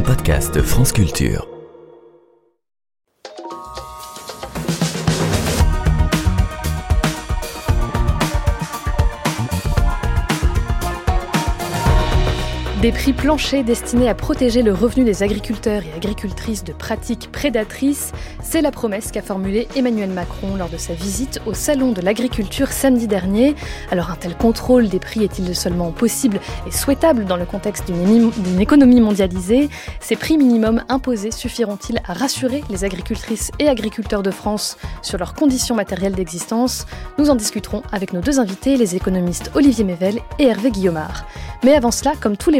un 0.00 0.02
podcast 0.02 0.62
France 0.62 0.92
Culture. 0.92 1.59
Des 12.82 12.92
prix 12.92 13.12
planchers 13.12 13.62
destinés 13.62 14.08
à 14.08 14.14
protéger 14.14 14.62
le 14.62 14.72
revenu 14.72 15.04
des 15.04 15.22
agriculteurs 15.22 15.82
et 15.82 15.94
agricultrices 15.94 16.64
de 16.64 16.72
pratiques 16.72 17.30
prédatrices, 17.30 18.12
c'est 18.42 18.62
la 18.62 18.70
promesse 18.70 19.12
qu'a 19.12 19.20
formulée 19.20 19.68
Emmanuel 19.76 20.08
Macron 20.08 20.56
lors 20.56 20.70
de 20.70 20.78
sa 20.78 20.94
visite 20.94 21.42
au 21.44 21.52
Salon 21.52 21.92
de 21.92 22.00
l'agriculture 22.00 22.68
samedi 22.68 23.06
dernier. 23.06 23.54
Alors 23.90 24.10
un 24.10 24.16
tel 24.16 24.34
contrôle 24.34 24.88
des 24.88 24.98
prix 24.98 25.22
est-il 25.22 25.54
seulement 25.54 25.92
possible 25.92 26.40
et 26.66 26.70
souhaitable 26.70 27.26
dans 27.26 27.36
le 27.36 27.44
contexte 27.44 27.84
d'une 27.84 28.60
économie 28.60 29.02
mondialisée? 29.02 29.68
Ces 30.00 30.16
prix 30.16 30.38
minimums 30.38 30.82
imposés 30.88 31.32
suffiront-ils 31.32 32.00
à 32.08 32.14
rassurer 32.14 32.64
les 32.70 32.84
agricultrices 32.84 33.50
et 33.58 33.68
agriculteurs 33.68 34.22
de 34.22 34.30
France 34.30 34.78
sur 35.02 35.18
leurs 35.18 35.34
conditions 35.34 35.74
matérielles 35.74 36.14
d'existence? 36.14 36.86
Nous 37.18 37.28
en 37.28 37.34
discuterons 37.34 37.82
avec 37.92 38.14
nos 38.14 38.22
deux 38.22 38.40
invités, 38.40 38.78
les 38.78 38.96
économistes 38.96 39.50
Olivier 39.54 39.84
Mével 39.84 40.18
et 40.38 40.46
Hervé 40.46 40.70
Guillaumard. 40.70 41.26
Mais 41.62 41.74
avant 41.74 41.90
cela, 41.90 42.12
comme 42.18 42.38
tous 42.38 42.48
les 42.48 42.58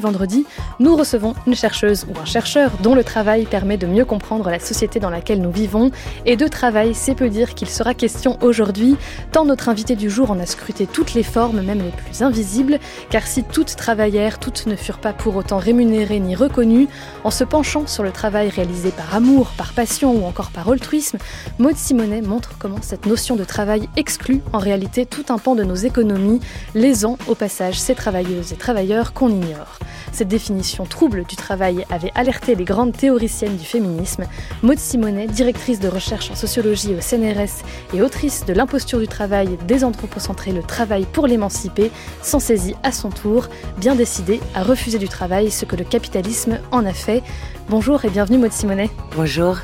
nous 0.78 0.96
recevons 0.96 1.34
une 1.46 1.55
chercheuse 1.55 2.06
ou 2.09 2.18
un 2.18 2.24
chercheur 2.24 2.73
dont 2.82 2.95
le 2.95 3.05
travail 3.05 3.45
permet 3.45 3.77
de 3.77 3.87
mieux 3.87 4.05
comprendre 4.05 4.51
la 4.51 4.59
société 4.59 5.01
dans 5.01 5.10
laquelle 5.10 5.41
nous 5.41 5.51
vivons. 5.51 5.91
Et 6.27 6.37
de 6.37 6.48
travail, 6.48 6.95
c'est 6.95 7.14
peu 7.14 7.28
dire 7.28 7.55
qu'il 7.55 7.68
sera 7.68 7.95
question 7.95 8.38
aujourd'hui, 8.42 8.96
tant 9.32 9.45
notre 9.45 9.68
invité 9.68 9.96
du 9.96 10.10
jour 10.10 10.30
en 10.30 10.38
a 10.38 10.46
scruté 10.46 10.87
toutes 10.87 11.15
les 11.15 11.23
formes, 11.23 11.62
même 11.62 11.82
les 11.82 11.91
plus 11.91 12.23
invisibles, 12.23 12.78
car 13.10 13.27
si 13.27 13.45
toutes 13.45 13.77
travaillèrent, 13.77 14.38
toutes 14.38 14.66
ne 14.66 14.77
furent 14.77 14.98
pas 15.01 15.12
pour 15.12 15.37
autant 15.37 15.59
rémunérées 15.59 16.20
ni 16.20 16.34
reconnues, 16.34 16.88
en 17.24 17.30
se 17.30 17.45
penchant 17.45 17.87
sur 17.87 18.02
le 18.02 18.10
travail 18.10 18.48
réalisé 18.48 18.90
par 18.90 19.15
amour, 19.15 19.52
par 19.56 19.73
passion 19.73 20.12
ou 20.12 20.24
encore 20.24 20.51
par 20.51 20.68
altruisme, 20.68 21.18
Maud 21.59 21.77
Simonet 21.77 22.23
montre 22.23 22.52
comment 22.59 22.82
cette 22.82 23.06
notion 23.06 23.37
de 23.37 23.45
travail 23.45 23.88
exclut 23.96 24.40
en 24.52 24.59
réalité 24.59 25.06
tout 25.06 25.24
un 25.29 25.38
pan 25.38 25.54
de 25.54 25.65
nos 25.65 25.74
économies, 25.74 26.40
lésant 26.74 27.18
au 27.29 27.34
passage 27.34 27.79
ces 27.79 27.95
travailleuses 27.95 28.52
et 28.52 28.56
travailleurs 28.56 29.12
qu'on 29.12 29.29
ignore. 29.29 29.79
Cette 30.12 30.28
définition 30.28 30.84
trouble 30.84 31.24
du 31.24 31.36
travail 31.36 31.86
avait 31.90 32.12
alerté 32.14 32.54
les 32.54 32.64
grandes 32.64 32.96
théoriciennes 32.96 33.56
du 33.56 33.64
féminisme. 33.64 34.24
Maud 34.62 34.78
Simonet, 34.78 35.26
directrice 35.26 35.80
de 35.80 35.88
recherche 35.88 36.30
en 36.30 36.34
sociologie 36.34 36.94
au 36.94 37.00
CNRS 37.00 37.64
et 37.94 38.02
autrice 38.02 38.44
de 38.44 38.52
L'imposture 38.52 38.98
du 38.98 39.08
travail, 39.08 39.56
des 39.66 39.84
anthropocentrés, 39.84 40.52
le 40.52 40.62
travail 40.62 41.06
pour 41.10 41.26
l'émanciper, 41.26 41.90
s'en 42.22 42.40
saisit 42.40 42.74
à 42.82 42.92
son 42.92 43.10
tour, 43.10 43.48
bien 43.78 43.94
décidée 43.94 44.40
à 44.54 44.62
refuser 44.62 44.98
du 44.98 45.08
travail 45.08 45.50
ce 45.50 45.64
que 45.64 45.76
le 45.76 45.84
capitalisme 45.84 46.58
en 46.72 46.84
a 46.84 46.92
fait. 46.92 47.22
Bonjour 47.68 48.04
et 48.04 48.10
bienvenue 48.10 48.38
Maud 48.38 48.52
Simonet. 48.52 48.90
Bonjour 49.16 49.58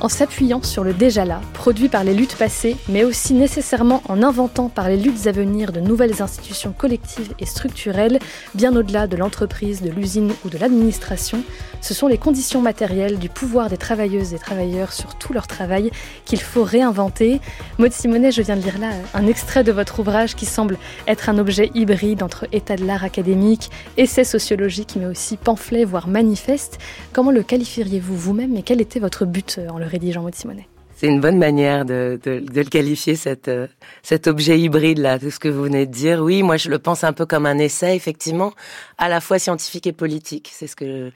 en 0.00 0.08
s'appuyant 0.08 0.62
sur 0.62 0.84
le 0.84 0.92
déjà 0.92 1.24
là, 1.24 1.40
produit 1.52 1.88
par 1.88 2.04
les 2.04 2.14
luttes 2.14 2.36
passées, 2.36 2.76
mais 2.88 3.04
aussi 3.04 3.34
nécessairement 3.34 4.02
en 4.08 4.22
inventant 4.22 4.68
par 4.68 4.88
les 4.88 4.96
luttes 4.96 5.26
à 5.26 5.32
venir 5.32 5.72
de 5.72 5.80
nouvelles 5.80 6.22
institutions 6.22 6.72
collectives 6.76 7.32
et 7.38 7.46
structurelles, 7.46 8.18
bien 8.54 8.74
au-delà 8.74 9.06
de 9.06 9.16
l'entreprise, 9.16 9.82
de 9.82 9.90
l'usine 9.90 10.32
ou 10.44 10.48
de 10.48 10.58
l'administration, 10.58 11.42
ce 11.80 11.94
sont 11.94 12.06
les 12.06 12.18
conditions 12.18 12.60
matérielles 12.60 13.18
du 13.18 13.28
pouvoir 13.28 13.68
des 13.68 13.76
travailleuses 13.76 14.34
et 14.34 14.38
travailleurs 14.38 14.92
sur 14.92 15.14
tout 15.16 15.32
leur 15.32 15.46
travail 15.46 15.90
qu'il 16.24 16.40
faut 16.40 16.64
réinventer. 16.64 17.40
Maud 17.78 17.92
Simonet, 17.92 18.32
je 18.32 18.42
viens 18.42 18.56
de 18.56 18.62
lire 18.62 18.78
là 18.78 18.90
un 19.14 19.26
extrait 19.26 19.64
de 19.64 19.72
votre 19.72 20.00
ouvrage 20.00 20.34
qui 20.34 20.46
semble 20.46 20.78
être 21.06 21.28
un 21.28 21.38
objet 21.38 21.70
hybride 21.74 22.22
entre 22.22 22.46
état 22.52 22.76
de 22.76 22.84
l'art 22.84 23.04
académique, 23.04 23.70
essai 23.96 24.24
sociologique, 24.24 24.96
mais 24.98 25.06
aussi 25.06 25.36
pamphlet, 25.36 25.84
voire 25.84 26.08
manifeste. 26.08 26.78
Comment 27.12 27.30
le 27.30 27.42
qualifieriez-vous 27.42 28.16
vous-même 28.16 28.56
et 28.56 28.62
quel 28.62 28.80
était 28.80 29.00
votre 29.00 29.24
but 29.24 29.60
en 29.70 29.78
le 29.78 29.86
rédigeant, 29.86 30.22
Maud 30.22 30.34
Simonet? 30.34 30.68
C'est 31.00 31.06
une 31.06 31.22
bonne 31.22 31.38
manière 31.38 31.86
de, 31.86 32.20
le 32.26 32.64
qualifier, 32.64 33.16
euh, 33.48 33.66
cet 34.02 34.26
objet 34.26 34.60
hybride 34.60 34.98
là, 34.98 35.18
tout 35.18 35.30
ce 35.30 35.38
que 35.38 35.48
vous 35.48 35.62
venez 35.62 35.86
de 35.86 35.90
dire. 35.90 36.20
Oui, 36.20 36.42
moi 36.42 36.58
je 36.58 36.68
le 36.68 36.78
pense 36.78 37.04
un 37.04 37.14
peu 37.14 37.24
comme 37.24 37.46
un 37.46 37.56
essai, 37.56 37.96
effectivement, 37.96 38.52
à 38.98 39.08
la 39.08 39.22
fois 39.22 39.38
scientifique 39.38 39.86
et 39.86 39.92
politique. 39.92 40.50
C'est 40.52 40.66
ce 40.66 40.76
que 40.76 41.10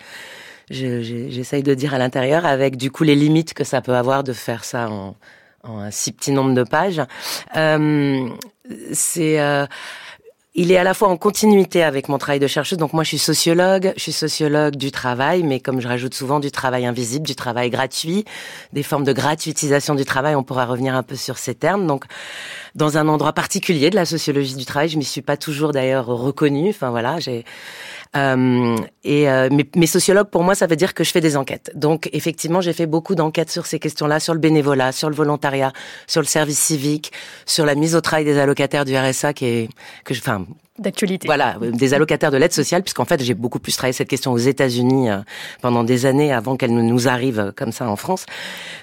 j'essaye 0.70 1.62
de 1.62 1.74
dire 1.74 1.94
à 1.94 1.98
l'intérieur, 1.98 2.46
avec 2.46 2.76
du 2.76 2.90
coup 2.90 3.04
les 3.04 3.14
limites 3.14 3.54
que 3.54 3.64
ça 3.64 3.80
peut 3.80 3.94
avoir 3.94 4.24
de 4.24 4.32
faire 4.32 4.64
ça 4.64 4.88
en, 4.90 5.16
en 5.62 5.78
un 5.78 5.90
si 5.90 6.12
petit 6.12 6.32
nombre 6.32 6.54
de 6.54 6.62
pages. 6.62 7.02
Euh, 7.56 8.28
c'est 8.92 9.40
euh, 9.40 9.66
il 10.56 10.70
est 10.70 10.76
à 10.76 10.84
la 10.84 10.94
fois 10.94 11.08
en 11.08 11.16
continuité 11.16 11.82
avec 11.82 12.08
mon 12.08 12.16
travail 12.16 12.38
de 12.38 12.46
chercheuse. 12.46 12.78
Donc 12.78 12.92
moi, 12.92 13.02
je 13.02 13.08
suis 13.08 13.18
sociologue, 13.18 13.92
je 13.96 14.02
suis 14.02 14.12
sociologue 14.12 14.76
du 14.76 14.92
travail, 14.92 15.42
mais 15.42 15.58
comme 15.58 15.80
je 15.80 15.88
rajoute 15.88 16.14
souvent 16.14 16.38
du 16.38 16.52
travail 16.52 16.86
invisible, 16.86 17.26
du 17.26 17.34
travail 17.34 17.70
gratuit, 17.70 18.24
des 18.72 18.84
formes 18.84 19.02
de 19.02 19.12
gratuitisation 19.12 19.96
du 19.96 20.04
travail. 20.04 20.36
On 20.36 20.44
pourra 20.44 20.64
revenir 20.64 20.94
un 20.94 21.02
peu 21.02 21.16
sur 21.16 21.38
ces 21.38 21.56
termes. 21.56 21.88
Donc, 21.88 22.04
dans 22.76 22.98
un 22.98 23.08
endroit 23.08 23.32
particulier 23.32 23.90
de 23.90 23.96
la 23.96 24.04
sociologie 24.04 24.54
du 24.54 24.64
travail, 24.64 24.88
je 24.88 24.96
m'y 24.96 25.04
suis 25.04 25.22
pas 25.22 25.36
toujours 25.36 25.72
d'ailleurs 25.72 26.06
reconnue. 26.06 26.70
Enfin 26.70 26.90
voilà, 26.90 27.18
j'ai 27.18 27.44
euh, 28.16 28.76
et 29.02 29.28
euh, 29.28 29.48
mais, 29.74 29.86
sociologue 29.86 30.28
pour 30.28 30.44
moi, 30.44 30.54
ça 30.54 30.66
veut 30.66 30.76
dire 30.76 30.94
que 30.94 31.04
je 31.04 31.10
fais 31.10 31.20
des 31.20 31.36
enquêtes. 31.36 31.72
Donc 31.74 32.08
effectivement, 32.12 32.60
j'ai 32.60 32.72
fait 32.72 32.86
beaucoup 32.86 33.14
d'enquêtes 33.14 33.50
sur 33.50 33.66
ces 33.66 33.78
questions-là, 33.78 34.20
sur 34.20 34.34
le 34.34 34.40
bénévolat, 34.40 34.92
sur 34.92 35.08
le 35.08 35.16
volontariat, 35.16 35.72
sur 36.06 36.20
le 36.20 36.26
service 36.26 36.58
civique, 36.58 37.12
sur 37.46 37.66
la 37.66 37.74
mise 37.74 37.94
au 37.94 38.00
travail 38.00 38.24
des 38.24 38.38
allocataires 38.38 38.84
du 38.84 38.96
RSA, 38.96 39.32
qui 39.32 39.46
est 39.46 39.68
que 40.04 40.14
je, 40.14 40.20
enfin 40.20 40.46
d'actualité. 40.78 41.26
Voilà, 41.26 41.56
euh, 41.62 41.70
des 41.70 41.94
allocataires 41.94 42.30
de 42.30 42.36
l'aide 42.36 42.52
sociale, 42.52 42.82
puisqu'en 42.82 43.04
fait 43.04 43.22
j'ai 43.22 43.34
beaucoup 43.34 43.60
plus 43.60 43.76
travaillé 43.76 43.92
cette 43.92 44.08
question 44.08 44.32
aux 44.32 44.38
États-Unis 44.38 45.10
euh, 45.10 45.18
pendant 45.62 45.84
des 45.84 46.04
années 46.06 46.32
avant 46.32 46.56
qu'elle 46.56 46.74
ne 46.74 46.82
nous 46.82 47.08
arrive 47.08 47.38
euh, 47.38 47.52
comme 47.54 47.70
ça 47.72 47.88
en 47.88 47.96
France. 47.96 48.26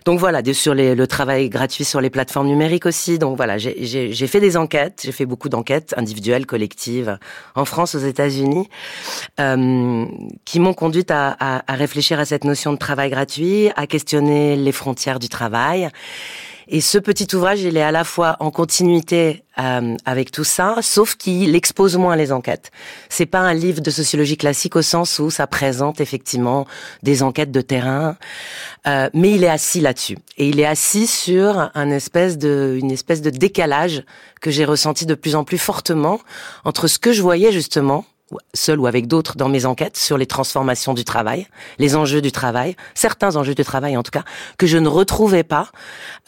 Donc 0.06 0.20
voilà, 0.20 0.42
sur 0.54 0.74
le 0.74 1.06
travail 1.06 1.50
gratuit 1.50 1.84
sur 1.84 2.02
les 2.02 2.10
plateformes 2.10 2.48
numériques 2.48 2.86
aussi. 2.86 3.20
Donc 3.20 3.38
voilà, 3.38 3.58
j'ai 3.58 4.28
fait 4.28 4.40
des 4.40 4.58
enquêtes, 4.58 5.02
j'ai 5.04 5.12
fait 5.12 5.26
beaucoup 5.26 5.50
d'enquêtes 5.50 5.94
individuelles, 5.98 6.46
collectives, 6.46 7.18
en 7.56 7.66
France, 7.66 7.96
aux 7.96 8.00
États-Unis, 8.00 8.70
euh, 9.40 10.06
qui 10.46 10.60
m'ont 10.60 10.74
conduite 10.74 11.12
à, 11.12 11.36
à, 11.40 11.72
à 11.72 11.76
réfléchir 11.76 12.20
à 12.20 12.26
cette 12.26 12.44
notion 12.44 12.74
de 12.74 12.78
travail 12.78 13.10
gratuit, 13.10 13.70
à 13.76 13.88
questionner 13.88 14.56
les 14.56 14.72
frontières 14.72 15.20
du 15.20 15.30
travail. 15.30 15.90
Et 16.74 16.80
ce 16.80 16.98
petit 16.98 17.36
ouvrage, 17.36 17.62
il 17.64 17.76
est 17.76 17.82
à 17.82 17.92
la 17.92 18.06
fois 18.06 18.38
en 18.40 18.50
continuité 18.50 19.44
euh, 19.60 19.98
avec 20.06 20.32
tout 20.32 20.46
ça, 20.46 20.78
sauf 20.82 21.16
qu'il 21.16 21.54
expose 21.54 21.98
moins 21.98 22.16
les 22.16 22.32
enquêtes. 22.32 22.72
C'est 23.10 23.26
pas 23.26 23.40
un 23.40 23.54
livre 23.54 23.82
de 23.82 23.92
sociologie 23.92 24.38
classique 24.38 24.78
au 24.78 24.82
sens 24.82 25.20
où 25.20 25.30
ça 25.30 25.48
présente 25.48 26.00
effectivement 26.00 26.66
des 27.04 27.24
enquêtes 27.24 27.52
de 27.52 27.60
terrain, 27.60 28.16
euh, 28.88 29.10
mais 29.14 29.32
il 29.32 29.44
est 29.44 29.50
assis 29.50 29.82
là-dessus. 29.82 30.18
Et 30.38 30.48
il 30.48 30.62
est 30.62 30.66
assis 30.66 31.08
sur 31.08 31.72
un 31.76 31.90
espèce 31.92 32.38
de, 32.38 32.78
une 32.80 32.92
espèce 32.92 33.22
de 33.22 33.32
décalage 33.32 34.06
que 34.40 34.50
j'ai 34.50 34.64
ressenti 34.64 35.06
de 35.06 35.14
plus 35.14 35.36
en 35.36 35.44
plus 35.44 35.58
fortement 35.58 36.22
entre 36.64 36.88
ce 36.88 37.00
que 37.00 37.12
je 37.12 37.22
voyais 37.22 37.52
justement 37.52 38.06
seul 38.54 38.80
ou 38.80 38.88
avec 38.88 39.08
d'autres 39.08 39.36
dans 39.36 39.50
mes 39.50 39.66
enquêtes 39.66 39.98
sur 39.98 40.18
les 40.18 40.26
transformations 40.26 40.94
du 40.94 41.04
travail, 41.04 41.48
les 41.80 41.96
enjeux 41.96 42.22
du 42.22 42.32
travail, 42.32 42.76
certains 42.94 43.36
enjeux 43.36 43.56
du 43.56 43.64
travail 43.64 43.98
en 43.98 44.04
tout 44.04 44.12
cas, 44.12 44.24
que 44.58 44.68
je 44.68 44.78
ne 44.78 44.88
retrouvais 44.88 45.44
pas 45.44 45.70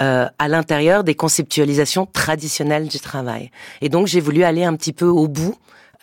euh, 0.02 0.28
à 0.40 0.48
l'intérieur 0.48 1.04
des 1.04 1.16
conceptualisations 1.16 2.06
traditionnelles 2.06 2.88
du 2.88 3.00
travail. 3.00 3.52
Et 3.82 3.90
donc 3.90 4.08
j'ai 4.08 4.20
voulu 4.20 4.44
aller 4.44 4.64
un 4.64 4.76
petit 4.76 4.94
peu 4.94 5.08
au 5.08 5.28
bout 5.28 5.56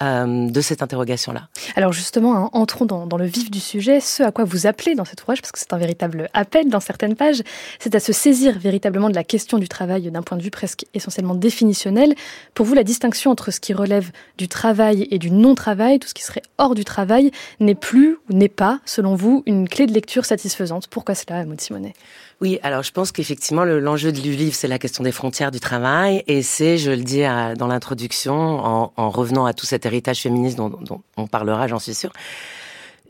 euh, 0.03 0.49
de 0.49 0.61
cette 0.61 0.83
interrogation-là. 0.83 1.49
Alors 1.77 1.93
justement, 1.93 2.37
hein, 2.37 2.51
entrons 2.53 2.87
dans, 2.87 3.07
dans, 3.07 3.17
le 3.17 3.27
vif 3.27 3.51
du 3.51 3.61
sujet. 3.61 4.01
Ce 4.01 4.23
à 4.23 4.33
quoi 4.33 4.45
vous 4.45 4.67
appelez 4.67 4.95
dans 4.95 5.05
cet 5.05 5.23
ouvrage, 5.23 5.43
parce 5.43 5.53
que 5.53 5.59
c'est 5.59 5.73
un 5.73 5.79
véritable 5.79 6.29
appel 6.33 6.69
dans 6.69 6.81
certaines 6.81 7.17
pages, 7.17 7.43
c'est 7.79 7.95
à 7.95 8.01
se 8.01 8.13
saisir 8.13 8.59
véritablement 8.59 9.11
de 9.11 9.15
la 9.15 9.25
question 9.25 9.59
du 9.59 9.69
travail 9.69 10.11
d'un 10.11 10.23
point 10.23 10.39
de 10.39 10.43
vue 10.43 10.51
presque 10.51 10.87
essentiellement 10.95 11.35
définitionnel. 11.35 12.15
Pour 12.55 12.67
vous, 12.67 12.75
la 12.75 12.85
distinction 12.85 13.31
entre 13.31 13.51
ce 13.51 13.61
qui 13.61 13.75
relève 13.75 14.11
du 14.39 14.49
travail 14.49 15.07
et 15.11 15.19
du 15.19 15.31
non-travail, 15.31 15.99
tout 15.99 16.09
ce 16.09 16.15
qui 16.15 16.23
serait 16.23 16.43
hors 16.59 16.75
du 16.75 16.85
travail, 16.85 17.31
n'est 17.59 17.75
plus 17.75 18.17
ou 18.29 18.33
n'est 18.33 18.49
pas, 18.49 18.81
selon 18.85 19.15
vous, 19.15 19.43
une 19.47 19.69
clé 19.69 19.87
de 19.87 19.93
lecture 19.93 20.25
satisfaisante. 20.25 20.89
Pourquoi 20.89 21.15
cela, 21.15 21.45
Maud 21.45 21.61
Simonet? 21.61 21.95
Oui, 22.41 22.59
alors 22.63 22.83
je 22.83 22.91
pense 22.91 23.13
qu'effectivement 23.13 23.65
l'enjeu 23.65 24.13
du 24.13 24.33
livre 24.33 24.55
c'est 24.55 24.69
la 24.69 24.79
question 24.79 25.05
des 25.05 25.13
frontières 25.13 25.51
du 25.51 25.61
travail. 25.61 26.25
Et 26.27 26.43
c'est, 26.43 26.79
je 26.79 26.91
le 26.91 27.03
dis 27.03 27.23
dans 27.59 27.67
l'introduction, 27.67 28.35
en, 28.35 28.93
en, 28.97 29.11
revenant 29.11 29.45
à 29.45 29.53
tout 29.53 29.67
cet 29.67 29.85
héritage 29.85 30.21
féministe 30.21 30.57
dont, 30.57 30.71
dont 30.71 31.03
on 31.19 31.27
parlera, 31.27 31.67
j'en 31.67 31.79
suis 31.79 31.95
sûre, 31.95 32.13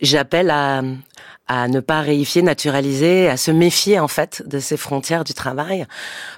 j'appelle 0.00 0.50
à, 0.50 0.82
à 1.50 1.67
ne 1.67 1.81
pas 1.81 2.00
réifier, 2.00 2.43
naturaliser, 2.43 3.29
à 3.29 3.37
se 3.37 3.50
méfier 3.50 3.99
en 3.99 4.06
fait 4.06 4.44
de 4.47 4.61
ces 4.61 4.76
frontières 4.76 5.25
du 5.25 5.35
travail, 5.35 5.85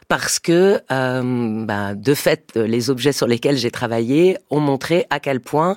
parce 0.08 0.38
que 0.38 0.80
euh, 0.90 1.64
bah, 1.66 1.94
de 1.94 2.14
fait, 2.14 2.52
les 2.54 2.88
objets 2.88 3.12
sur 3.12 3.26
lesquels 3.26 3.58
j'ai 3.58 3.70
travaillé 3.70 4.38
ont 4.48 4.60
montré 4.60 5.04
à 5.10 5.20
quel 5.20 5.40
point 5.40 5.76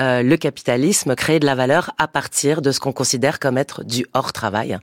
euh, 0.00 0.24
le 0.24 0.36
capitalisme 0.36 1.14
crée 1.14 1.38
de 1.38 1.46
la 1.46 1.54
valeur 1.54 1.92
à 1.96 2.08
partir 2.08 2.60
de 2.60 2.72
ce 2.72 2.80
qu'on 2.80 2.92
considère 2.92 3.38
comme 3.38 3.56
être 3.56 3.84
du 3.84 4.04
hors 4.14 4.32
travail. 4.32 4.76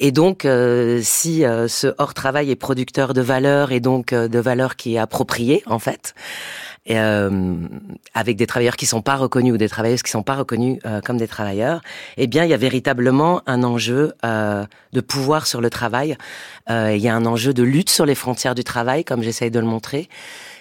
Et 0.00 0.10
donc, 0.10 0.44
euh, 0.44 1.00
si 1.04 1.44
euh, 1.44 1.68
ce 1.68 1.94
hors 1.98 2.14
travail 2.14 2.50
est 2.50 2.56
producteur 2.56 3.14
de 3.14 3.20
valeur 3.20 3.70
et 3.70 3.78
donc 3.78 4.12
euh, 4.12 4.26
de 4.26 4.40
valeur 4.40 4.74
qui 4.74 4.96
est 4.96 4.98
appropriée 4.98 5.62
en 5.66 5.78
fait, 5.78 6.12
euh, 6.90 7.56
avec 8.14 8.36
des 8.36 8.46
travailleurs 8.46 8.76
qui 8.76 8.86
sont 8.86 9.02
pas 9.02 9.16
reconnus 9.16 9.54
ou 9.54 9.56
des 9.56 9.68
travailleuses 9.68 10.02
qui 10.02 10.10
sont 10.10 10.22
pas 10.22 10.34
reconnus 10.34 10.78
euh, 10.86 11.00
comme 11.00 11.18
des 11.18 11.28
travailleurs, 11.28 11.80
eh 12.16 12.26
bien, 12.26 12.44
il 12.44 12.50
y 12.50 12.54
a 12.54 12.58
véritablement 12.58 13.42
un 13.46 13.62
enjeu 13.62 14.14
euh, 14.24 14.64
de 14.92 15.00
pouvoir 15.00 15.46
sur 15.46 15.60
le 15.60 15.70
travail. 15.70 16.16
Euh, 16.70 16.94
il 16.94 17.02
y 17.02 17.08
a 17.08 17.14
un 17.14 17.26
enjeu 17.26 17.52
de 17.52 17.62
lutte 17.62 17.90
sur 17.90 18.06
les 18.06 18.14
frontières 18.14 18.54
du 18.54 18.64
travail, 18.64 19.04
comme 19.04 19.22
j'essaye 19.22 19.50
de 19.50 19.60
le 19.60 19.66
montrer. 19.66 20.08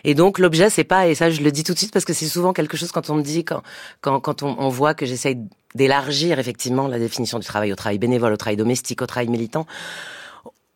Et 0.04 0.16
donc 0.16 0.40
l'objet, 0.40 0.70
c'est 0.70 0.84
pas, 0.84 1.08
et 1.08 1.16
ça 1.16 1.30
je 1.30 1.42
le 1.42 1.52
dis 1.52 1.64
tout 1.64 1.74
de 1.74 1.78
suite 1.78 1.92
parce 1.92 2.06
que 2.06 2.14
c'est 2.14 2.28
souvent 2.28 2.54
quelque 2.54 2.78
chose 2.78 2.92
quand 2.92 3.10
on 3.10 3.16
me 3.16 3.24
dit, 3.24 3.44
quand, 3.44 3.62
quand, 4.02 4.20
quand 4.20 4.44
on, 4.44 4.56
on 4.60 4.70
voit 4.70 4.94
que 4.94 5.06
j'essaye 5.06 5.38
d'élargir 5.76 6.40
effectivement 6.40 6.88
la 6.88 7.00
définition 7.00 7.40
du 7.40 7.46
travail 7.46 7.72
au 7.72 7.76
travail 7.76 7.98
bénévole, 7.98 8.34
au 8.34 8.38
travail 8.38 8.58
domestique, 8.58 9.02
au 9.02 9.06
travail 9.06 9.28
militant, 9.28 9.66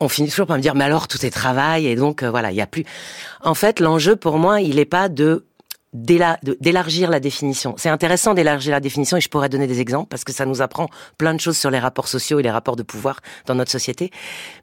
on 0.02 0.10
finit 0.10 0.30
toujours 0.30 0.48
par 0.48 0.58
me 0.58 0.62
dire 0.62 0.76
mais 0.76 0.84
alors 0.84 1.08
tout 1.08 1.26
est 1.26 1.30
travail 1.30 1.88
et 1.88 1.96
donc 1.96 2.24
euh, 2.24 2.30
voilà 2.30 2.52
il 2.52 2.58
y 2.58 2.62
a 2.62 2.68
plus 2.68 2.84
en 3.42 3.54
fait 3.54 3.80
l'enjeu 3.80 4.16
pour 4.16 4.38
moi 4.38 4.60
il 4.60 4.76
n'est 4.76 4.86
pas 4.86 5.08
de 5.08 5.46
d'élargir 5.94 7.10
la 7.10 7.20
définition. 7.20 7.76
C'est 7.78 7.90
intéressant 7.90 8.34
d'élargir 8.34 8.72
la 8.72 8.80
définition 8.80 9.18
et 9.18 9.22
je 9.22 9.28
pourrais 9.28 9.50
donner 9.50 9.68
des 9.68 9.82
exemples 9.82 10.08
parce 10.08 10.24
que 10.24 10.32
ça 10.32 10.46
nous 10.46 10.62
apprend 10.62 10.88
plein 11.18 11.34
de 11.34 11.40
choses 11.42 11.58
sur 11.58 11.70
les 11.70 11.80
rapports 11.80 12.08
sociaux 12.08 12.40
et 12.40 12.44
les 12.44 12.50
rapports 12.50 12.78
de 12.78 12.84
pouvoir 12.84 13.20
dans 13.46 13.56
notre 13.56 13.72
société. 13.72 14.10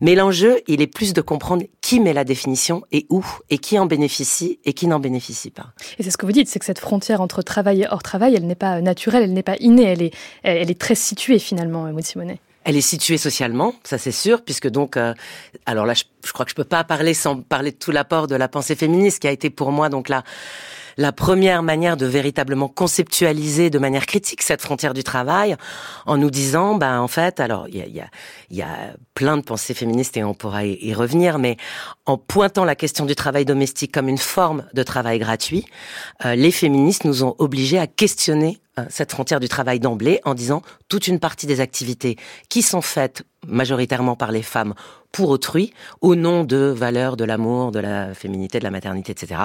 Mais 0.00 0.14
l'enjeu, 0.14 0.62
il 0.68 0.80
est 0.80 0.86
plus 0.86 1.12
de 1.12 1.20
comprendre 1.20 1.64
qui 1.82 2.00
met 2.00 2.14
la 2.14 2.24
définition 2.24 2.82
et 2.92 3.04
où 3.10 3.22
et 3.50 3.58
qui 3.58 3.78
en 3.78 3.84
bénéficie 3.84 4.58
et 4.64 4.72
qui 4.72 4.86
n'en 4.86 5.00
bénéficie 5.00 5.50
pas. 5.50 5.66
Et 5.98 6.02
c'est 6.02 6.10
ce 6.10 6.16
que 6.16 6.24
vous 6.24 6.32
dites, 6.32 6.48
c'est 6.48 6.60
que 6.60 6.64
cette 6.64 6.78
frontière 6.78 7.20
entre 7.20 7.42
travail 7.42 7.82
et 7.82 7.86
hors 7.90 8.02
travail, 8.02 8.34
elle 8.34 8.46
n'est 8.46 8.54
pas 8.54 8.80
naturelle, 8.80 9.24
elle 9.24 9.34
n'est 9.34 9.42
pas 9.42 9.56
innée, 9.60 9.84
elle 9.84 10.02
est, 10.02 10.14
elle 10.44 10.70
est 10.70 10.80
très 10.80 10.94
située 10.94 11.38
finalement, 11.38 11.92
Maud 11.92 12.04
Simonet. 12.04 12.40
Elle 12.68 12.76
est 12.76 12.82
située 12.82 13.16
socialement, 13.16 13.72
ça 13.82 13.96
c'est 13.96 14.12
sûr, 14.12 14.42
puisque 14.42 14.68
donc, 14.68 14.98
euh, 14.98 15.14
alors 15.64 15.86
là, 15.86 15.94
je, 15.94 16.04
je, 16.22 16.32
crois 16.34 16.44
que 16.44 16.50
je 16.50 16.54
peux 16.54 16.64
pas 16.64 16.84
parler 16.84 17.14
sans 17.14 17.40
parler 17.40 17.70
de 17.70 17.78
tout 17.78 17.92
l'apport 17.92 18.26
de 18.26 18.36
la 18.36 18.46
pensée 18.46 18.74
féministe, 18.74 19.20
qui 19.20 19.26
a 19.26 19.30
été 19.30 19.48
pour 19.48 19.72
moi 19.72 19.88
donc 19.88 20.10
là 20.10 20.22
la 20.98 21.12
première 21.12 21.62
manière 21.62 21.96
de 21.96 22.06
véritablement 22.06 22.68
conceptualiser 22.68 23.70
de 23.70 23.78
manière 23.78 24.04
critique 24.04 24.42
cette 24.42 24.60
frontière 24.60 24.94
du 24.94 25.04
travail, 25.04 25.56
en 26.06 26.18
nous 26.18 26.30
disant, 26.30 26.74
ben 26.74 27.00
en 27.00 27.08
fait, 27.08 27.38
alors 27.38 27.68
il 27.68 28.04
y 28.50 28.62
a, 28.62 28.66
plein 29.14 29.36
de 29.36 29.42
pensées 29.42 29.74
féministes 29.74 30.16
et 30.16 30.24
on 30.24 30.34
pourra 30.34 30.64
y 30.64 30.92
revenir, 30.94 31.38
mais 31.38 31.56
en 32.06 32.18
pointant 32.18 32.64
la 32.64 32.74
question 32.74 33.04
du 33.04 33.14
travail 33.14 33.44
domestique 33.44 33.92
comme 33.92 34.08
une 34.08 34.18
forme 34.18 34.64
de 34.74 34.82
travail 34.82 35.18
gratuit, 35.18 35.64
euh, 36.24 36.34
les 36.34 36.50
féministes 36.52 37.04
nous 37.04 37.24
ont 37.24 37.34
obligés 37.38 37.78
à 37.78 37.86
questionner 37.86 38.60
euh, 38.78 38.84
cette 38.88 39.12
frontière 39.12 39.40
du 39.40 39.48
travail 39.48 39.80
d'emblée 39.80 40.20
en 40.24 40.34
disant 40.34 40.62
toute 40.88 41.08
une 41.08 41.18
partie 41.18 41.46
des 41.46 41.60
activités 41.60 42.16
qui 42.48 42.62
sont 42.62 42.82
faites 42.82 43.22
majoritairement 43.46 44.16
par 44.16 44.32
les 44.32 44.42
femmes 44.42 44.74
pour 45.12 45.30
autrui, 45.30 45.72
au 46.00 46.14
nom 46.14 46.44
de 46.44 46.56
valeurs 46.56 47.16
de 47.16 47.24
l'amour, 47.24 47.72
de 47.72 47.80
la 47.80 48.14
féminité, 48.14 48.58
de 48.58 48.64
la 48.64 48.70
maternité, 48.70 49.12
etc., 49.12 49.40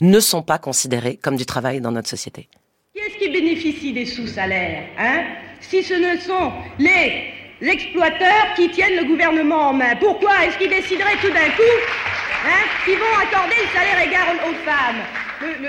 ne 0.00 0.20
sont 0.20 0.42
pas 0.42 0.58
considérées 0.58 1.16
comme 1.16 1.36
du 1.36 1.46
travail 1.46 1.80
dans 1.80 1.92
notre 1.92 2.08
société. 2.08 2.48
Qui 2.94 3.00
est-ce 3.00 3.18
qui 3.18 3.30
bénéficie 3.30 3.92
des 3.92 4.06
sous-salaires 4.06 4.84
hein? 4.98 5.24
Si 5.60 5.82
ce 5.82 5.94
ne 5.94 6.18
sont 6.20 6.52
les 6.78 7.34
exploiteurs 7.60 8.54
qui 8.54 8.70
tiennent 8.70 8.96
le 8.96 9.04
gouvernement 9.08 9.70
en 9.70 9.72
main, 9.72 9.96
pourquoi 9.96 10.30
est-ce 10.44 10.58
qu'ils 10.58 10.70
décideraient 10.70 11.18
tout 11.20 11.32
d'un 11.32 11.50
coup 11.56 11.78
hein, 12.46 12.64
qu'ils 12.84 12.98
vont 12.98 13.16
accorder 13.22 13.56
le 13.62 13.78
salaire 13.78 14.06
égal 14.06 14.36
aux 14.48 14.54
femmes 14.64 15.02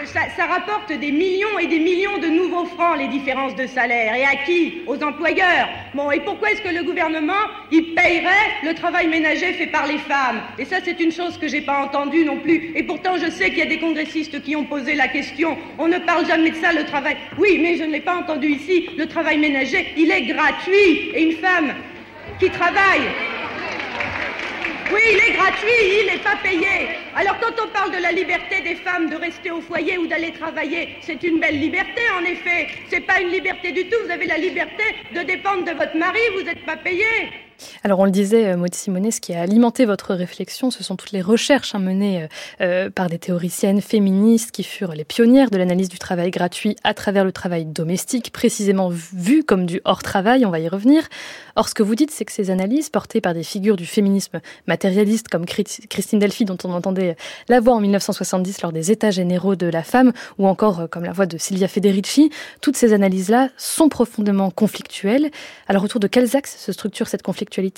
ça, 0.06 0.22
ça, 0.36 0.46
rapporte 0.46 0.92
des 0.92 1.12
millions 1.12 1.60
et 1.60 1.68
des 1.68 1.80
millions 1.80 2.18
de 2.18 2.28
nouveaux 2.28 2.66
francs, 2.66 2.98
les 2.98 3.08
différences 3.08 3.56
de 3.56 3.68
salaire. 3.68 4.16
Et 4.16 4.24
à 4.24 4.36
qui? 4.46 4.82
Aux 4.88 5.02
employeurs. 5.04 5.68
Bon, 5.94 6.12
et 6.12 6.20
pourquoi 6.22 6.52
est-ce 6.52 6.62
que 6.62 6.70
le 6.70 6.84
gouvernement, 6.84 7.34
il 7.72 7.94
payerait 7.94 8.64
le 8.64 8.74
travail 8.74 9.08
ménager 9.08 9.54
fait 9.54 9.68
par 9.68 9.88
les 9.88 9.98
femmes? 9.98 10.42
Et 10.58 10.66
ça, 10.66 10.78
c'est 10.84 11.00
une 11.00 11.12
chose 11.12 11.38
que 11.38 11.48
j'ai 11.48 11.62
pas 11.62 11.84
entendue 11.84 12.26
non 12.26 12.38
plus. 12.38 12.72
Et 12.76 12.84
pourtant, 12.84 13.18
je 13.18 13.30
sais 13.30 13.50
qu'il 13.50 13.60
y 13.60 13.64
a 13.64 13.68
des 13.68 13.80
congressistes 13.80 14.42
qui 14.42 14.56
ont 14.56 14.66
posé 14.66 14.96
la 14.96 15.08
question. 15.08 15.58
On 15.78 15.88
ne 15.88 16.00
parle 16.00 16.26
jamais 16.26 16.52
de 16.52 16.56
ça, 16.56 16.74
le 16.74 16.86
travail. 16.86 17.18
Oui, 17.38 17.60
mais 17.62 17.78
je 17.78 17.84
ne 17.84 17.92
l'ai 17.92 18.02
pas 18.02 18.16
entendu 18.16 18.48
ici. 18.48 18.90
Le 18.98 19.08
travail 19.08 19.38
ménager, 19.38 19.94
il 19.98 20.12
est 20.12 20.24
gratuit. 20.24 21.12
Et 21.14 21.24
une 21.24 21.38
femme 21.38 21.74
qui 22.40 22.50
travaille 22.50 23.08
oui, 24.92 25.02
il 25.12 25.18
est 25.18 25.34
gratuit, 25.34 26.00
il 26.02 26.06
n'est 26.08 26.24
pas 26.24 26.38
payé. 26.42 26.90
Alors 27.16 27.38
quand 27.40 27.64
on 27.64 27.68
parle 27.70 27.92
de 27.92 28.02
la 28.02 28.12
liberté 28.12 28.62
des 28.62 28.76
femmes 28.76 29.10
de 29.10 29.16
rester 29.16 29.52
au 29.52 29.62
foyer 29.62 29.98
ou 29.98 30.08
d'aller 30.08 30.32
travailler, 30.32 30.98
c'est 31.02 31.22
une 31.24 31.40
belle 31.40 31.60
liberté 31.60 32.02
en 32.20 32.24
effet. 32.24 32.68
C'est 32.90 33.02
pas 33.02 33.22
une 33.22 33.30
liberté 33.30 33.72
du 33.72 33.88
tout. 33.88 33.98
Vous 34.06 34.12
avez 34.12 34.26
la 34.26 34.38
liberté 34.38 34.84
de 35.14 35.22
dépendre 35.22 35.66
de 35.66 35.72
votre 35.72 35.96
mari, 35.96 36.20
vous 36.36 36.44
n'êtes 36.44 36.66
pas 36.66 36.78
payé. 36.78 37.49
Alors 37.84 38.00
on 38.00 38.06
le 38.06 38.12
disait, 38.12 38.48
euh, 38.48 38.58
Maud 38.58 38.74
Simonet, 38.74 39.12
ce 39.12 39.22
qui 39.22 39.34
a 39.34 39.42
alimenté 39.42 39.86
votre 39.86 40.14
réflexion, 40.14 40.72
ce 40.72 40.84
sont 40.84 40.96
toutes 40.96 41.12
les 41.12 41.22
recherches 41.22 41.76
hein, 41.76 41.80
menées 41.80 42.24
euh, 42.24 42.28
euh, 42.62 42.90
par 42.90 43.10
des 43.10 43.20
théoriciennes 43.20 43.82
féministes 43.82 44.52
qui 44.52 44.64
furent 44.64 44.94
les 44.94 45.06
pionnières 45.06 45.50
de 45.50 45.58
l'analyse 45.58 45.90
du 45.90 46.00
travail 46.00 46.32
gratuit 46.32 46.76
à 46.84 46.94
travers 46.94 47.24
le 47.24 47.32
travail 47.32 47.66
domestique, 47.66 48.32
précisément 48.32 48.90
vu 48.90 49.44
comme 49.44 49.66
du 49.66 49.82
hors-travail, 49.86 50.46
on 50.46 50.50
va 50.50 50.60
y 50.60 50.68
revenir. 50.68 51.08
Or 51.56 51.68
ce 51.68 51.74
que 51.74 51.84
vous 51.84 51.96
dites, 51.96 52.12
c'est 52.12 52.26
que 52.26 52.32
ces 52.32 52.52
analyses, 52.52 52.90
portées 52.90 53.22
par 53.22 53.34
des 53.34 53.44
figures 53.44 53.76
du 53.76 53.86
féminisme 53.86 54.40
matérialiste 54.68 55.28
comme 55.28 55.46
Christine 55.46 56.20
Delphi, 56.20 56.46
dont 56.46 56.58
on 56.64 56.72
entendait 56.72 57.16
la 57.48 57.60
voix 57.60 57.74
en 57.74 57.80
1970 57.82 58.62
lors 58.62 58.72
des 58.72 58.92
États 58.92 59.12
généraux 59.12 59.56
de 59.56 59.68
la 59.68 59.84
femme, 59.84 60.14
ou 60.38 60.48
encore 60.48 60.90
comme 60.90 61.04
la 61.04 61.12
voix 61.12 61.26
de 61.26 61.38
Silvia 61.38 61.68
Federici, 61.68 62.30
toutes 62.62 62.78
ces 62.78 62.94
analyses-là 62.94 63.50
sont 63.58 63.90
profondément 63.90 64.52
conflictuelles. 64.52 65.32
Alors 65.68 65.84
autour 65.84 66.00
de 66.00 66.08
quels 66.08 66.36
axes 66.36 66.58
se 66.58 66.72
structure 66.72 67.08
cette 67.08 67.24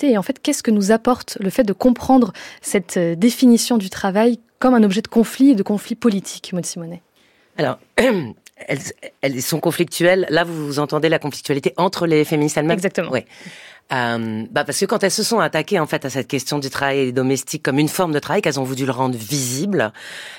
et 0.02 0.18
en 0.18 0.22
fait, 0.22 0.40
qu'est-ce 0.40 0.62
que 0.62 0.70
nous 0.70 0.92
apporte 0.92 1.38
le 1.40 1.50
fait 1.50 1.64
de 1.64 1.72
comprendre 1.72 2.32
cette 2.60 2.96
euh, 2.96 3.14
définition 3.14 3.78
du 3.78 3.90
travail 3.90 4.38
comme 4.58 4.74
un 4.74 4.82
objet 4.82 5.02
de 5.02 5.08
conflit 5.08 5.50
et 5.50 5.54
de 5.54 5.62
conflit 5.62 5.94
politique, 5.94 6.52
Maud 6.52 6.64
Simonet? 6.64 7.02
Alors, 7.58 7.78
elles, 7.96 8.78
elles, 9.20 9.42
sont 9.42 9.60
conflictuelles. 9.60 10.26
Là, 10.30 10.44
vous, 10.44 10.66
vous 10.66 10.78
entendez 10.78 11.08
la 11.08 11.18
conflictualité 11.18 11.74
entre 11.76 12.06
les 12.06 12.24
féministes 12.24 12.56
elles-mêmes? 12.56 12.76
Exactement. 12.76 13.10
Oui. 13.10 13.24
Euh, 13.92 14.46
bah 14.50 14.64
parce 14.64 14.78
que 14.78 14.86
quand 14.86 15.02
elles 15.02 15.10
se 15.10 15.22
sont 15.22 15.40
attaquées 15.40 15.78
en 15.78 15.86
fait 15.86 16.04
à 16.06 16.10
cette 16.10 16.26
question 16.26 16.58
du 16.58 16.70
travail 16.70 17.12
domestique 17.12 17.62
comme 17.62 17.78
une 17.78 17.88
forme 17.88 18.12
de 18.12 18.18
travail, 18.18 18.40
qu'elles 18.40 18.58
ont 18.58 18.64
voulu 18.64 18.86
le 18.86 18.92
rendre 18.92 19.16
visible, 19.16 19.92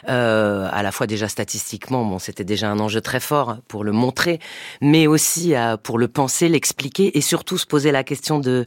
euh, 0.09 0.67
à 0.71 0.81
la 0.81 0.91
fois 0.91 1.05
déjà 1.05 1.27
statistiquement, 1.27 2.03
bon 2.03 2.17
c'était 2.17 2.45
déjà 2.45 2.69
un 2.69 2.79
enjeu 2.79 3.01
très 3.01 3.19
fort 3.19 3.57
pour 3.67 3.83
le 3.83 3.91
montrer, 3.91 4.39
mais 4.81 5.05
aussi 5.05 5.55
euh, 5.55 5.77
pour 5.77 5.99
le 5.99 6.07
penser, 6.07 6.49
l'expliquer 6.49 7.15
et 7.15 7.21
surtout 7.21 7.59
se 7.59 7.67
poser 7.67 7.91
la 7.91 8.03
question 8.03 8.39
de 8.39 8.65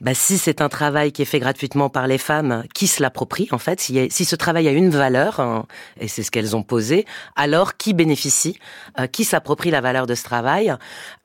bah, 0.00 0.14
si 0.14 0.38
c'est 0.38 0.60
un 0.60 0.68
travail 0.68 1.12
qui 1.12 1.22
est 1.22 1.26
fait 1.26 1.40
gratuitement 1.40 1.88
par 1.88 2.06
les 2.06 2.18
femmes, 2.18 2.64
qui 2.74 2.86
se 2.86 3.02
l'approprie 3.02 3.48
en 3.50 3.58
fait? 3.58 3.80
Si, 3.80 4.08
si, 4.10 4.24
ce 4.24 4.36
travail 4.36 4.68
a 4.68 4.72
une 4.72 4.90
valeur, 4.90 5.40
hein, 5.40 5.66
et 6.00 6.08
c'est 6.08 6.22
ce 6.22 6.30
qu'elles 6.30 6.56
ont 6.56 6.62
posé, 6.62 7.04
alors 7.36 7.76
qui 7.76 7.92
bénéficie, 7.94 8.58
euh, 8.98 9.06
qui 9.06 9.24
s'approprie 9.24 9.70
la 9.70 9.80
valeur 9.80 10.06
de 10.06 10.14
ce 10.14 10.24
travail? 10.24 10.74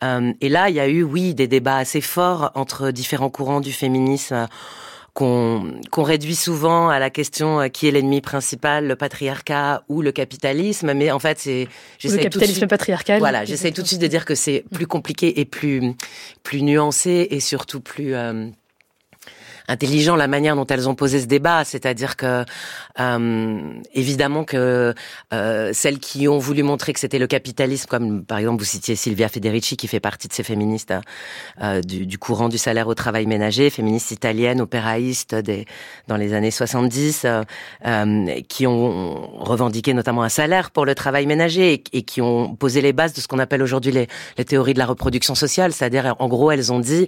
Euh, 0.03 0.33
Et 0.41 0.49
là, 0.49 0.69
il 0.69 0.75
y 0.75 0.79
a 0.79 0.87
eu, 0.87 1.03
oui, 1.03 1.33
des 1.33 1.47
débats 1.47 1.77
assez 1.77 2.01
forts 2.01 2.51
entre 2.55 2.91
différents 2.91 3.29
courants 3.29 3.61
du 3.61 3.71
féminisme 3.71 4.47
qu'on 5.13 5.79
qu 5.93 6.01
réduit 6.01 6.35
souvent 6.35 6.89
à 6.89 6.99
la 6.99 7.09
question 7.09 7.61
euh, 7.61 7.67
qui 7.69 7.87
est 7.87 7.91
l'ennemi 7.91 8.19
principal, 8.19 8.85
le 8.85 8.97
patriarcat 8.97 9.83
ou 9.87 10.01
le 10.01 10.11
capitalisme, 10.11 10.93
mais 10.93 11.09
en 11.09 11.19
fait 11.19 11.39
c'est 11.39 11.69
le 12.03 12.17
capitalisme 12.17 12.57
suite, 12.57 12.69
patriarcal. 12.69 13.19
Voilà, 13.19 13.45
j'essaie 13.45 13.71
tout 13.71 13.81
de 13.81 13.87
suite 13.87 14.01
de 14.01 14.07
dire 14.07 14.25
que 14.25 14.35
c'est 14.35 14.65
plus 14.73 14.87
compliqué 14.87 15.39
et 15.39 15.45
plus 15.45 15.93
plus 16.43 16.61
nuancé 16.63 17.29
et 17.31 17.39
surtout 17.39 17.79
plus 17.79 18.13
euh, 18.13 18.49
intelligent 19.67 20.15
la 20.15 20.27
manière 20.27 20.55
dont 20.55 20.65
elles 20.67 20.87
ont 20.87 20.95
posé 20.95 21.19
ce 21.19 21.25
débat, 21.25 21.63
c'est-à-dire 21.63 22.15
que 22.15 22.45
euh, 22.99 23.73
évidemment 23.93 24.43
que 24.43 24.93
euh, 25.33 25.71
celles 25.73 25.99
qui 25.99 26.27
ont 26.27 26.37
voulu 26.37 26.63
montrer 26.63 26.93
que 26.93 26.99
c'était 26.99 27.19
le 27.19 27.27
capitalisme, 27.27 27.87
comme 27.87 28.25
par 28.25 28.37
exemple 28.37 28.59
vous 28.59 28.69
citiez 28.69 28.95
Silvia 28.95 29.29
Federici 29.29 29.77
qui 29.77 29.87
fait 29.87 29.99
partie 29.99 30.27
de 30.27 30.33
ces 30.33 30.43
féministes 30.43 30.93
euh, 31.61 31.81
du, 31.81 32.05
du, 32.05 32.17
courant 32.17 32.49
du 32.49 32.57
salaire 32.57 32.87
au 32.87 32.95
travail 32.95 33.25
ménager, 33.25 33.69
féministe 33.69 34.11
italienne, 34.11 34.61
opéraïste 34.61 35.35
des, 35.35 35.65
dans 36.07 36.17
les 36.17 36.33
années 36.33 36.51
70, 36.51 37.23
euh, 37.25 37.43
euh, 37.85 38.41
qui 38.47 38.67
ont 38.67 39.37
revendiqué 39.39 39.93
notamment 39.93 40.23
un 40.23 40.29
salaire 40.29 40.71
pour 40.71 40.85
le 40.85 40.95
travail 40.95 41.25
ménager 41.25 41.73
et, 41.73 41.83
et 41.93 42.01
qui 42.03 42.21
ont 42.21 42.55
posé 42.55 42.81
les 42.81 42.93
bases 42.93 43.13
de 43.13 43.21
ce 43.21 43.27
qu'on 43.27 43.39
appelle 43.39 43.63
aujourd'hui 43.63 43.91
les, 43.91 44.07
les 44.37 44.45
théories 44.45 44.73
de 44.73 44.79
la 44.79 44.85
reproduction 44.85 45.35
sociale, 45.35 45.73
c'est-à-dire 45.73 46.15
en 46.19 46.27
gros 46.27 46.51
elles 46.51 46.71
ont 46.71 46.79
dit 46.79 47.07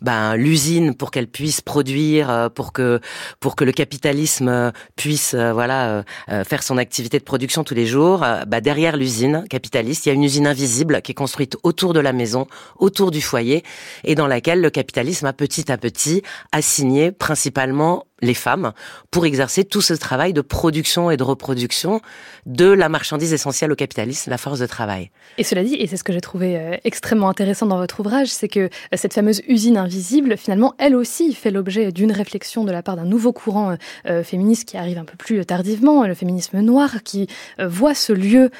ben, 0.00 0.36
l'usine 0.36 0.94
pour 0.94 1.10
qu'elle 1.10 1.28
puisse 1.28 1.60
produire, 1.60 2.30
euh, 2.30 2.48
pour 2.48 2.72
que 2.72 3.00
pour 3.40 3.56
que 3.56 3.64
le 3.64 3.72
capitalisme 3.72 4.48
euh, 4.48 4.70
puisse 4.96 5.34
euh, 5.34 5.52
voilà 5.52 6.04
faire 6.44 6.62
son 6.62 6.78
activité 6.78 7.18
de 7.18 7.24
production 7.24 7.64
tous 7.64 7.74
les 7.74 7.86
jours. 7.86 8.24
Ben, 8.46 8.60
derrière 8.60 8.96
l'usine 8.96 9.44
capitaliste, 9.48 10.06
il 10.06 10.08
y 10.10 10.12
a 10.12 10.14
une 10.14 10.24
usine 10.24 10.46
invisible 10.46 11.02
qui 11.02 11.12
est 11.12 11.14
construite 11.14 11.56
autour 11.62 11.92
de 11.92 12.00
la 12.00 12.12
maison, 12.12 12.46
autour 12.76 13.10
du 13.10 13.20
foyer, 13.20 13.62
et 14.04 14.14
dans 14.14 14.26
laquelle 14.26 14.60
le 14.60 14.70
capitalisme 14.70 15.26
a 15.26 15.32
petit 15.32 15.70
à 15.70 15.78
petit 15.78 16.22
assigné 16.52 17.12
principalement 17.12 18.04
les 18.22 18.34
femmes 18.34 18.72
pour 19.10 19.26
exercer 19.26 19.64
tout 19.64 19.82
ce 19.82 19.94
travail 19.94 20.32
de 20.32 20.40
production 20.40 21.10
et 21.10 21.16
de 21.16 21.22
reproduction 21.22 22.00
de 22.46 22.66
la 22.66 22.88
marchandise 22.88 23.32
essentielle 23.32 23.72
au 23.72 23.74
capitalisme, 23.74 24.30
la 24.30 24.38
force 24.38 24.58
de 24.58 24.66
travail. 24.66 25.10
Et 25.38 25.44
cela 25.44 25.64
dit, 25.64 25.74
et 25.74 25.86
c'est 25.86 25.96
ce 25.96 26.04
que 26.04 26.12
j'ai 26.12 26.20
trouvé 26.20 26.56
euh, 26.56 26.76
extrêmement 26.84 27.28
intéressant 27.28 27.66
dans 27.66 27.76
votre 27.76 28.00
ouvrage, 28.00 28.28
c'est 28.28 28.48
que 28.48 28.60
euh, 28.60 28.68
cette 28.94 29.12
fameuse 29.12 29.42
usine 29.48 29.76
invisible, 29.76 30.36
finalement, 30.36 30.74
elle 30.78 30.96
aussi 30.96 31.34
fait 31.34 31.50
l'objet 31.50 31.92
d'une 31.92 32.12
réflexion 32.12 32.64
de 32.64 32.72
la 32.72 32.82
part 32.82 32.96
d'un 32.96 33.04
nouveau 33.04 33.32
courant 33.32 33.76
euh, 34.06 34.22
féministe 34.22 34.68
qui 34.68 34.76
arrive 34.76 34.98
un 34.98 35.04
peu 35.04 35.16
plus 35.16 35.44
tardivement, 35.44 36.06
le 36.06 36.14
féminisme 36.14 36.60
noir, 36.60 37.02
qui 37.04 37.26
voit 37.58 37.94
ce 37.94 38.12
lieu 38.12 38.50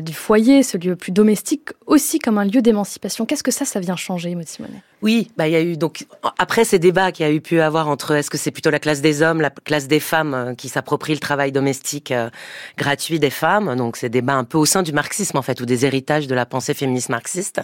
du 0.00 0.12
foyer, 0.12 0.62
ce 0.62 0.78
lieu 0.78 0.96
plus 0.96 1.12
domestique, 1.12 1.70
aussi 1.86 2.18
comme 2.18 2.38
un 2.38 2.44
lieu 2.44 2.62
d'émancipation. 2.62 3.26
Qu'est-ce 3.26 3.42
que 3.42 3.50
ça, 3.50 3.64
ça 3.64 3.80
vient 3.80 3.96
changer, 3.96 4.34
Maud 4.34 4.48
Simonet? 4.48 4.82
Oui, 5.06 5.30
bah 5.36 5.46
il 5.46 5.52
y 5.52 5.56
a 5.56 5.60
eu 5.60 5.76
donc 5.76 6.04
après 6.36 6.64
ces 6.64 6.80
débats 6.80 7.12
qu'il 7.12 7.24
y 7.24 7.28
a 7.28 7.32
eu 7.32 7.40
pu 7.40 7.60
avoir 7.60 7.86
entre 7.88 8.16
est-ce 8.16 8.28
que 8.28 8.36
c'est 8.36 8.50
plutôt 8.50 8.70
la 8.70 8.80
classe 8.80 9.00
des 9.00 9.22
hommes, 9.22 9.40
la 9.40 9.50
classe 9.50 9.86
des 9.86 10.00
femmes 10.00 10.34
euh, 10.34 10.54
qui 10.56 10.68
s'approprie 10.68 11.14
le 11.14 11.20
travail 11.20 11.52
domestique 11.52 12.10
euh, 12.10 12.28
gratuit 12.76 13.20
des 13.20 13.30
femmes? 13.30 13.76
Donc 13.76 13.98
ces 13.98 14.08
débats 14.08 14.34
un 14.34 14.42
peu 14.42 14.58
au 14.58 14.64
sein 14.64 14.82
du 14.82 14.90
marxisme 14.92 15.36
en 15.38 15.42
fait 15.42 15.60
ou 15.60 15.64
des 15.64 15.86
héritages 15.86 16.26
de 16.26 16.34
la 16.34 16.44
pensée 16.44 16.74
féministe 16.74 17.08
marxiste. 17.10 17.60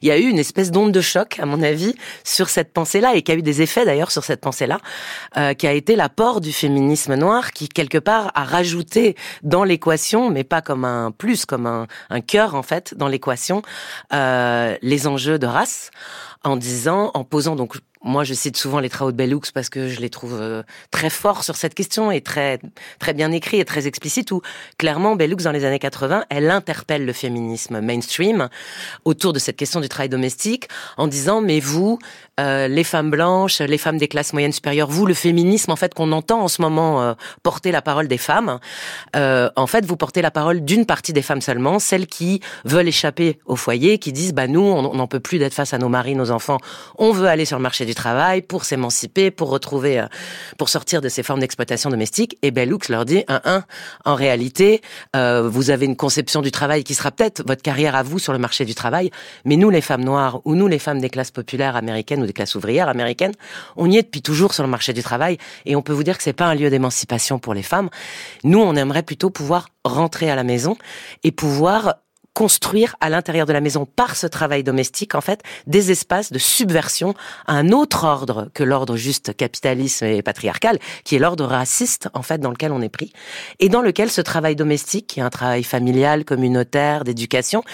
Il 0.00 0.08
y 0.08 0.10
a 0.10 0.16
eu 0.16 0.22
une 0.22 0.38
espèce 0.38 0.70
d'onde 0.70 0.90
de 0.90 1.02
choc 1.02 1.38
à 1.38 1.44
mon 1.44 1.62
avis 1.62 1.94
sur 2.24 2.48
cette 2.48 2.72
pensée-là 2.72 3.14
et 3.14 3.20
qui 3.20 3.30
a 3.30 3.34
eu 3.34 3.42
des 3.42 3.60
effets 3.60 3.84
d'ailleurs 3.84 4.10
sur 4.10 4.24
cette 4.24 4.40
pensée-là, 4.40 4.78
euh, 5.36 5.52
qui 5.52 5.66
a 5.66 5.72
été 5.72 5.96
l'apport 5.96 6.40
du 6.40 6.50
féminisme 6.50 7.14
noir 7.14 7.52
qui 7.52 7.68
quelque 7.68 7.98
part 7.98 8.32
a 8.34 8.44
rajouté 8.44 9.16
dans 9.42 9.64
l'équation, 9.64 10.30
mais 10.30 10.44
pas 10.44 10.62
comme 10.62 10.86
un 10.86 11.10
plus, 11.10 11.44
comme 11.44 11.66
un, 11.66 11.88
un 12.08 12.22
cœur 12.22 12.54
en 12.54 12.62
fait 12.62 12.94
dans 12.96 13.08
l'équation, 13.08 13.60
euh, 14.14 14.74
les 14.80 15.06
enjeux 15.06 15.38
de 15.38 15.46
race 15.46 15.90
en 16.46 16.56
disant, 16.56 17.10
en 17.14 17.24
posant 17.24 17.56
donc 17.56 17.76
moi, 18.04 18.22
je 18.22 18.34
cite 18.34 18.56
souvent 18.56 18.78
les 18.78 18.88
travaux 18.88 19.10
de 19.10 19.16
Bellux 19.16 19.50
parce 19.52 19.68
que 19.68 19.88
je 19.88 20.00
les 20.00 20.10
trouve 20.10 20.38
euh, 20.40 20.62
très 20.92 21.10
forts 21.10 21.42
sur 21.42 21.56
cette 21.56 21.74
question 21.74 22.12
et 22.12 22.20
très 22.20 22.60
très 23.00 23.14
bien 23.14 23.32
écrits 23.32 23.58
et 23.58 23.64
très 23.64 23.88
explicites. 23.88 24.30
Où 24.30 24.42
clairement, 24.78 25.16
Bellux 25.16 25.42
dans 25.42 25.50
les 25.50 25.64
années 25.64 25.80
80, 25.80 26.24
elle 26.30 26.48
interpelle 26.52 27.04
le 27.04 27.12
féminisme 27.12 27.80
mainstream 27.80 28.48
autour 29.04 29.32
de 29.32 29.40
cette 29.40 29.56
question 29.56 29.80
du 29.80 29.88
travail 29.88 30.08
domestique 30.08 30.68
en 30.96 31.08
disant 31.08 31.40
mais 31.40 31.58
vous, 31.58 31.98
euh, 32.40 32.68
les 32.68 32.84
femmes 32.84 33.10
blanches, 33.10 33.60
les 33.60 33.78
femmes 33.78 33.98
des 33.98 34.08
classes 34.08 34.32
moyennes 34.32 34.52
supérieures, 34.52 34.88
vous, 34.88 35.06
le 35.06 35.14
féminisme 35.14 35.70
en 35.70 35.76
fait 35.76 35.94
qu'on 35.94 36.12
entend 36.12 36.42
en 36.42 36.48
ce 36.48 36.62
moment 36.62 37.02
euh, 37.02 37.14
porter 37.42 37.72
la 37.72 37.82
parole 37.82 38.08
des 38.08 38.18
femmes, 38.18 38.58
en 39.14 39.66
fait, 39.66 39.84
vous 39.84 39.96
portez 39.96 40.22
la 40.22 40.30
parole 40.30 40.64
d'une 40.64 40.86
partie 40.86 41.12
des 41.12 41.22
femmes 41.22 41.40
seulement, 41.40 41.78
celles 41.78 42.06
qui 42.06 42.40
veulent 42.64 42.88
échapper 42.88 43.38
au 43.46 43.56
foyer, 43.56 43.98
qui 43.98 44.12
disent 44.12 44.34
bah 44.34 44.46
nous, 44.46 44.60
on 44.60 44.94
n'en 44.94 45.06
peut 45.06 45.20
plus 45.20 45.38
d'être 45.38 45.54
face 45.54 45.72
à 45.74 45.78
nos 45.78 45.88
maris, 45.88 46.14
nos 46.14 46.30
enfants, 46.30 46.58
on 46.98 47.12
veut 47.12 47.28
aller 47.28 47.44
sur 47.44 47.56
le 47.56 47.62
marché 47.62 47.86
du 47.86 47.94
travail, 47.94 48.42
pour 48.42 48.64
s'émanciper, 48.64 49.30
pour 49.30 49.50
retrouver, 49.50 50.00
euh, 50.00 50.06
pour 50.58 50.68
sortir 50.68 51.00
de 51.00 51.08
ces 51.08 51.22
formes 51.22 51.40
d'exploitation 51.40 51.90
domestique. 51.90 52.38
Et 52.42 52.50
Bellux 52.50 52.78
leur 52.88 53.04
dit, 53.04 53.24
un, 53.28 53.40
un, 53.44 53.64
en 54.04 54.14
réalité, 54.14 54.82
euh, 55.14 55.48
vous 55.48 55.70
avez 55.70 55.86
une 55.86 55.96
conception 55.96 56.42
du 56.42 56.50
travail 56.50 56.84
qui 56.84 56.94
sera 56.94 57.10
peut-être 57.10 57.42
votre 57.46 57.62
carrière 57.62 57.94
à 57.94 58.02
vous 58.02 58.18
sur 58.18 58.32
le 58.32 58.38
marché 58.38 58.64
du 58.64 58.74
travail, 58.74 59.10
mais 59.44 59.56
nous, 59.56 59.70
les 59.70 59.80
femmes 59.80 60.04
noires, 60.04 60.40
ou 60.44 60.54
nous, 60.54 60.68
les 60.68 60.78
femmes 60.78 61.00
des 61.00 61.10
classes 61.10 61.30
populaires 61.30 61.76
américaines 61.76 62.25
des 62.26 62.32
classes 62.32 62.54
ouvrières 62.54 62.88
américaines, 62.88 63.34
on 63.76 63.90
y 63.90 63.96
est 63.98 64.02
depuis 64.02 64.22
toujours 64.22 64.54
sur 64.54 64.62
le 64.62 64.68
marché 64.68 64.92
du 64.92 65.02
travail, 65.02 65.38
et 65.64 65.76
on 65.76 65.82
peut 65.82 65.92
vous 65.92 66.04
dire 66.04 66.16
que 66.16 66.22
c'est 66.22 66.32
pas 66.32 66.46
un 66.46 66.54
lieu 66.54 66.70
d'émancipation 66.70 67.38
pour 67.38 67.54
les 67.54 67.62
femmes. 67.62 67.88
Nous, 68.44 68.60
on 68.60 68.74
aimerait 68.76 69.02
plutôt 69.02 69.30
pouvoir 69.30 69.68
rentrer 69.84 70.30
à 70.30 70.36
la 70.36 70.44
maison 70.44 70.76
et 71.24 71.32
pouvoir 71.32 71.96
construire 72.36 72.96
à 73.00 73.08
l'intérieur 73.08 73.46
de 73.46 73.54
la 73.54 73.62
maison 73.62 73.86
par 73.86 74.14
ce 74.14 74.26
travail 74.26 74.62
domestique, 74.62 75.14
en 75.14 75.22
fait, 75.22 75.42
des 75.66 75.90
espaces 75.90 76.30
de 76.30 76.38
subversion 76.38 77.14
à 77.46 77.54
un 77.54 77.70
autre 77.70 78.04
ordre 78.04 78.50
que 78.52 78.62
l'ordre 78.62 78.94
juste 78.98 79.34
capitaliste 79.34 80.02
et 80.02 80.20
patriarcal, 80.20 80.78
qui 81.02 81.16
est 81.16 81.18
l'ordre 81.18 81.46
raciste, 81.46 82.10
en 82.12 82.20
fait, 82.20 82.36
dans 82.36 82.50
lequel 82.50 82.72
on 82.72 82.82
est 82.82 82.90
pris, 82.90 83.14
et 83.58 83.70
dans 83.70 83.80
lequel 83.80 84.10
ce 84.10 84.20
travail 84.20 84.54
domestique, 84.54 85.06
qui 85.06 85.20
est 85.20 85.22
un 85.22 85.30
travail 85.30 85.62
familial, 85.62 86.26
communautaire, 86.26 87.04
d'éducation, 87.04 87.64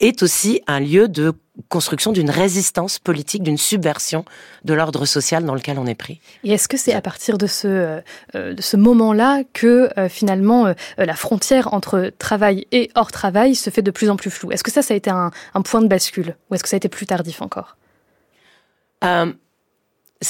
est 0.00 0.22
aussi 0.22 0.62
un 0.66 0.80
lieu 0.80 1.08
de 1.08 1.32
construction 1.68 2.12
d'une 2.12 2.30
résistance 2.30 2.98
politique, 2.98 3.42
d'une 3.42 3.58
subversion 3.58 4.24
de 4.64 4.74
l'ordre 4.74 5.06
social 5.06 5.44
dans 5.44 5.54
lequel 5.54 5.78
on 5.78 5.86
est 5.86 5.96
pris. 5.96 6.20
Et 6.44 6.52
est-ce 6.52 6.68
que 6.68 6.76
c'est 6.76 6.92
à 6.92 7.00
partir 7.00 7.36
de 7.36 7.46
ce, 7.46 8.00
euh, 8.34 8.54
de 8.54 8.62
ce 8.62 8.76
moment-là 8.76 9.42
que 9.52 9.90
euh, 9.98 10.08
finalement 10.08 10.66
euh, 10.66 10.74
la 10.98 11.14
frontière 11.14 11.74
entre 11.74 12.12
travail 12.16 12.66
et 12.70 12.90
hors 12.94 13.10
travail 13.10 13.56
se 13.56 13.70
fait 13.70 13.82
de 13.82 13.90
plus 13.90 14.08
en 14.08 14.16
plus 14.16 14.30
floue? 14.30 14.52
Est-ce 14.52 14.62
que 14.62 14.70
ça, 14.70 14.82
ça 14.82 14.94
a 14.94 14.96
été 14.96 15.10
un, 15.10 15.32
un 15.54 15.62
point 15.62 15.82
de 15.82 15.88
bascule? 15.88 16.36
Ou 16.50 16.54
est-ce 16.54 16.62
que 16.62 16.68
ça 16.68 16.76
a 16.76 16.78
été 16.78 16.88
plus 16.88 17.06
tardif 17.06 17.42
encore? 17.42 17.76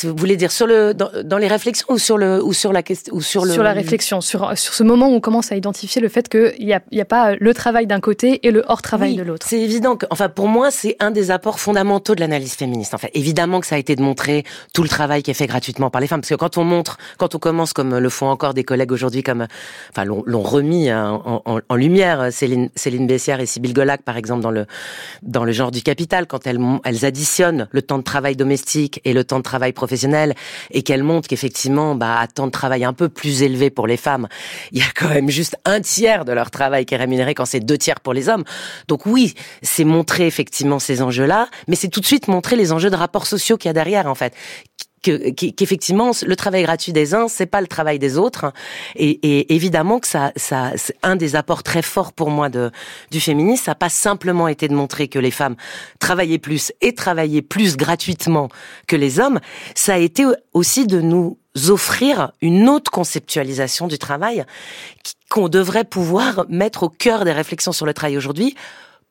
Vous 0.03 0.15
voulez 0.17 0.37
dire 0.37 0.53
sur 0.53 0.67
le 0.67 0.93
dans, 0.93 1.11
dans, 1.25 1.39
les 1.39 1.49
réflexions 1.49 1.87
ou 1.89 1.99
sur 1.99 2.19
le 2.19 2.45
ou 2.45 2.53
sur 2.53 2.75
la 2.75 2.83
question 2.83 3.15
ou 3.15 3.23
sur 3.23 3.47
le 3.47 3.53
sur 3.53 3.63
la 3.63 3.73
réflexion 3.73 4.21
sur 4.21 4.57
sur 4.59 4.75
ce 4.75 4.83
moment 4.83 5.09
où 5.09 5.15
on 5.15 5.21
commence 5.21 5.51
à 5.51 5.57
identifier 5.57 6.03
le 6.03 6.11
fait 6.11 6.29
qu'il 6.29 6.63
y 6.63 6.75
a 6.75 6.83
il 6.91 6.99
y 6.99 7.01
a 7.01 7.07
pas 7.07 7.37
le 7.37 7.55
travail 7.55 7.87
d'un 7.87 8.01
côté 8.01 8.47
et 8.47 8.51
le 8.51 8.65
hors 8.69 8.83
travail 8.83 9.17
de 9.17 9.23
l'autre. 9.23 9.47
C'est 9.49 9.61
évident 9.61 9.97
que 9.97 10.05
enfin 10.11 10.29
pour 10.29 10.47
moi 10.47 10.71
c'est 10.71 10.97
un 11.01 11.11
des 11.11 11.31
apports 11.31 11.59
fondamentaux 11.59 12.15
de 12.15 12.21
l'analyse 12.21 12.53
féministe. 12.53 12.93
En 12.93 12.99
fait 12.99 13.11
évidemment 13.15 13.61
que 13.61 13.67
ça 13.67 13.77
a 13.77 13.79
été 13.79 13.97
de 13.97 14.03
montrer 14.03 14.45
tout 14.75 14.83
le 14.83 14.91
travail 14.91 15.23
qui 15.23 15.31
est 15.31 15.35
fait 15.35 15.47
gratuitement 15.47 15.89
par 15.89 16.03
les 16.03 16.07
femmes 16.07 16.21
parce 16.21 16.29
que 16.29 16.35
quand 16.35 16.59
on 16.59 16.65
montre 16.65 16.99
quand 17.17 17.35
on 17.35 17.39
commence 17.39 17.73
comme 17.73 17.97
le 17.97 18.09
font 18.11 18.27
encore 18.27 18.53
des 18.53 18.65
collègues 18.65 18.93
aujourd'hui 18.93 19.23
comme 19.23 19.47
enfin 19.91 20.05
l'ont 20.05 20.43
remis 20.43 20.91
hein, 20.91 21.19
en, 21.25 21.41
en, 21.47 21.61
en, 21.67 21.75
lumière 21.77 22.31
Céline 22.31 22.69
Céline 22.77 23.07
Bessière 23.07 23.41
et 23.41 23.47
Sybille 23.47 23.73
Golac 23.73 24.03
par 24.03 24.19
exemple 24.19 24.43
dans 24.43 24.51
le 24.51 24.67
dans 25.23 25.45
le 25.45 25.53
genre 25.53 25.71
du 25.71 25.81
capital 25.81 26.27
quand 26.27 26.47
elles 26.47 26.61
elles 26.85 27.07
additionnent 27.07 27.69
le 27.71 27.81
temps 27.81 27.97
de 27.97 28.03
travail 28.03 28.37
domestique 28.37 29.01
et 29.07 29.15
le 29.15 29.25
temps 29.25 29.39
de 29.39 29.45
travail 29.45 29.73
professionnelle 29.79 30.35
et 30.71 30.83
qu'elle 30.83 31.05
montre 31.05 31.29
qu'effectivement, 31.29 31.95
bah, 31.95 32.19
à 32.19 32.27
temps 32.27 32.47
de 32.47 32.53
travail 32.53 32.85
un 32.85 32.93
peu 32.93 33.09
plus 33.09 33.43
élevé 33.43 33.71
pour 33.71 33.87
les 33.87 33.97
femmes, 33.97 34.29
il 34.73 34.79
y 34.79 34.83
a 34.83 34.91
quand 34.95 35.09
même 35.09 35.31
juste 35.31 35.57
un 35.65 35.81
tiers 35.81 36.25
de 36.25 36.33
leur 36.33 36.51
travail 36.51 36.85
qui 36.85 36.95
est 36.95 36.99
rémunéré 36.99 37.35
quand 37.35 37.47
c'est 37.47 37.61
deux 37.61 37.79
tiers 37.79 38.01
pour 38.01 38.13
les 38.13 38.29
hommes. 38.29 38.45
Donc 38.89 39.07
oui, 39.07 39.35
c'est 39.63 39.85
montrer 39.85 40.27
effectivement 40.27 40.81
ces 40.81 41.01
enjeux-là, 41.01 41.49
mais 41.69 41.77
c'est 41.77 41.89
tout 41.89 42.01
de 42.01 42.07
suite 42.07 42.27
montrer 42.27 42.57
les 42.57 42.73
enjeux 42.73 42.91
de 42.91 42.97
rapports 42.97 43.27
sociaux 43.27 43.57
qu'il 43.57 43.69
y 43.69 43.71
a 43.71 43.75
derrière, 43.75 44.07
en 44.09 44.15
fait 44.15 44.35
qu'effectivement 45.03 46.13
le 46.27 46.37
travail 46.37 46.63
gratuit 46.63 46.93
des 46.93 47.15
uns 47.15 47.29
c'est 47.29 47.47
pas 47.47 47.61
le 47.61 47.67
travail 47.67 47.99
des 47.99 48.19
autres. 48.19 48.53
Et, 48.97 49.11
et 49.11 49.55
évidemment 49.55 50.01
que 50.01 50.07
ça 50.07 50.33
ça 50.37 50.73
c'est 50.77 50.97
un 51.03 51.17
des 51.17 51.37
apports 51.37 51.63
très 51.63 51.83
forts 51.83 52.13
pour 52.13 52.31
moi 52.31 52.49
de 52.49 52.71
du 53.11 53.21
féminisme. 53.21 53.65
Ça 53.65 53.71
n'a 53.73 53.77
pas 53.77 53.89
simplement 53.89 54.49
été 54.49 54.69
de 54.69 54.75
montrer 54.75 55.09
que 55.09 55.19
les 55.19 55.31
femmes 55.31 55.57
travaillaient 55.99 56.39
plus 56.39 56.73
et 56.81 56.95
travaillaient 56.95 57.43
plus 57.43 57.77
gratuitement 57.77 58.49
que 58.87 58.97
les 58.97 59.21
hommes. 59.21 59.41
Ça 59.75 59.95
a 59.95 59.99
été 59.99 60.25
aussi 60.53 60.87
de 60.87 61.01
nous 61.01 61.39
offrir 61.69 62.33
une 62.41 62.69
autre 62.69 62.91
conceptualisation 62.91 63.89
du 63.89 63.99
travail 63.99 64.45
qu'on 65.31 65.49
devrait 65.49 65.85
pouvoir 65.85 66.47
mettre 66.49 66.85
au 66.85 66.89
cœur 66.89 67.25
des 67.25 67.33
réflexions 67.33 67.73
sur 67.73 67.87
le 67.87 67.95
travail 67.95 68.17
aujourd'hui 68.17 68.55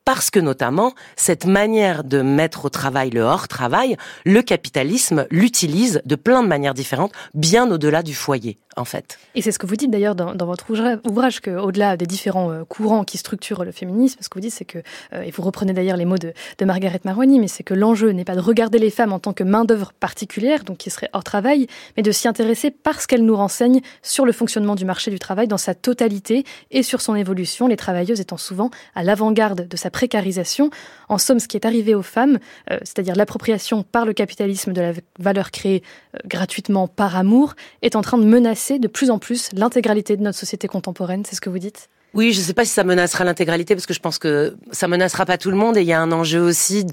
parce 0.08 0.30
que 0.30 0.40
notamment 0.40 0.94
cette 1.16 1.44
manière 1.44 2.02
de 2.02 2.22
mettre 2.22 2.64
au 2.64 2.70
travail 2.70 3.10
le 3.10 3.20
hors-travail, 3.20 3.98
le 4.24 4.40
capitalisme 4.40 5.26
l'utilise 5.30 6.00
de 6.06 6.14
plein 6.14 6.42
de 6.42 6.48
manières 6.48 6.72
différentes, 6.72 7.12
bien 7.34 7.70
au-delà 7.70 8.02
du 8.02 8.14
foyer 8.14 8.56
en 8.78 8.84
fait. 8.84 9.18
Et 9.34 9.42
c'est 9.42 9.52
ce 9.52 9.58
que 9.58 9.66
vous 9.66 9.76
dites 9.76 9.90
d'ailleurs 9.90 10.14
dans, 10.14 10.46
votre 10.46 10.66
ouvrage, 11.04 11.40
qu'au-delà 11.40 11.96
des 11.96 12.06
différents 12.06 12.50
euh, 12.50 12.64
courants 12.64 13.04
qui 13.04 13.18
structurent 13.18 13.64
le 13.64 13.72
féminisme, 13.72 14.18
ce 14.20 14.28
que 14.28 14.34
vous 14.34 14.40
dites, 14.40 14.52
c'est 14.52 14.64
que, 14.64 14.78
euh, 15.12 15.22
et 15.22 15.30
vous 15.30 15.42
reprenez 15.42 15.72
d'ailleurs 15.72 15.96
les 15.96 16.04
mots 16.04 16.18
de, 16.18 16.32
Margaret 16.64 17.00
Marwani, 17.04 17.40
mais 17.40 17.48
c'est 17.48 17.62
que 17.62 17.74
l'enjeu 17.74 18.10
n'est 18.10 18.24
pas 18.24 18.34
de 18.34 18.40
regarder 18.40 18.78
les 18.78 18.90
femmes 18.90 19.12
en 19.12 19.18
tant 19.18 19.32
que 19.32 19.42
main-d'œuvre 19.42 19.92
particulière, 19.98 20.64
donc 20.64 20.76
qui 20.78 20.90
serait 20.90 21.08
hors 21.12 21.24
travail, 21.24 21.66
mais 21.96 22.02
de 22.02 22.12
s'y 22.12 22.28
intéresser 22.28 22.70
parce 22.70 23.06
qu'elles 23.06 23.24
nous 23.24 23.36
renseignent 23.36 23.80
sur 24.02 24.26
le 24.26 24.32
fonctionnement 24.32 24.74
du 24.74 24.84
marché 24.84 25.10
du 25.10 25.18
travail 25.18 25.48
dans 25.48 25.56
sa 25.56 25.74
totalité 25.74 26.44
et 26.70 26.82
sur 26.82 27.00
son 27.00 27.14
évolution, 27.14 27.68
les 27.68 27.76
travailleuses 27.76 28.20
étant 28.20 28.36
souvent 28.36 28.70
à 28.94 29.02
l'avant-garde 29.02 29.66
de 29.66 29.76
sa 29.76 29.90
précarisation. 29.98 30.70
En 31.08 31.18
somme, 31.18 31.40
ce 31.40 31.48
qui 31.48 31.56
est 31.56 31.66
arrivé 31.66 31.92
aux 31.96 32.02
femmes, 32.02 32.38
euh, 32.70 32.78
c'est-à-dire 32.82 33.16
l'appropriation 33.16 33.82
par 33.82 34.06
le 34.06 34.12
capitalisme 34.12 34.72
de 34.72 34.80
la 34.80 34.92
valeur 35.18 35.50
créée 35.50 35.82
gratuitement 36.24 36.86
par 36.86 37.16
amour, 37.16 37.56
est 37.82 37.96
en 37.96 38.02
train 38.02 38.18
de 38.18 38.24
menacer 38.24 38.78
de 38.78 38.86
plus 38.86 39.10
en 39.10 39.18
plus 39.18 39.50
l'intégralité 39.54 40.16
de 40.16 40.22
notre 40.22 40.38
société 40.38 40.68
contemporaine, 40.68 41.24
c'est 41.24 41.34
ce 41.34 41.40
que 41.40 41.50
vous 41.50 41.58
dites? 41.58 41.88
Oui, 42.18 42.32
je 42.32 42.40
ne 42.40 42.44
sais 42.44 42.52
pas 42.52 42.64
si 42.64 42.72
ça 42.72 42.82
menacera 42.82 43.22
l'intégralité 43.22 43.76
parce 43.76 43.86
que 43.86 43.94
je 43.94 44.00
pense 44.00 44.18
que 44.18 44.56
ça 44.72 44.88
menacera 44.88 45.24
pas 45.24 45.38
tout 45.38 45.52
le 45.52 45.56
monde 45.56 45.76
et 45.76 45.82
il 45.82 45.86
y 45.86 45.92
a 45.92 46.00
un 46.00 46.10
enjeu 46.10 46.40
aussi. 46.40 46.84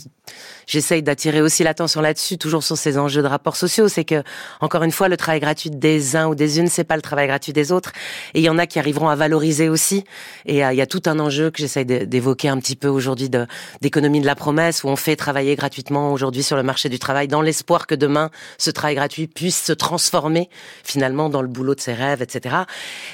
J'essaye 0.68 1.02
d'attirer 1.02 1.42
aussi 1.42 1.64
l'attention 1.64 2.00
là-dessus, 2.00 2.38
toujours 2.38 2.64
sur 2.64 2.78
ces 2.78 2.98
enjeux 3.00 3.24
de 3.24 3.28
rapports 3.28 3.56
sociaux. 3.56 3.88
C'est 3.88 4.04
que, 4.04 4.22
encore 4.62 4.84
une 4.84 4.92
fois, 4.92 5.08
le 5.08 5.18
travail 5.18 5.40
gratuit 5.40 5.72
des 5.72 6.16
uns 6.16 6.28
ou 6.28 6.36
des 6.36 6.60
unes, 6.60 6.68
c'est 6.68 6.84
pas 6.84 6.96
le 6.96 7.02
travail 7.02 7.26
gratuit 7.26 7.54
des 7.54 7.72
autres. 7.72 7.92
Et 8.36 8.40
il 8.40 8.44
y 8.44 8.50
en 8.50 8.60
a 8.60 8.68
qui 8.68 8.78
arriveront 8.78 9.10
à 9.10 9.16
valoriser 9.16 9.68
aussi. 9.68 10.04
Et 10.46 10.64
euh, 10.64 10.74
il 10.74 10.78
y 10.78 10.82
a 10.82 10.88
tout 10.88 11.02
un 11.08 11.20
enjeu 11.20 11.50
que 11.50 11.58
j'essaye 11.58 11.86
d'évoquer 11.86 12.50
un 12.50 12.60
petit 12.60 12.76
peu 12.76 12.88
aujourd'hui 12.88 13.30
d'économie 13.82 14.22
de 14.22 14.28
la 14.28 14.36
promesse 14.36 14.84
où 14.84 14.90
on 14.90 14.96
fait 14.96 15.16
travailler 15.16 15.56
gratuitement 15.56 16.14
aujourd'hui 16.14 16.44
sur 16.44 16.56
le 16.56 16.64
marché 16.64 16.88
du 16.88 17.00
travail 17.00 17.28
dans 17.28 17.42
l'espoir 17.42 17.88
que 17.88 17.96
demain 17.96 18.30
ce 18.60 18.70
travail 18.70 18.96
gratuit 18.96 19.26
puisse 19.26 19.64
se 19.64 19.74
transformer 19.74 20.50
finalement 20.84 21.30
dans 21.30 21.42
le 21.42 21.48
boulot 21.48 21.74
de 21.74 21.82
ses 21.82 21.94
rêves, 21.94 22.22
etc. 22.22 22.58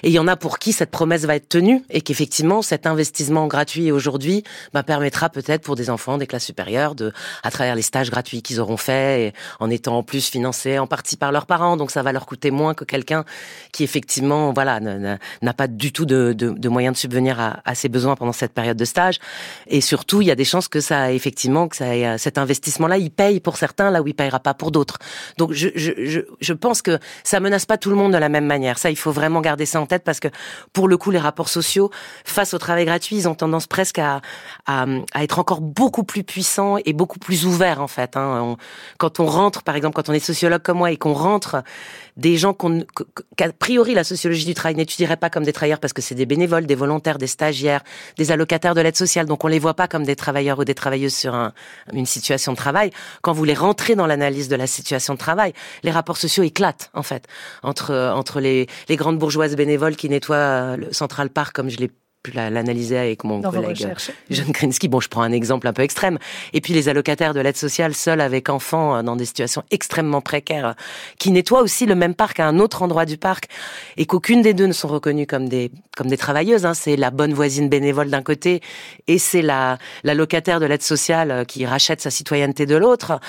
Et 0.04 0.10
il 0.10 0.14
y 0.14 0.20
en 0.20 0.28
a 0.28 0.36
pour 0.36 0.60
qui 0.60 0.74
cette 0.74 0.92
promesse 0.92 1.24
va 1.24 1.36
être 1.36 1.48
tenue 1.50 1.84
et 2.02 2.04
qu'effectivement 2.04 2.64
cet 2.64 2.88
investissement 2.88 3.46
gratuit 3.46 3.92
aujourd'hui 3.92 4.44
bah, 4.74 4.82
permettra 4.82 5.30
peut-être 5.30 5.62
pour 5.62 5.76
des 5.76 5.92
enfants 5.92 6.18
des 6.18 6.26
classes 6.26 6.46
supérieures 6.46 6.96
de, 6.96 7.14
à 7.44 7.52
travers 7.52 7.76
les 7.76 7.84
stages 7.84 8.10
gratuits 8.10 8.42
qu'ils 8.42 8.60
auront 8.60 8.76
faits, 8.76 9.36
en 9.60 9.70
étant 9.70 10.00
en 10.00 10.04
plus 10.04 10.28
financés 10.28 10.80
en 10.80 10.88
partie 10.88 11.16
par 11.16 11.32
leurs 11.32 11.46
parents, 11.46 11.78
donc 11.78 11.92
ça 11.92 12.02
va 12.02 12.12
leur 12.12 12.26
coûter 12.26 12.50
moins 12.50 12.74
que 12.74 12.86
quelqu'un 12.86 13.24
qui 13.72 13.84
effectivement 13.84 14.52
voilà 14.52 14.80
n'a 14.80 15.54
pas 15.54 15.68
du 15.68 15.92
tout 15.92 16.06
de, 16.06 16.68
moyens 16.70 16.96
de 16.96 16.98
subvenir 16.98 17.40
à, 17.40 17.76
ses 17.76 17.88
besoins 17.88 18.16
pendant 18.16 18.34
cette 18.34 18.54
période 18.54 18.78
de 18.78 18.86
stage. 18.86 19.20
Et 19.68 19.82
surtout, 19.82 20.22
il 20.22 20.28
y 20.28 20.32
a 20.32 20.36
des 20.36 20.46
chances 20.46 20.68
que 20.68 20.80
ça 20.80 21.12
effectivement 21.14 21.68
que 21.68 21.76
ça 21.76 22.18
cet 22.18 22.40
investissement-là, 22.40 22.98
il 22.98 23.12
paye 23.12 23.40
pour 23.40 23.58
certains 23.58 23.92
là 23.92 24.02
où 24.02 24.08
il 24.08 24.16
payera 24.16 24.40
pas 24.40 24.56
pour 24.56 24.72
d'autres. 24.72 24.98
Donc 25.38 25.52
je, 25.54 25.70
je 25.78 26.54
pense 26.54 26.82
que 26.82 26.98
ça 27.24 27.40
menace 27.40 27.68
pas 27.68 27.78
tout 27.78 27.92
le 27.92 27.96
monde 27.96 28.14
de 28.14 28.18
la 28.18 28.30
même 28.30 28.46
manière. 28.46 28.80
Ça, 28.80 28.90
il 28.90 28.98
faut 28.98 29.12
vraiment 29.12 29.42
garder 29.42 29.68
ça 29.68 29.80
en 29.80 29.86
tête 29.86 30.04
parce 30.04 30.20
que 30.20 30.30
pour 30.74 30.88
le 30.88 30.98
coup, 30.98 31.12
les 31.12 31.20
rapports 31.20 31.50
sociaux 31.50 31.81
face 32.26 32.54
au 32.54 32.58
travail 32.58 32.86
gratuit, 32.86 33.16
ils 33.16 33.28
ont 33.28 33.36
tendance 33.36 33.68
presque 33.68 34.00
à, 34.00 34.22
être 35.16 35.40
encore 35.40 35.62
beaucoup 35.62 36.04
plus 36.04 36.24
puissants 36.24 36.78
et 36.86 36.94
beaucoup 36.94 37.20
plus 37.20 37.46
ouverts 37.46 37.82
en 37.82 37.88
fait. 37.88 38.16
Hein. 38.16 38.56
quand 38.98 39.20
on 39.20 39.26
rentre, 39.26 39.64
par 39.64 39.76
exemple, 39.76 39.96
quand 39.96 40.10
on 40.10 40.14
est 40.14 40.20
sociologue 40.20 40.62
comme 40.62 40.78
moi 40.78 40.92
et 40.92 40.98
qu'on 40.98 41.14
rentre 41.14 41.64
des 42.18 42.38
gens 42.38 42.54
qu'on, 42.54 42.84
qu'a 43.38 43.52
priori 43.52 43.94
la 43.94 44.04
sociologie 44.04 44.46
du 44.46 44.54
travail 44.54 44.76
n'étudierait 44.76 45.18
pas 45.18 45.30
comme 45.30 45.44
des 45.44 45.54
travailleurs 45.54 45.80
parce 45.80 45.94
que 45.94 46.02
c'est 46.02 46.16
des 46.16 46.26
bénévoles, 46.26 46.66
des 46.66 46.76
volontaires, 46.76 47.18
des 47.18 47.28
stagiaires, 47.28 47.82
des 48.18 48.32
allocataires 48.32 48.76
de 48.76 48.82
l'aide 48.82 48.98
sociale, 48.98 49.26
donc 49.26 49.44
on 49.44 49.48
les 49.48 49.60
voit 49.60 49.74
pas 49.74 49.88
comme 49.88 50.04
des 50.04 50.16
travailleurs 50.16 50.60
ou 50.60 50.66
des 50.66 50.76
travailleuses 50.76 51.16
sur 51.16 51.34
un, 51.34 51.54
une 51.94 52.06
situation 52.06 52.52
de 52.52 52.58
travail. 52.58 52.92
Quand 53.22 53.34
vous 53.34 53.44
les 53.44 53.54
rentrez 53.54 53.96
dans 53.96 54.08
l'analyse 54.08 54.50
de 54.50 54.56
la 54.56 54.68
situation 54.68 55.14
de 55.14 55.20
travail, 55.20 55.54
les 55.84 55.92
rapports 55.92 56.18
sociaux 56.18 56.44
éclatent 56.44 56.90
en 56.94 57.04
fait 57.04 57.28
entre 57.64 58.40
les, 58.40 58.68
les 58.90 58.96
grandes 58.96 59.18
bourgeoises 59.18 59.56
bénévoles 59.56 59.96
qui 59.96 60.10
nettoient 60.10 60.78
le 60.78 60.92
Central 60.94 61.30
Park 61.30 61.56
comme 61.56 61.70
je 61.72 61.78
l'ai 61.78 61.92
pu 62.24 62.32
l'analyser 62.32 62.98
avec 62.98 63.24
mon 63.24 63.42
collègue 63.42 63.88
John 64.30 64.52
Krinsky. 64.52 64.88
Bon, 64.88 65.00
je 65.00 65.10
prends 65.10 65.24
un 65.24 65.32
exemple 65.32 65.68
un 65.68 65.74
peu 65.74 65.82
extrême. 65.82 66.20
Et 66.54 66.62
puis 66.62 66.74
les 66.74 66.88
allocataires 66.88 67.34
de 67.34 67.40
l'aide 67.40 67.58
sociale 67.58 67.96
seuls 67.96 68.22
avec 68.22 68.50
enfants 68.50 68.96
euh, 68.96 69.02
dans 69.02 69.16
des 69.16 69.26
situations 69.26 69.64
extrêmement 69.72 70.22
précaires, 70.22 70.68
euh, 70.68 70.74
qui 71.18 71.32
nettoient 71.32 71.62
aussi 71.62 71.86
le 71.86 71.96
même 71.96 72.14
parc 72.14 72.40
à 72.40 72.48
un 72.48 72.60
autre 72.60 72.84
endroit 72.84 73.06
du 73.06 73.18
parc, 73.18 73.48
et 73.98 74.06
qu'aucune 74.06 74.42
des 74.42 74.54
deux 74.54 74.68
ne 74.68 74.74
sont 74.74 74.88
reconnues 74.88 75.28
comme 75.28 75.50
des 75.50 75.72
comme 75.98 76.08
des 76.08 76.18
travailleuses. 76.18 76.66
Hein. 76.66 76.74
C'est 76.74 76.96
la 76.96 77.12
bonne 77.12 77.34
voisine 77.34 77.70
bénévole 77.70 78.10
d'un 78.10 78.24
côté, 78.24 78.62
et 79.08 79.18
c'est 79.18 79.42
la 79.42 79.78
la 80.04 80.14
locataire 80.14 80.60
de 80.60 80.66
l'aide 80.66 80.84
sociale 80.84 81.32
euh, 81.32 81.44
qui 81.44 81.66
rachète 81.66 82.02
sa 82.02 82.12
citoyenneté 82.12 82.66
de 82.66 82.76
l'autre. 82.76 83.20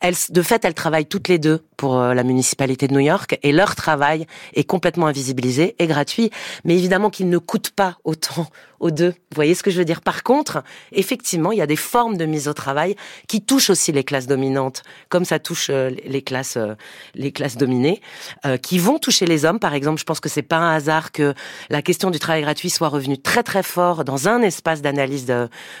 Elles, 0.00 0.14
de 0.28 0.42
fait, 0.42 0.64
elles 0.64 0.74
travaillent 0.74 1.06
toutes 1.06 1.28
les 1.28 1.38
deux 1.38 1.62
pour 1.82 1.98
la 1.98 2.22
municipalité 2.22 2.86
de 2.86 2.94
New 2.94 3.00
York, 3.00 3.40
et 3.42 3.50
leur 3.50 3.74
travail 3.74 4.28
est 4.54 4.62
complètement 4.62 5.08
invisibilisé 5.08 5.74
et 5.80 5.88
gratuit. 5.88 6.30
Mais 6.62 6.76
évidemment 6.76 7.10
qu'il 7.10 7.28
ne 7.28 7.38
coûte 7.38 7.70
pas 7.70 7.96
autant 8.04 8.46
aux 8.82 8.90
deux. 8.90 9.10
Vous 9.10 9.36
voyez 9.36 9.54
ce 9.54 9.62
que 9.62 9.70
je 9.70 9.78
veux 9.78 9.84
dire? 9.84 10.02
Par 10.02 10.24
contre, 10.24 10.62
effectivement, 10.90 11.52
il 11.52 11.58
y 11.58 11.62
a 11.62 11.66
des 11.66 11.76
formes 11.76 12.16
de 12.16 12.26
mise 12.26 12.48
au 12.48 12.52
travail 12.52 12.96
qui 13.28 13.40
touchent 13.40 13.70
aussi 13.70 13.92
les 13.92 14.02
classes 14.02 14.26
dominantes, 14.26 14.82
comme 15.08 15.24
ça 15.24 15.38
touche 15.38 15.68
euh, 15.70 15.90
les 16.04 16.20
classes, 16.20 16.56
euh, 16.56 16.74
les 17.14 17.30
classes 17.30 17.56
dominées, 17.56 18.02
euh, 18.44 18.56
qui 18.56 18.78
vont 18.78 18.98
toucher 18.98 19.24
les 19.24 19.44
hommes. 19.44 19.60
Par 19.60 19.72
exemple, 19.72 20.00
je 20.00 20.04
pense 20.04 20.18
que 20.18 20.28
c'est 20.28 20.42
pas 20.42 20.56
un 20.56 20.74
hasard 20.74 21.12
que 21.12 21.32
la 21.70 21.80
question 21.80 22.10
du 22.10 22.18
travail 22.18 22.42
gratuit 22.42 22.70
soit 22.70 22.88
revenue 22.88 23.18
très 23.18 23.44
très 23.44 23.62
fort 23.62 24.04
dans 24.04 24.28
un 24.28 24.42
espace 24.42 24.82
d'analyse 24.82 25.32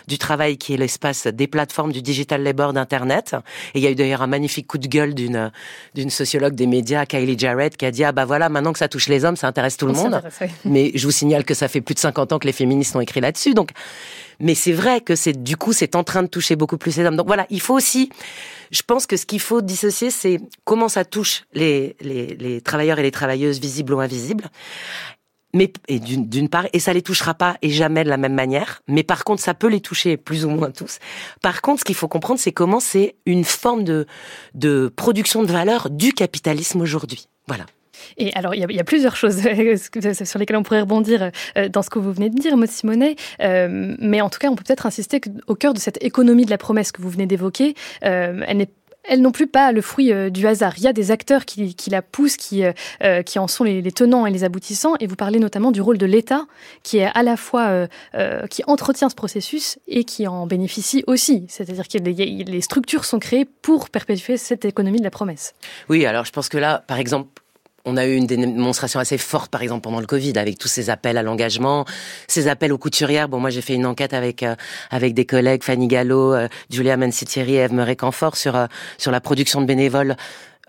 du 0.06 0.18
travail 0.18 0.56
qui 0.56 0.74
est 0.74 0.76
l'espace 0.76 1.26
des 1.26 1.48
plateformes 1.48 1.90
du 1.90 2.02
digital 2.02 2.42
labor 2.42 2.72
d'internet. 2.72 3.34
Et 3.74 3.80
il 3.80 3.82
y 3.82 3.88
a 3.88 3.90
eu 3.90 3.96
d'ailleurs 3.96 4.22
un 4.22 4.28
magnifique 4.28 4.68
coup 4.68 4.78
de 4.78 4.86
gueule 4.86 5.14
d'une 5.14 5.50
d'une 5.94 6.10
sociologue 6.10 6.54
des 6.54 6.68
médias, 6.68 7.04
Kylie 7.04 7.38
Jarrett, 7.38 7.76
qui 7.76 7.84
a 7.84 7.90
dit 7.90 8.04
ah 8.04 8.12
bah 8.12 8.24
voilà 8.24 8.48
maintenant 8.48 8.72
que 8.72 8.78
ça 8.78 8.88
touche 8.88 9.08
les 9.08 9.24
hommes, 9.24 9.36
ça 9.36 9.48
intéresse 9.48 9.76
tout 9.76 9.86
le 9.86 9.92
monde. 9.92 10.22
Mais 10.64 10.92
je 10.94 11.04
vous 11.04 11.10
signale 11.10 11.44
que 11.44 11.54
ça 11.54 11.66
fait 11.66 11.80
plus 11.80 11.94
de 11.94 11.98
50 11.98 12.32
ans 12.32 12.38
que 12.38 12.46
les 12.46 12.52
féministes 12.52 12.91
ont 12.96 13.00
écrit 13.00 13.20
là-dessus. 13.20 13.54
Donc, 13.54 13.70
mais 14.40 14.54
c'est 14.54 14.72
vrai 14.72 15.00
que 15.00 15.14
c'est 15.14 15.42
du 15.42 15.56
coup 15.56 15.72
c'est 15.72 15.94
en 15.94 16.04
train 16.04 16.22
de 16.22 16.28
toucher 16.28 16.56
beaucoup 16.56 16.78
plus 16.78 16.96
les 16.96 17.04
hommes. 17.04 17.16
Donc 17.16 17.26
voilà, 17.26 17.46
il 17.50 17.60
faut 17.60 17.74
aussi, 17.74 18.10
je 18.70 18.82
pense 18.82 19.06
que 19.06 19.16
ce 19.16 19.26
qu'il 19.26 19.40
faut 19.40 19.60
dissocier, 19.60 20.10
c'est 20.10 20.40
comment 20.64 20.88
ça 20.88 21.04
touche 21.04 21.44
les, 21.54 21.96
les, 22.00 22.34
les 22.36 22.60
travailleurs 22.60 22.98
et 22.98 23.02
les 23.02 23.10
travailleuses 23.10 23.60
visibles 23.60 23.94
ou 23.94 24.00
invisibles. 24.00 24.50
Mais 25.54 25.70
et 25.86 26.00
d'une 26.00 26.48
part, 26.48 26.66
et 26.72 26.80
ça 26.80 26.94
les 26.94 27.02
touchera 27.02 27.34
pas 27.34 27.58
et 27.60 27.68
jamais 27.68 28.04
de 28.04 28.08
la 28.08 28.16
même 28.16 28.32
manière. 28.32 28.80
Mais 28.88 29.02
par 29.02 29.22
contre, 29.22 29.42
ça 29.42 29.52
peut 29.52 29.66
les 29.68 29.82
toucher 29.82 30.16
plus 30.16 30.46
ou 30.46 30.48
moins 30.48 30.70
tous. 30.70 30.98
Par 31.42 31.60
contre, 31.60 31.80
ce 31.80 31.84
qu'il 31.84 31.94
faut 31.94 32.08
comprendre, 32.08 32.40
c'est 32.40 32.52
comment 32.52 32.80
c'est 32.80 33.16
une 33.26 33.44
forme 33.44 33.84
de 33.84 34.06
de 34.54 34.90
production 34.96 35.42
de 35.42 35.52
valeur 35.52 35.90
du 35.90 36.14
capitalisme 36.14 36.80
aujourd'hui. 36.80 37.28
Voilà. 37.48 37.66
Et 38.16 38.32
alors, 38.34 38.54
il 38.54 38.60
y, 38.60 38.80
a, 38.80 38.84
plusieurs 38.84 39.16
choses 39.16 39.40
sur 40.24 40.38
lesquelles 40.38 40.56
on 40.56 40.62
pourrait 40.62 40.80
rebondir 40.80 41.30
euh, 41.56 41.68
dans 41.68 41.82
ce 41.82 41.90
que 41.90 41.98
vous 41.98 42.12
venez 42.12 42.30
de 42.30 42.38
dire, 42.38 42.56
Maud 42.56 42.68
Simonet. 42.68 43.16
Euh, 43.40 43.94
mais 43.98 44.20
en 44.20 44.30
tout 44.30 44.38
cas, 44.38 44.48
on 44.48 44.56
peut 44.56 44.64
peut-être 44.66 44.86
insister 44.86 45.20
au 45.46 45.54
cœur 45.54 45.74
de 45.74 45.78
cette 45.78 46.02
économie 46.02 46.44
de 46.44 46.50
la 46.50 46.58
promesse 46.58 46.92
que 46.92 47.02
vous 47.02 47.10
venez 47.10 47.26
d'évoquer, 47.26 47.74
euh, 48.04 48.42
elle 48.46 48.58
n'est 48.58 48.68
elles 49.04 49.20
n'ont 49.20 49.32
plus 49.32 49.48
pas 49.48 49.72
le 49.72 49.80
fruit 49.80 50.12
du 50.30 50.46
hasard. 50.46 50.74
Il 50.76 50.84
y 50.84 50.86
a 50.86 50.92
des 50.92 51.10
acteurs 51.10 51.44
qui, 51.44 51.74
qui 51.74 51.90
la 51.90 52.02
poussent, 52.02 52.36
qui, 52.36 52.62
qui 53.26 53.38
en 53.40 53.48
sont 53.48 53.64
les, 53.64 53.82
tenants 53.90 54.26
et 54.26 54.30
les 54.30 54.44
aboutissants. 54.44 54.94
Et 55.00 55.08
vous 55.08 55.16
parlez 55.16 55.40
notamment 55.40 55.72
du 55.72 55.80
rôle 55.80 55.98
de 55.98 56.06
l'État, 56.06 56.46
qui 56.84 56.98
est 56.98 57.10
à 57.12 57.24
la 57.24 57.36
fois 57.36 57.88
qui 58.48 58.62
entretient 58.68 59.08
ce 59.08 59.16
processus 59.16 59.80
et 59.88 60.04
qui 60.04 60.28
en 60.28 60.46
bénéficie 60.46 61.02
aussi. 61.08 61.46
C'est-à-dire 61.48 61.88
que 61.88 61.98
les, 61.98 62.44
les 62.44 62.60
structures 62.60 63.04
sont 63.04 63.18
créées 63.18 63.44
pour 63.44 63.90
perpétuer 63.90 64.36
cette 64.36 64.64
économie 64.64 65.00
de 65.00 65.04
la 65.04 65.10
promesse. 65.10 65.54
Oui, 65.88 66.06
alors 66.06 66.24
je 66.24 66.30
pense 66.30 66.48
que 66.48 66.58
là, 66.58 66.84
par 66.86 67.00
exemple, 67.00 67.41
on 67.84 67.96
a 67.96 68.06
eu 68.06 68.14
une 68.14 68.26
démonstration 68.26 69.00
assez 69.00 69.18
forte, 69.18 69.50
par 69.50 69.62
exemple, 69.62 69.82
pendant 69.82 70.00
le 70.00 70.06
Covid, 70.06 70.38
avec 70.38 70.58
tous 70.58 70.68
ces 70.68 70.90
appels 70.90 71.18
à 71.18 71.22
l'engagement, 71.22 71.84
ces 72.28 72.48
appels 72.48 72.72
aux 72.72 72.78
couturières. 72.78 73.28
Bon, 73.28 73.40
moi, 73.40 73.50
j'ai 73.50 73.62
fait 73.62 73.74
une 73.74 73.86
enquête 73.86 74.14
avec 74.14 74.42
euh, 74.42 74.54
avec 74.90 75.14
des 75.14 75.24
collègues, 75.24 75.64
Fanny 75.64 75.88
Gallo, 75.88 76.34
euh, 76.34 76.48
Julia 76.70 76.96
Mancitieri 76.96 77.54
et 77.54 77.58
Eve 77.58 77.72
Murray-Canfort, 77.72 78.36
sur 78.36 78.56
euh, 78.56 78.66
sur 78.98 79.10
la 79.10 79.20
production 79.20 79.60
de 79.60 79.66
bénévoles 79.66 80.16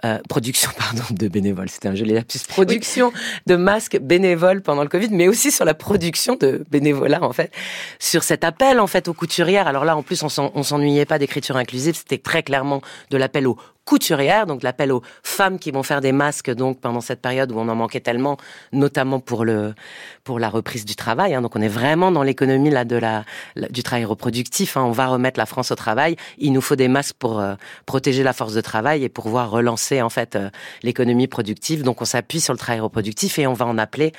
euh, 0.05 0.19
production 0.27 0.69
pardon 0.77 1.03
de 1.11 1.27
bénévoles, 1.29 1.69
c'était 1.69 1.87
un 1.87 1.95
joli 1.95 2.13
lapsus, 2.13 2.39
production 2.49 3.13
oui. 3.13 3.21
de 3.45 3.55
masques 3.55 3.97
bénévoles 3.99 4.61
pendant 4.61 4.83
le 4.83 4.89
Covid, 4.89 5.07
mais 5.11 5.29
aussi 5.29 5.49
sur 5.49 5.63
la 5.63 5.73
production 5.73 6.35
de 6.35 6.65
bénévolat 6.69 7.23
en 7.23 7.31
fait, 7.31 7.53
sur 7.99 8.23
cet 8.23 8.43
appel 8.43 8.81
en 8.81 8.87
fait 8.87 9.07
aux 9.07 9.13
couturières. 9.13 9.65
Alors 9.65 9.85
là, 9.85 9.95
en 9.95 10.03
plus, 10.03 10.21
on 10.23 10.63
s'ennuyait 10.63 11.05
pas 11.05 11.19
d'écriture 11.19 11.55
inclusive, 11.55 11.95
c'était 11.95 12.17
très 12.17 12.43
clairement 12.43 12.81
de 13.11 13.17
l'appel 13.17 13.47
aux 13.47 13.57
couturières, 13.85 14.45
donc 14.45 14.63
l'appel 14.63 14.91
aux 14.91 15.01
femmes 15.23 15.59
qui 15.59 15.71
vont 15.71 15.83
faire 15.83 16.01
des 16.01 16.11
masques 16.11 16.51
donc 16.51 16.79
pendant 16.79 17.01
cette 17.01 17.21
période 17.21 17.51
où 17.51 17.59
on 17.59 17.67
en 17.67 17.75
manquait 17.75 17.99
tellement, 17.99 18.37
notamment 18.71 19.19
pour 19.19 19.45
le 19.45 19.73
pour 20.23 20.39
la 20.39 20.49
reprise 20.49 20.85
du 20.85 20.95
travail. 20.95 21.33
Hein. 21.33 21.41
Donc 21.41 21.55
on 21.55 21.61
est 21.61 21.67
vraiment 21.67 22.11
dans 22.11 22.23
l'économie 22.23 22.69
là 22.69 22.85
de 22.85 22.95
la, 22.95 23.25
du 23.69 23.83
travail 23.83 24.05
reproductif. 24.05 24.77
Hein. 24.77 24.83
On 24.83 24.91
va 24.91 25.07
remettre 25.07 25.37
la 25.37 25.45
France 25.45 25.71
au 25.71 25.75
travail. 25.75 26.15
Il 26.37 26.53
nous 26.53 26.61
faut 26.61 26.77
des 26.77 26.87
masques 26.87 27.15
pour 27.19 27.39
euh, 27.39 27.55
protéger 27.85 28.23
la 28.23 28.31
force 28.31 28.53
de 28.53 28.61
travail 28.61 29.03
et 29.03 29.09
pouvoir 29.09 29.49
relancer 29.49 30.01
en 30.01 30.09
fait 30.09 30.35
euh, 30.35 30.49
l'économie 30.81 31.27
productive. 31.27 31.83
Donc 31.83 32.01
on 32.01 32.05
s'appuie 32.05 32.39
sur 32.39 32.53
le 32.53 32.59
travail 32.59 32.79
reproductif 32.79 33.37
et 33.37 33.47
on 33.47 33.53
va 33.53 33.65
en 33.65 33.77
appeler 33.77 34.13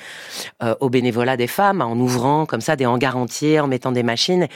euh, 0.61 0.75
au 0.79 0.89
bénévolat 0.89 1.37
des 1.37 1.47
femmes 1.47 1.81
en 1.81 1.93
ouvrant 1.93 2.45
comme 2.45 2.61
ça 2.61 2.75
des 2.75 2.85
hangars 2.85 3.17
entiers, 3.17 3.59
en 3.59 3.67
mettant 3.67 3.91
des 3.91 4.03
machines. 4.03 4.47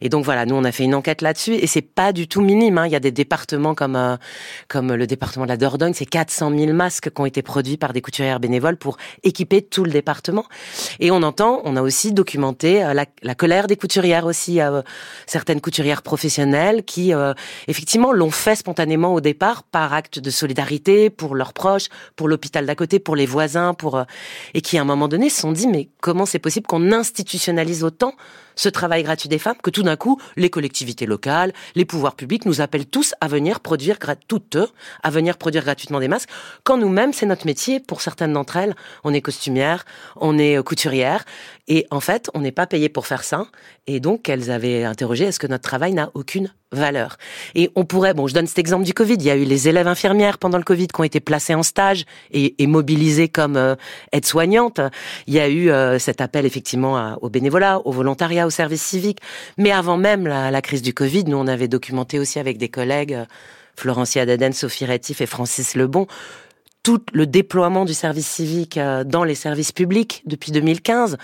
Et 0.00 0.08
donc 0.08 0.24
voilà, 0.24 0.46
nous 0.46 0.56
on 0.56 0.64
a 0.64 0.72
fait 0.72 0.84
une 0.84 0.94
enquête 0.94 1.22
là-dessus 1.22 1.54
et 1.54 1.66
c'est 1.66 1.82
pas 1.82 2.12
du 2.12 2.26
tout 2.26 2.40
minime. 2.40 2.78
Hein. 2.78 2.86
Il 2.86 2.92
y 2.92 2.96
a 2.96 3.00
des 3.00 3.12
départements 3.12 3.74
comme 3.74 3.96
euh, 3.96 4.16
comme 4.68 4.94
le 4.94 5.06
département 5.06 5.44
de 5.44 5.50
la 5.50 5.56
Dordogne, 5.56 5.92
c'est 5.94 6.06
400 6.06 6.56
000 6.56 6.72
masques 6.72 7.10
qui 7.10 7.20
ont 7.20 7.26
été 7.26 7.42
produits 7.42 7.76
par 7.76 7.92
des 7.92 8.00
couturières 8.00 8.40
bénévoles 8.40 8.76
pour 8.76 8.96
équiper 9.22 9.62
tout 9.62 9.84
le 9.84 9.90
département. 9.90 10.44
Et 11.00 11.10
on 11.10 11.22
entend, 11.22 11.60
on 11.64 11.76
a 11.76 11.82
aussi 11.82 12.12
documenté 12.12 12.84
euh, 12.84 12.94
la, 12.94 13.34
colère 13.34 13.66
des 13.66 13.76
couturières 13.76 14.26
aussi, 14.26 14.60
euh, 14.60 14.82
certaines 15.26 15.60
couturières 15.60 16.02
professionnelles 16.02 16.84
qui 16.84 17.14
euh, 17.14 17.34
effectivement 17.66 18.12
l'ont 18.12 18.30
fait 18.30 18.56
spontanément 18.56 19.14
au 19.14 19.20
départ 19.20 19.62
par 19.62 19.92
acte 19.92 20.18
de 20.18 20.30
solidarité 20.30 21.10
pour 21.10 21.34
leurs 21.34 21.52
proches, 21.52 21.88
pour 22.16 22.28
l'hôpital 22.28 22.66
d'à 22.66 22.74
côté, 22.74 22.98
pour 22.98 23.16
les 23.16 23.26
voisins, 23.26 23.74
pour 23.74 24.04
et 24.54 24.60
qui 24.60 24.78
à 24.78 24.82
un 24.82 24.84
moment 24.84 25.08
donné 25.08 25.30
se 25.30 25.40
sont 25.40 25.52
dit 25.52 25.66
mais 25.66 25.88
comment 26.00 26.26
c'est 26.26 26.38
possible 26.38 26.66
qu'on 26.66 26.92
institutionnalise 26.92 27.84
autant 27.84 28.14
ce 28.58 28.68
travail 28.68 29.04
gratuit 29.04 29.28
des 29.28 29.38
femmes 29.38 29.56
que 29.62 29.70
tout 29.70 29.84
d'un 29.84 29.96
coup, 29.96 30.20
les 30.36 30.50
collectivités 30.50 31.06
locales, 31.06 31.52
les 31.76 31.84
pouvoirs 31.84 32.16
publics 32.16 32.44
nous 32.44 32.60
appellent 32.60 32.86
tous 32.86 33.14
à 33.20 33.28
venir 33.28 33.60
produire, 33.60 33.98
toutes, 34.26 34.58
à 35.02 35.10
venir 35.10 35.38
produire 35.38 35.62
gratuitement 35.62 36.00
des 36.00 36.08
masques, 36.08 36.28
quand 36.64 36.76
nous-mêmes, 36.76 37.12
c'est 37.12 37.26
notre 37.26 37.46
métier. 37.46 37.78
Pour 37.80 38.00
certaines 38.00 38.32
d'entre 38.32 38.56
elles, 38.56 38.74
on 39.04 39.14
est 39.14 39.22
costumière, 39.22 39.84
on 40.16 40.36
est 40.38 40.62
couturière, 40.64 41.24
et 41.68 41.86
en 41.90 42.00
fait, 42.00 42.30
on 42.34 42.40
n'est 42.40 42.52
pas 42.52 42.66
payé 42.66 42.88
pour 42.88 43.06
faire 43.06 43.22
ça. 43.22 43.46
Et 43.86 44.00
donc, 44.00 44.28
elles 44.28 44.50
avaient 44.50 44.84
interrogé, 44.84 45.24
est-ce 45.24 45.38
que 45.38 45.46
notre 45.46 45.62
travail 45.62 45.94
n'a 45.94 46.10
aucune 46.14 46.52
valeur 46.72 47.16
Et 47.54 47.70
on 47.76 47.84
pourrait, 47.84 48.14
bon, 48.14 48.26
je 48.26 48.34
donne 48.34 48.46
cet 48.46 48.58
exemple 48.58 48.84
du 48.84 48.92
Covid, 48.92 49.14
il 49.14 49.22
y 49.22 49.30
a 49.30 49.36
eu 49.36 49.44
les 49.44 49.68
élèves 49.68 49.88
infirmières 49.88 50.38
pendant 50.38 50.58
le 50.58 50.64
Covid 50.64 50.88
qui 50.88 51.00
ont 51.00 51.04
été 51.04 51.20
placées 51.20 51.54
en 51.54 51.62
stage 51.62 52.04
et, 52.30 52.62
et 52.62 52.66
mobilisées 52.66 53.28
comme 53.28 53.56
euh, 53.56 53.74
aides-soignantes. 54.12 54.80
Il 55.26 55.34
y 55.34 55.40
a 55.40 55.48
eu 55.48 55.70
euh, 55.70 55.98
cet 55.98 56.20
appel 56.20 56.46
effectivement 56.46 57.16
au 57.22 57.30
bénévolat, 57.30 57.80
au 57.84 57.92
volontariat, 57.92 58.46
au 58.46 58.50
service 58.50 58.82
civique. 58.82 59.20
Mais 59.56 59.70
avant 59.70 59.96
même 59.96 60.26
la, 60.26 60.50
la, 60.50 60.62
crise 60.62 60.82
du 60.82 60.92
Covid, 60.92 61.24
nous, 61.24 61.36
on 61.36 61.46
avait 61.46 61.68
documenté 61.68 62.18
aussi 62.18 62.38
avec 62.38 62.58
des 62.58 62.68
collègues, 62.68 63.14
euh, 63.14 63.24
Florencia 63.76 64.26
Daden, 64.26 64.52
Sophie 64.52 64.84
Rétif 64.84 65.20
et 65.20 65.26
Francis 65.26 65.74
Lebon, 65.76 66.06
tout 66.82 67.04
le 67.12 67.26
déploiement 67.26 67.84
du 67.84 67.92
service 67.94 68.26
civique 68.26 68.78
euh, 68.78 69.04
dans 69.04 69.24
les 69.24 69.34
services 69.34 69.72
publics 69.72 70.22
depuis 70.24 70.52
2015, 70.52 71.18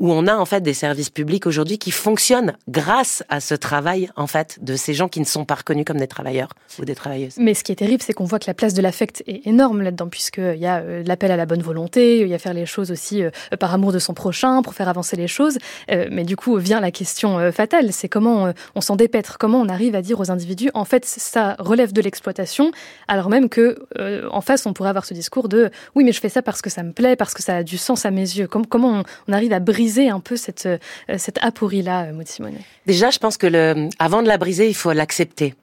où 0.00 0.10
on 0.12 0.26
a 0.26 0.34
en 0.34 0.44
fait 0.44 0.62
des 0.62 0.74
services 0.74 1.10
publics 1.10 1.46
aujourd'hui 1.46 1.78
qui 1.78 1.90
fonctionnent 1.90 2.54
grâce 2.68 3.22
à 3.28 3.40
ce 3.40 3.54
travail 3.54 4.10
en 4.16 4.26
fait 4.26 4.58
de 4.62 4.74
ces 4.74 4.94
gens 4.94 5.08
qui 5.08 5.20
ne 5.20 5.24
sont 5.24 5.44
pas 5.44 5.56
reconnus 5.56 5.84
comme 5.86 5.98
des 5.98 6.08
travailleurs 6.08 6.48
ou 6.78 6.84
des 6.84 6.94
travailleuses. 6.94 7.34
Mais 7.38 7.54
ce 7.54 7.62
qui 7.62 7.72
est 7.72 7.76
terrible, 7.76 8.02
c'est 8.02 8.14
qu'on 8.14 8.24
voit 8.24 8.38
que 8.38 8.46
la 8.46 8.54
place 8.54 8.74
de 8.74 8.82
l'affect 8.82 9.22
est 9.26 9.46
énorme 9.46 9.82
là-dedans, 9.82 10.08
puisqu'il 10.08 10.56
y 10.58 10.66
a 10.66 10.78
euh, 10.78 11.02
l'appel 11.04 11.30
à 11.30 11.36
la 11.36 11.46
bonne 11.46 11.62
volonté, 11.62 12.20
il 12.20 12.28
y 12.28 12.34
a 12.34 12.38
faire 12.38 12.54
les 12.54 12.66
choses 12.66 12.90
aussi 12.90 13.22
euh, 13.22 13.30
par 13.58 13.72
amour 13.74 13.92
de 13.92 13.98
son 13.98 14.14
prochain, 14.14 14.62
pour 14.62 14.74
faire 14.74 14.88
avancer 14.88 15.16
les 15.16 15.28
choses. 15.28 15.58
mais 15.88 16.24
du 16.24 16.36
coup 16.36 16.56
vient 16.56 16.80
la 16.80 16.90
question 16.90 17.52
fatale, 17.52 17.92
c'est 17.92 18.08
comment 18.08 18.52
on 18.74 18.80
s'en 18.80 18.96
dépêtre, 18.96 19.36
comment 19.38 19.60
on 19.60 19.68
arrive 19.68 19.94
à 19.94 20.02
dire 20.02 20.18
aux 20.18 20.30
individus, 20.30 20.70
en 20.74 20.84
fait 20.84 21.04
ça 21.04 21.56
relève 21.58 21.92
de 21.92 22.00
l'exploitation, 22.00 22.70
alors 23.08 23.28
même 23.28 23.48
que 23.48 23.86
en 24.30 24.40
face 24.40 24.66
on 24.66 24.72
pourrait 24.72 24.88
avoir 24.88 25.04
ce 25.04 25.14
discours 25.14 25.48
de 25.48 25.70
oui, 25.94 26.04
mais 26.04 26.12
je 26.12 26.20
fais 26.20 26.28
ça 26.28 26.42
parce 26.42 26.62
que 26.62 26.70
ça 26.70 26.82
me 26.82 26.92
plaît, 26.92 27.16
parce 27.16 27.34
que 27.34 27.42
ça 27.42 27.56
a 27.56 27.62
du 27.62 27.76
sens 27.78 28.06
à 28.06 28.10
mes 28.10 28.20
yeux. 28.20 28.46
comment 28.46 29.02
on, 29.28 29.32
arrive 29.32 29.52
à 29.52 29.60
briser 29.60 29.89
un 29.98 30.20
peu 30.20 30.36
cette, 30.36 30.66
euh, 30.66 30.78
cette 31.18 31.38
aporie-là, 31.42 32.04
euh, 32.04 32.12
Maud 32.12 32.26
Simonet 32.26 32.60
Déjà, 32.86 33.10
je 33.10 33.18
pense 33.18 33.36
que 33.36 33.46
le, 33.46 33.88
avant 33.98 34.22
de 34.22 34.28
la 34.28 34.38
briser, 34.38 34.68
il 34.68 34.74
faut 34.74 34.92
l'accepter. 34.92 35.54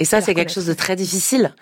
Et 0.00 0.06
ça, 0.06 0.22
c'est 0.22 0.34
quelque 0.34 0.50
chose 0.50 0.66
de 0.66 0.72
très 0.72 0.96
difficile. 0.96 1.54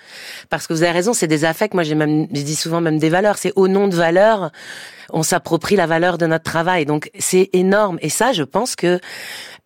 Parce 0.48 0.68
que 0.68 0.72
vous 0.72 0.84
avez 0.84 0.92
raison, 0.92 1.12
c'est 1.12 1.26
des 1.26 1.44
affects. 1.44 1.74
Moi, 1.74 1.82
j'ai 1.82 1.96
même, 1.96 2.28
je 2.32 2.42
dis 2.42 2.54
souvent 2.54 2.80
même 2.80 3.00
des 3.00 3.08
valeurs. 3.08 3.36
C'est 3.36 3.52
au 3.56 3.66
nom 3.66 3.88
de 3.88 3.96
valeurs, 3.96 4.52
on 5.12 5.24
s'approprie 5.24 5.74
la 5.74 5.86
valeur 5.86 6.18
de 6.18 6.26
notre 6.26 6.44
travail. 6.44 6.86
Donc, 6.86 7.10
c'est 7.18 7.50
énorme. 7.52 7.98
Et 8.00 8.08
ça, 8.08 8.32
je 8.32 8.44
pense 8.44 8.76
que, 8.76 9.00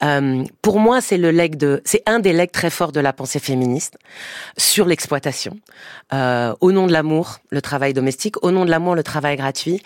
euh, 0.03 0.43
pour 0.63 0.81
moi, 0.81 1.03
c'est 1.03 1.19
le 1.19 1.31
leg 1.31 1.57
de, 1.57 1.83
c'est 1.85 2.03
un 2.07 2.19
des 2.19 2.33
legs 2.33 2.51
très 2.51 2.71
forts 2.71 2.93
de 2.93 3.01
la 3.01 3.13
pensée 3.13 3.41
féministe 3.41 3.99
sur 4.57 4.87
l'exploitation. 4.87 5.59
Euh, 6.15 6.55
au 6.63 6.73
nom 6.73 6.87
de 6.87 6.93
l'amour, 6.93 7.41
le 7.51 7.61
travail 7.61 7.93
domestique. 7.93 8.43
Au 8.43 8.53
nom 8.53 8.65
de 8.65 8.71
l'amour, 8.71 8.95
le 8.95 9.03
travail 9.03 9.37
gratuit. 9.37 9.83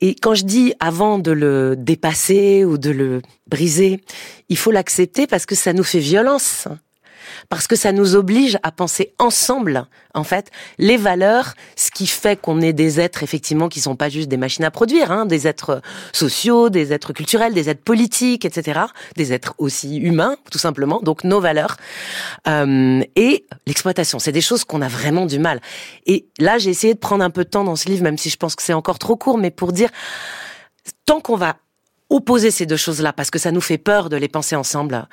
Et 0.00 0.14
quand 0.14 0.34
je 0.34 0.44
dis 0.44 0.74
avant 0.78 1.18
de 1.18 1.30
le 1.30 1.74
dépasser 1.76 2.64
ou 2.64 2.78
de 2.78 2.90
le 2.90 3.22
briser, 3.48 4.00
il 4.48 4.58
faut 4.58 4.70
l'accepter 4.70 5.26
parce 5.26 5.46
que 5.46 5.54
ça 5.54 5.72
nous 5.72 5.84
fait 5.84 5.98
violence 6.00 6.68
parce 7.48 7.66
que 7.66 7.76
ça 7.76 7.92
nous 7.92 8.14
oblige 8.14 8.58
à 8.62 8.72
penser 8.72 9.14
ensemble, 9.18 9.86
en 10.14 10.24
fait, 10.24 10.50
les 10.78 10.96
valeurs, 10.96 11.54
ce 11.76 11.90
qui 11.90 12.06
fait 12.06 12.40
qu'on 12.40 12.60
est 12.60 12.72
des 12.72 13.00
êtres 13.00 13.22
effectivement 13.22 13.68
qui 13.68 13.80
sont 13.80 13.96
pas 13.96 14.08
juste 14.08 14.28
des 14.28 14.36
machines 14.36 14.64
à 14.64 14.70
produire, 14.70 15.12
hein, 15.12 15.26
des 15.26 15.46
êtres 15.46 15.80
sociaux, 16.12 16.70
des 16.70 16.92
êtres 16.92 17.12
culturels, 17.12 17.54
des 17.54 17.68
êtres 17.68 17.82
politiques, 17.82 18.44
etc., 18.44 18.80
des 19.16 19.32
êtres 19.32 19.54
aussi 19.58 19.96
humains, 19.96 20.36
tout 20.50 20.58
simplement. 20.58 21.00
Donc 21.02 21.24
nos 21.24 21.40
valeurs 21.40 21.76
euh, 22.48 23.02
et 23.16 23.46
l'exploitation, 23.66 24.18
c'est 24.18 24.32
des 24.32 24.40
choses 24.40 24.64
qu'on 24.64 24.82
a 24.82 24.88
vraiment 24.88 25.26
du 25.26 25.38
mal. 25.38 25.60
Et 26.06 26.26
là, 26.38 26.58
j'ai 26.58 26.70
essayé 26.70 26.94
de 26.94 26.98
prendre 26.98 27.24
un 27.24 27.30
peu 27.30 27.44
de 27.44 27.50
temps 27.50 27.64
dans 27.64 27.76
ce 27.76 27.88
livre, 27.88 28.02
même 28.02 28.18
si 28.18 28.30
je 28.30 28.36
pense 28.36 28.54
que 28.54 28.62
c'est 28.62 28.72
encore 28.72 28.98
trop 28.98 29.16
court, 29.16 29.38
mais 29.38 29.50
pour 29.50 29.72
dire 29.72 29.90
tant 31.04 31.20
qu'on 31.20 31.36
va 31.36 31.56
opposer 32.08 32.52
ces 32.52 32.66
deux 32.66 32.76
choses-là 32.76 33.12
parce 33.12 33.30
que 33.30 33.38
ça 33.38 33.50
nous 33.50 33.60
fait 33.60 33.78
peur 33.78 34.08
de 34.08 34.16
les 34.16 34.28
penser 34.28 34.54
ensemble, 34.54 35.08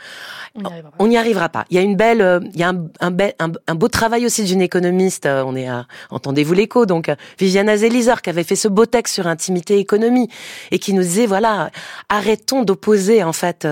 on 1.00 1.08
n'y 1.08 1.18
arrivera, 1.18 1.50
pas. 1.50 1.66
Il 1.72 1.76
y 1.76 1.80
a 1.80 1.82
une 1.82 1.96
belle, 1.96 2.22
euh, 2.22 2.40
il 2.54 2.60
y 2.60 2.64
a 2.64 2.70
un, 2.70 2.88
un, 3.02 3.52
un, 3.68 3.76
beau 3.76 3.88
travail 3.88 4.26
aussi 4.28 4.44
d'une 4.44 4.62
économiste. 4.62 5.26
Euh, 5.26 5.44
on 5.46 5.56
est 5.56 5.68
à, 5.68 5.88
entendez-vous 6.12 6.54
l'écho, 6.54 6.86
donc 6.86 7.10
euh, 7.10 7.16
Viviana 7.40 7.78
Zelizer 7.78 8.22
qui 8.22 8.30
avait 8.30 8.44
fait 8.44 8.56
ce 8.56 8.68
beau 8.68 8.86
texte 8.86 9.16
sur 9.16 9.26
intimité 9.26 9.78
et 9.78 9.80
économie 9.80 10.30
et 10.70 10.78
qui 10.78 10.94
nous 10.94 11.02
disait 11.02 11.26
voilà, 11.26 11.72
arrêtons 12.10 12.62
d'opposer 12.62 13.24
en 13.24 13.34
fait 13.34 13.68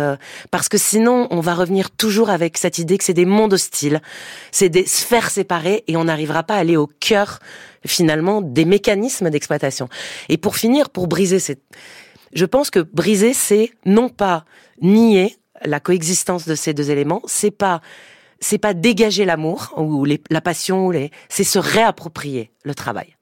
parce 0.49 0.67
que 0.69 0.79
sinon 0.79 1.27
on 1.29 1.41
va 1.41 1.53
revenir 1.53 1.91
toujours 1.91 2.31
avec 2.31 2.57
cette 2.57 2.79
idée 2.79 2.97
que 2.97 3.03
c'est 3.03 3.13
des 3.13 3.25
mondes 3.25 3.53
hostiles, 3.53 4.01
c'est 4.51 4.69
des 4.69 4.85
sphères 4.87 5.29
séparées 5.29 5.83
et 5.87 5.95
on 5.95 6.05
n'arrivera 6.05 6.41
pas 6.41 6.55
à 6.55 6.59
aller 6.59 6.77
au 6.77 6.87
cœur 6.87 7.39
finalement 7.85 8.41
des 8.41 8.65
mécanismes 8.65 9.29
d'exploitation. 9.29 9.89
Et 10.29 10.37
pour 10.37 10.55
finir, 10.55 10.89
pour 10.89 11.07
briser 11.07 11.39
cette 11.39 11.61
je 12.33 12.45
pense 12.45 12.69
que 12.69 12.79
briser, 12.79 13.33
c'est 13.33 13.71
non 13.85 14.09
pas 14.09 14.45
nier 14.81 15.37
la 15.63 15.79
coexistence 15.79 16.47
de 16.47 16.55
ces 16.55 16.73
deux 16.73 16.89
éléments, 16.91 17.21
c'est 17.25 17.51
pas 17.51 17.81
c'est 18.39 18.57
pas 18.57 18.73
dégager 18.73 19.23
l'amour 19.23 19.71
ou 19.77 20.05
la 20.05 20.41
passion, 20.41 20.89
les, 20.89 21.11
c'est 21.29 21.43
se 21.43 21.59
réapproprier 21.59 22.51
le 22.63 22.73
travail. 22.73 23.15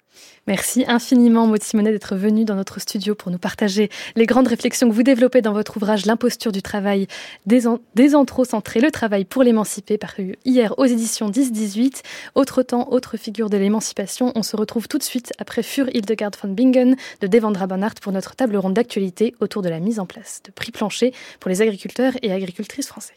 Merci 0.50 0.84
infiniment, 0.88 1.46
Maud 1.46 1.62
Simonet, 1.62 1.92
d'être 1.92 2.16
venue 2.16 2.44
dans 2.44 2.56
notre 2.56 2.82
studio 2.82 3.14
pour 3.14 3.30
nous 3.30 3.38
partager 3.38 3.88
les 4.16 4.26
grandes 4.26 4.48
réflexions 4.48 4.90
que 4.90 4.96
vous 4.96 5.04
développez 5.04 5.44
dans 5.44 5.54
votre 5.54 5.78
ouvrage 5.78 6.08
L'imposture 6.08 6.52
du 6.52 6.64
travail, 6.64 7.06
désanthrocentré, 7.46 8.80
le 8.80 8.90
travail 8.90 9.26
pour 9.26 9.44
l'émanciper, 9.44 10.00
paru 10.00 10.38
hier 10.46 10.74
aux 10.80 10.86
éditions 10.86 11.30
10-18. 11.30 12.02
Autre 12.34 12.64
temps, 12.64 12.92
autre 12.92 13.16
figure 13.16 13.52
de 13.52 13.58
l'émancipation. 13.58 14.32
On 14.34 14.42
se 14.42 14.56
retrouve 14.56 14.88
tout 14.88 14.98
de 14.98 15.04
suite 15.04 15.34
après 15.38 15.62
Fur 15.62 15.88
Hildegard 15.96 16.32
von 16.42 16.50
Bingen 16.50 16.96
de 17.22 17.28
Devendra 17.28 17.68
Banhart 17.68 17.94
pour 18.02 18.12
notre 18.12 18.36
table 18.36 18.58
ronde 18.58 18.74
d'actualité 18.74 19.36
autour 19.42 19.62
de 19.62 19.70
la 19.70 19.80
mise 19.80 20.00
en 20.00 20.08
place 20.08 20.42
de 20.44 20.52
prix 20.52 20.72
planchers 20.72 21.12
pour 21.40 21.50
les 21.50 21.62
agriculteurs 21.62 22.14
et 22.24 22.32
agricultrices 22.32 22.88
français. 22.88 23.14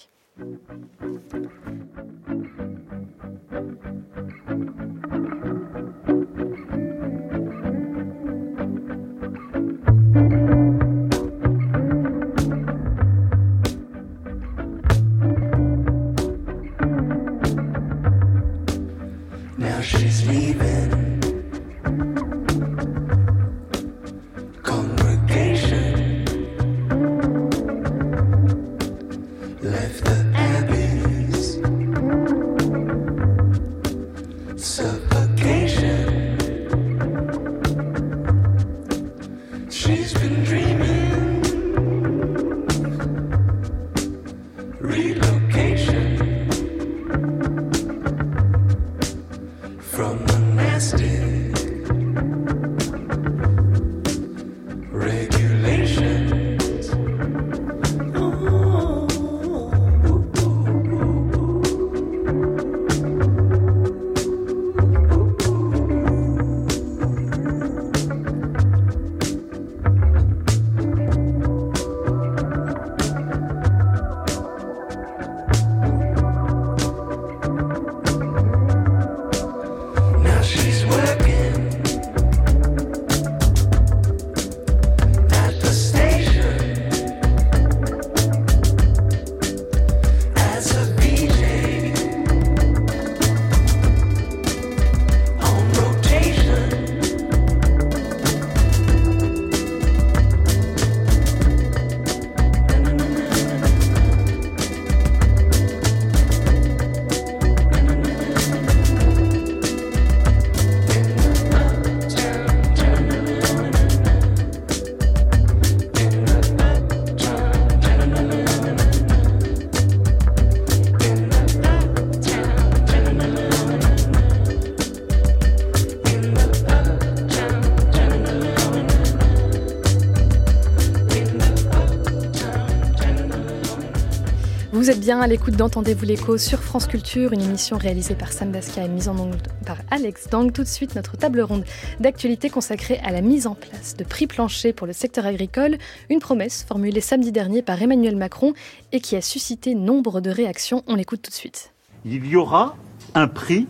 À 135.20 135.26
l'écoute 135.26 135.56
d'Entendez-vous 135.56 136.06
l'écho 136.06 136.38
sur 136.38 136.60
France 136.60 136.86
Culture, 136.86 137.32
une 137.32 137.42
émission 137.42 137.76
réalisée 137.76 138.14
par 138.14 138.32
Sam 138.32 138.50
Daska 138.50 138.84
et 138.84 138.88
mise 138.88 139.08
en 139.08 139.18
onde 139.18 139.36
par 139.66 139.76
Alex 139.90 140.28
Dang. 140.30 140.50
Tout 140.52 140.62
de 140.62 140.68
suite, 140.68 140.94
notre 140.94 141.16
table 141.16 141.40
ronde 141.42 141.64
d'actualité 142.00 142.48
consacrée 142.48 142.98
à 143.04 143.10
la 143.10 143.20
mise 143.20 143.46
en 143.46 143.54
place 143.54 143.96
de 143.96 144.04
prix 144.04 144.26
planchers 144.26 144.72
pour 144.72 144.86
le 144.86 144.92
secteur 144.92 145.26
agricole, 145.26 145.76
une 146.08 146.18
promesse 146.18 146.64
formulée 146.66 147.00
samedi 147.00 147.30
dernier 147.30 147.62
par 147.62 147.80
Emmanuel 147.82 148.16
Macron 148.16 148.54
et 148.92 149.00
qui 149.00 149.14
a 149.16 149.20
suscité 149.20 149.74
nombre 149.74 150.20
de 150.20 150.30
réactions. 150.30 150.82
On 150.86 150.94
l'écoute 150.94 151.22
tout 151.22 151.30
de 151.30 151.36
suite. 151.36 151.72
Il 152.04 152.26
y 152.26 152.36
aura 152.36 152.76
un 153.14 153.28
prix 153.28 153.66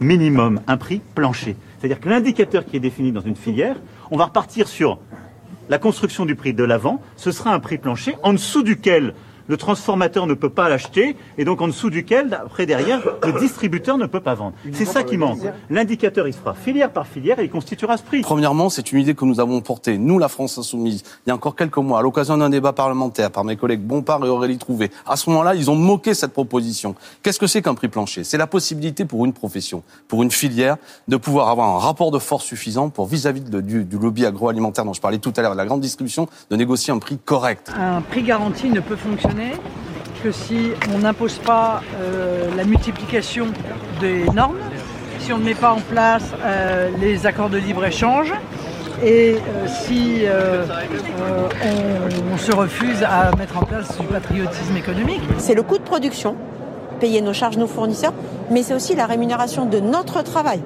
minimum, 0.00 0.60
un 0.66 0.76
prix 0.76 1.00
plancher. 1.14 1.56
C'est-à-dire 1.78 2.00
que 2.00 2.08
l'indicateur 2.08 2.64
qui 2.64 2.76
est 2.76 2.80
défini 2.80 3.12
dans 3.12 3.20
une 3.20 3.36
filière, 3.36 3.76
on 4.10 4.16
va 4.16 4.26
repartir 4.26 4.68
sur 4.68 4.98
la 5.68 5.78
construction 5.78 6.24
du 6.24 6.36
prix 6.36 6.54
de 6.54 6.64
l'avant, 6.64 7.00
ce 7.16 7.32
sera 7.32 7.52
un 7.52 7.60
prix 7.60 7.78
plancher 7.78 8.16
en 8.22 8.32
dessous 8.32 8.62
duquel 8.62 9.14
le 9.48 9.56
transformateur 9.56 10.26
ne 10.26 10.34
peut 10.34 10.50
pas 10.50 10.68
l'acheter 10.68 11.16
et 11.38 11.44
donc 11.44 11.60
en 11.60 11.66
dessous 11.66 11.90
duquel, 11.90 12.38
après 12.44 12.66
derrière, 12.66 13.00
le 13.22 13.38
distributeur 13.40 13.98
ne 13.98 14.06
peut 14.06 14.20
pas 14.20 14.34
vendre. 14.34 14.54
C'est 14.72 14.84
ça 14.84 15.02
qui 15.02 15.16
manque. 15.16 15.40
L'indicateur, 15.70 16.26
il 16.26 16.32
se 16.32 16.38
fera 16.38 16.54
filière 16.54 16.90
par 16.90 17.06
filière 17.06 17.38
et 17.38 17.44
il 17.44 17.50
constituera 17.50 17.96
ce 17.96 18.02
prix. 18.02 18.22
Premièrement, 18.22 18.70
c'est 18.70 18.92
une 18.92 19.00
idée 19.00 19.14
que 19.14 19.24
nous 19.24 19.40
avons 19.40 19.60
portée, 19.60 19.98
nous, 19.98 20.18
la 20.18 20.28
France 20.28 20.58
Insoumise, 20.58 21.02
il 21.26 21.30
y 21.30 21.32
a 21.32 21.34
encore 21.34 21.56
quelques 21.56 21.76
mois, 21.78 21.98
à 21.98 22.02
l'occasion 22.02 22.36
d'un 22.36 22.50
débat 22.50 22.72
parlementaire 22.72 23.30
par 23.30 23.44
mes 23.44 23.56
collègues 23.56 23.80
Bompard 23.80 24.24
et 24.24 24.28
Aurélie 24.28 24.58
Trouvé. 24.58 24.90
À 25.06 25.16
ce 25.16 25.28
moment-là, 25.30 25.54
ils 25.54 25.70
ont 25.70 25.76
moqué 25.76 26.14
cette 26.14 26.32
proposition. 26.32 26.94
Qu'est-ce 27.22 27.38
que 27.38 27.46
c'est 27.46 27.62
qu'un 27.62 27.74
prix 27.74 27.88
plancher? 27.88 28.24
C'est 28.24 28.38
la 28.38 28.46
possibilité 28.46 29.04
pour 29.04 29.24
une 29.24 29.32
profession, 29.32 29.82
pour 30.08 30.22
une 30.22 30.30
filière, 30.30 30.76
de 31.08 31.16
pouvoir 31.16 31.48
avoir 31.48 31.68
un 31.76 31.78
rapport 31.78 32.10
de 32.10 32.18
force 32.18 32.44
suffisant 32.44 32.88
pour 32.88 33.06
vis-à-vis 33.06 33.42
du, 33.42 33.84
du 33.84 33.98
lobby 33.98 34.26
agroalimentaire 34.26 34.84
dont 34.84 34.92
je 34.92 35.00
parlais 35.00 35.18
tout 35.18 35.32
à 35.36 35.42
l'heure, 35.42 35.52
de 35.52 35.56
la 35.56 35.66
grande 35.66 35.80
distribution, 35.80 36.28
de 36.50 36.56
négocier 36.56 36.92
un 36.92 36.98
prix 36.98 37.18
correct. 37.18 37.72
Un 37.76 38.00
prix 38.00 38.22
garanti 38.22 38.68
ne 38.68 38.80
peut 38.80 38.96
fonctionner 38.96 39.33
que 40.22 40.32
si 40.32 40.70
on 40.94 40.98
n'impose 40.98 41.38
pas 41.38 41.82
euh, 42.00 42.48
la 42.56 42.64
multiplication 42.64 43.46
des 44.00 44.24
normes, 44.34 44.58
si 45.18 45.32
on 45.32 45.38
ne 45.38 45.44
met 45.44 45.54
pas 45.54 45.72
en 45.72 45.80
place 45.80 46.24
euh, 46.42 46.90
les 46.98 47.26
accords 47.26 47.50
de 47.50 47.58
libre-échange 47.58 48.32
et 49.02 49.36
euh, 49.36 49.66
si 49.66 50.24
on, 51.60 52.34
on 52.34 52.38
se 52.38 52.52
refuse 52.52 53.02
à 53.02 53.34
mettre 53.36 53.58
en 53.58 53.64
place 53.64 53.98
du 53.98 54.06
patriotisme 54.06 54.76
économique. 54.76 55.22
C'est 55.38 55.54
le 55.54 55.62
coût 55.62 55.78
de 55.78 55.82
production, 55.82 56.36
payer 57.00 57.20
nos 57.20 57.32
charges, 57.32 57.58
nos 57.58 57.66
fournisseurs, 57.66 58.14
mais 58.50 58.62
c'est 58.62 58.74
aussi 58.74 58.94
la 58.94 59.06
rémunération 59.06 59.66
de 59.66 59.80
notre 59.80 60.22
travail 60.22 60.60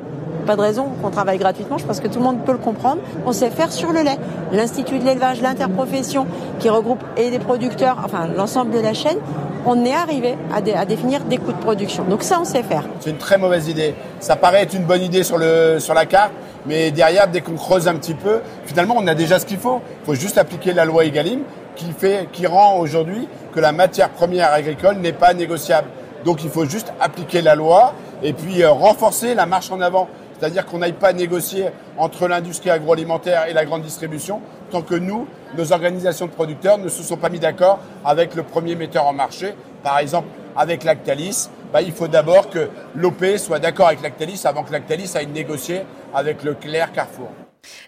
pas 0.48 0.56
de 0.56 0.62
raison 0.62 0.86
qu'on 1.02 1.10
travaille 1.10 1.36
gratuitement. 1.36 1.76
Je 1.76 1.84
pense 1.84 2.00
que 2.00 2.08
tout 2.08 2.20
le 2.20 2.24
monde 2.24 2.42
peut 2.46 2.52
le 2.52 2.58
comprendre. 2.58 3.02
On 3.26 3.32
sait 3.32 3.50
faire 3.50 3.70
sur 3.70 3.92
le 3.92 4.00
lait. 4.00 4.16
L'Institut 4.50 4.98
de 4.98 5.04
l'élevage, 5.04 5.42
l'interprofession 5.42 6.26
qui 6.58 6.70
regroupe 6.70 7.04
et 7.18 7.30
des 7.30 7.38
producteurs, 7.38 7.98
enfin 8.02 8.26
l'ensemble 8.34 8.70
de 8.70 8.78
la 8.78 8.94
chaîne, 8.94 9.18
on 9.66 9.84
est 9.84 9.92
arrivé 9.92 10.38
à, 10.54 10.86
définir 10.86 11.20
des 11.24 11.36
coûts 11.36 11.52
de 11.52 11.58
production. 11.58 12.04
Donc 12.04 12.22
ça, 12.22 12.38
on 12.40 12.46
sait 12.46 12.62
faire. 12.62 12.84
C'est 13.00 13.10
une 13.10 13.18
très 13.18 13.36
mauvaise 13.36 13.68
idée. 13.68 13.94
Ça 14.20 14.36
paraît 14.36 14.62
être 14.62 14.72
une 14.72 14.84
bonne 14.84 15.02
idée 15.02 15.22
sur 15.22 15.36
la 15.36 16.06
carte, 16.06 16.32
mais 16.64 16.92
derrière, 16.92 17.28
dès 17.28 17.42
qu'on 17.42 17.56
creuse 17.56 17.86
un 17.86 17.96
petit 17.96 18.14
peu, 18.14 18.40
finalement, 18.64 18.94
on 18.96 19.06
a 19.06 19.14
déjà 19.14 19.38
ce 19.38 19.44
qu'il 19.44 19.58
faut. 19.58 19.82
Il 20.02 20.06
faut 20.06 20.14
juste 20.14 20.38
appliquer 20.38 20.72
la 20.72 20.86
loi 20.86 21.04
Egalim 21.04 21.40
qui, 21.76 21.92
fait, 21.92 22.26
qui 22.32 22.46
rend 22.46 22.78
aujourd'hui 22.78 23.28
que 23.52 23.60
la 23.60 23.72
matière 23.72 24.08
première 24.08 24.50
agricole 24.54 24.96
n'est 24.96 25.12
pas 25.12 25.34
négociable. 25.34 25.88
Donc 26.24 26.42
il 26.42 26.50
faut 26.50 26.64
juste 26.64 26.92
appliquer 27.00 27.42
la 27.42 27.54
loi 27.54 27.92
et 28.22 28.32
puis 28.32 28.62
euh, 28.62 28.70
renforcer 28.70 29.34
la 29.34 29.46
marche 29.46 29.70
en 29.70 29.80
avant. 29.80 30.08
C'est-à-dire 30.38 30.66
qu'on 30.66 30.78
n'aille 30.78 30.92
pas 30.92 31.12
négocier 31.12 31.66
entre 31.96 32.28
l'industrie 32.28 32.70
agroalimentaire 32.70 33.46
et 33.48 33.52
la 33.52 33.64
grande 33.64 33.82
distribution 33.82 34.40
tant 34.70 34.82
que 34.82 34.94
nous, 34.94 35.26
nos 35.56 35.72
organisations 35.72 36.26
de 36.26 36.30
producteurs 36.30 36.78
ne 36.78 36.88
se 36.88 37.02
sont 37.02 37.16
pas 37.16 37.28
mis 37.28 37.38
d'accord 37.38 37.80
avec 38.04 38.34
le 38.34 38.42
premier 38.42 38.76
metteur 38.76 39.06
en 39.06 39.12
marché. 39.12 39.54
Par 39.82 39.98
exemple, 39.98 40.28
avec 40.56 40.84
Lactalis, 40.84 41.48
bah, 41.72 41.82
il 41.82 41.92
faut 41.92 42.08
d'abord 42.08 42.50
que 42.50 42.68
l'OP 42.94 43.24
soit 43.36 43.58
d'accord 43.58 43.88
avec 43.88 44.02
Lactalis 44.02 44.42
avant 44.44 44.62
que 44.62 44.72
Lactalis 44.72 45.12
aille 45.14 45.26
négocier 45.26 45.82
avec 46.14 46.42
Leclerc 46.42 46.92
Carrefour. 46.92 47.30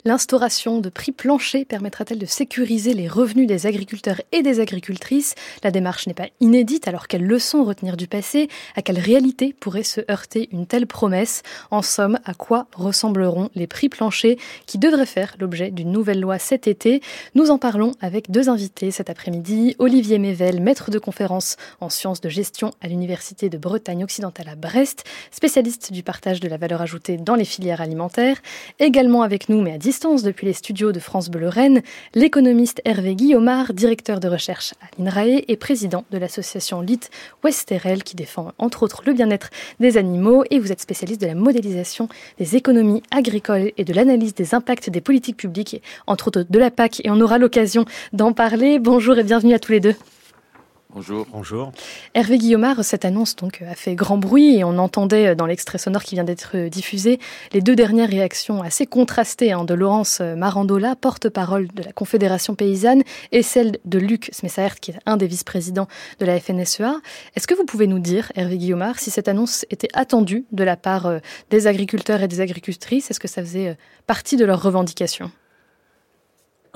L'instauration 0.04 0.78
de 0.78 0.88
prix 0.88 1.12
planchers 1.12 1.64
permettra-t-elle 1.66 2.18
de 2.18 2.26
sécuriser 2.26 2.94
les 2.94 3.09
revenus 3.09 3.46
des 3.46 3.66
agriculteurs 3.66 4.20
et 4.33 4.42
des 4.42 4.61
agricultrices? 4.61 5.35
La 5.62 5.70
démarche 5.70 6.06
n'est 6.06 6.14
pas 6.14 6.28
inédite, 6.40 6.88
alors 6.88 7.09
quelles 7.09 7.26
leçons 7.26 7.64
retenir 7.64 7.96
du 7.96 8.06
passé? 8.06 8.48
À 8.76 8.83
quelle 8.83 8.98
réalité 8.98 9.54
pourrait 9.59 9.83
se 9.83 10.00
heurter 10.11 10.48
une 10.52 10.66
telle 10.66 10.87
promesse? 10.87 11.42
En 11.70 11.83
somme, 11.83 12.18
à 12.24 12.35
quoi 12.35 12.66
ressembleront 12.74 13.50
les 13.54 13.66
prix 13.66 13.88
planchers 13.88 14.37
qui 14.66 14.78
devraient 14.78 15.06
faire 15.06 15.37
l'objet 15.38 15.70
d'une 15.70 15.92
nouvelle 15.92 16.20
loi 16.20 16.38
cet 16.38 16.66
été? 16.66 17.02
Nous 17.35 17.50
en 17.50 17.59
parlons 17.59 17.92
avec 18.00 18.30
deux 18.30 18.48
invités 18.48 18.90
cet 18.90 19.11
après-midi. 19.11 19.76
Olivier 19.78 20.18
Mével, 20.18 20.61
maître 20.61 20.90
de 20.90 20.98
conférence 20.98 21.56
en 21.80 21.88
sciences 21.88 22.20
de 22.20 22.28
gestion 22.28 22.72
à 22.80 22.88
l'Université 22.88 23.48
de 23.48 23.59
Bretagne 23.59 24.04
occidentale 24.04 24.48
à 24.48 24.56
Brest, 24.56 25.04
spécialiste 25.30 25.92
du 25.92 26.02
partage 26.02 26.40
de 26.40 26.48
la 26.48 26.56
valeur 26.56 26.80
ajoutée 26.83 27.16
dans 27.16 27.35
les 27.35 27.44
filières 27.44 27.80
alimentaires. 27.80 28.38
Également 28.78 29.22
avec 29.22 29.48
nous, 29.48 29.59
mais 29.60 29.72
à 29.72 29.78
distance 29.78 30.22
depuis 30.22 30.46
les 30.46 30.52
studios 30.52 30.92
de 30.92 31.00
France 31.00 31.28
Bleu 31.28 31.42
Lorraine, 31.42 31.82
l'économiste 32.14 32.80
Hervé 32.84 33.14
Guillaumard, 33.14 33.74
directeur 33.74 34.20
de 34.20 34.28
recherche 34.28 34.74
à 34.80 34.86
l'INRAE 34.98 35.42
et 35.48 35.56
président 35.56 36.04
de 36.10 36.18
l'association 36.18 36.80
LIT 36.80 37.10
Westerel 37.44 38.02
qui 38.02 38.16
défend 38.16 38.52
entre 38.58 38.82
autres 38.82 39.02
le 39.06 39.12
bien-être 39.12 39.50
des 39.78 39.96
animaux 39.96 40.44
et 40.50 40.58
vous 40.58 40.72
êtes 40.72 40.80
spécialiste 40.80 41.20
de 41.20 41.26
la 41.26 41.34
modélisation 41.34 42.08
des 42.38 42.56
économies 42.56 43.02
agricoles 43.10 43.72
et 43.76 43.84
de 43.84 43.92
l'analyse 43.92 44.34
des 44.34 44.54
impacts 44.54 44.90
des 44.90 45.00
politiques 45.00 45.36
publiques, 45.36 45.82
entre 46.06 46.28
autres 46.28 46.44
de 46.48 46.58
la 46.58 46.70
PAC 46.70 47.00
et 47.04 47.10
on 47.10 47.20
aura 47.20 47.38
l'occasion 47.38 47.84
d'en 48.12 48.32
parler. 48.32 48.78
Bonjour 48.78 49.18
et 49.18 49.24
bienvenue 49.24 49.54
à 49.54 49.58
tous 49.58 49.72
les 49.72 49.80
deux. 49.80 49.94
Bonjour. 50.92 51.26
Bonjour. 51.31 51.70
Hervé 52.14 52.38
Guillaumard, 52.38 52.85
cette 52.85 53.05
annonce 53.05 53.37
donc 53.37 53.62
a 53.62 53.76
fait 53.76 53.94
grand 53.94 54.18
bruit 54.18 54.57
et 54.57 54.64
on 54.64 54.76
entendait 54.76 55.37
dans 55.37 55.46
l'extrait 55.46 55.79
sonore 55.79 56.03
qui 56.03 56.16
vient 56.16 56.24
d'être 56.24 56.57
diffusé 56.68 57.20
les 57.53 57.61
deux 57.61 57.76
dernières 57.76 58.09
réactions 58.09 58.62
assez 58.62 58.87
contrastées 58.87 59.53
hein, 59.53 59.64
de 59.64 59.74
Laurence 59.74 60.20
Marandola, 60.20 60.96
porte-parole 60.96 61.68
de 61.68 61.85
la 61.85 61.92
Confédération 61.92 62.57
paysanne, 62.57 63.05
et 63.31 63.42
celle 63.42 63.79
de 63.85 63.98
Luc 64.00 64.31
Smessaert, 64.33 64.81
qui 64.81 64.90
est 64.90 64.98
un 65.07 65.16
des 65.16 65.29
vice-présidents 65.29 65.87
de 66.18 66.26
la 66.26 66.40
FNSEA. 66.40 66.96
Est-ce 67.37 67.46
que 67.46 67.55
vous 67.55 67.64
pouvez 67.64 67.87
nous 67.87 68.00
dire, 68.00 68.33
Hervé 68.35 68.59
Guillaumard, 68.59 68.98
si 68.98 69.11
cette 69.11 69.29
annonce 69.29 69.64
était 69.70 69.90
attendue 69.94 70.44
de 70.50 70.64
la 70.64 70.76
part 70.76 71.07
euh, 71.07 71.18
des 71.50 71.68
agriculteurs 71.68 72.22
et 72.22 72.29
des 72.29 72.40
agricultrices? 72.40 73.11
Est-ce 73.11 73.20
que 73.20 73.29
ça 73.29 73.42
faisait 73.42 73.68
euh, 73.68 73.74
partie 74.07 74.37
de 74.37 74.44
leurs 74.44 74.62
revendications? 74.62 75.31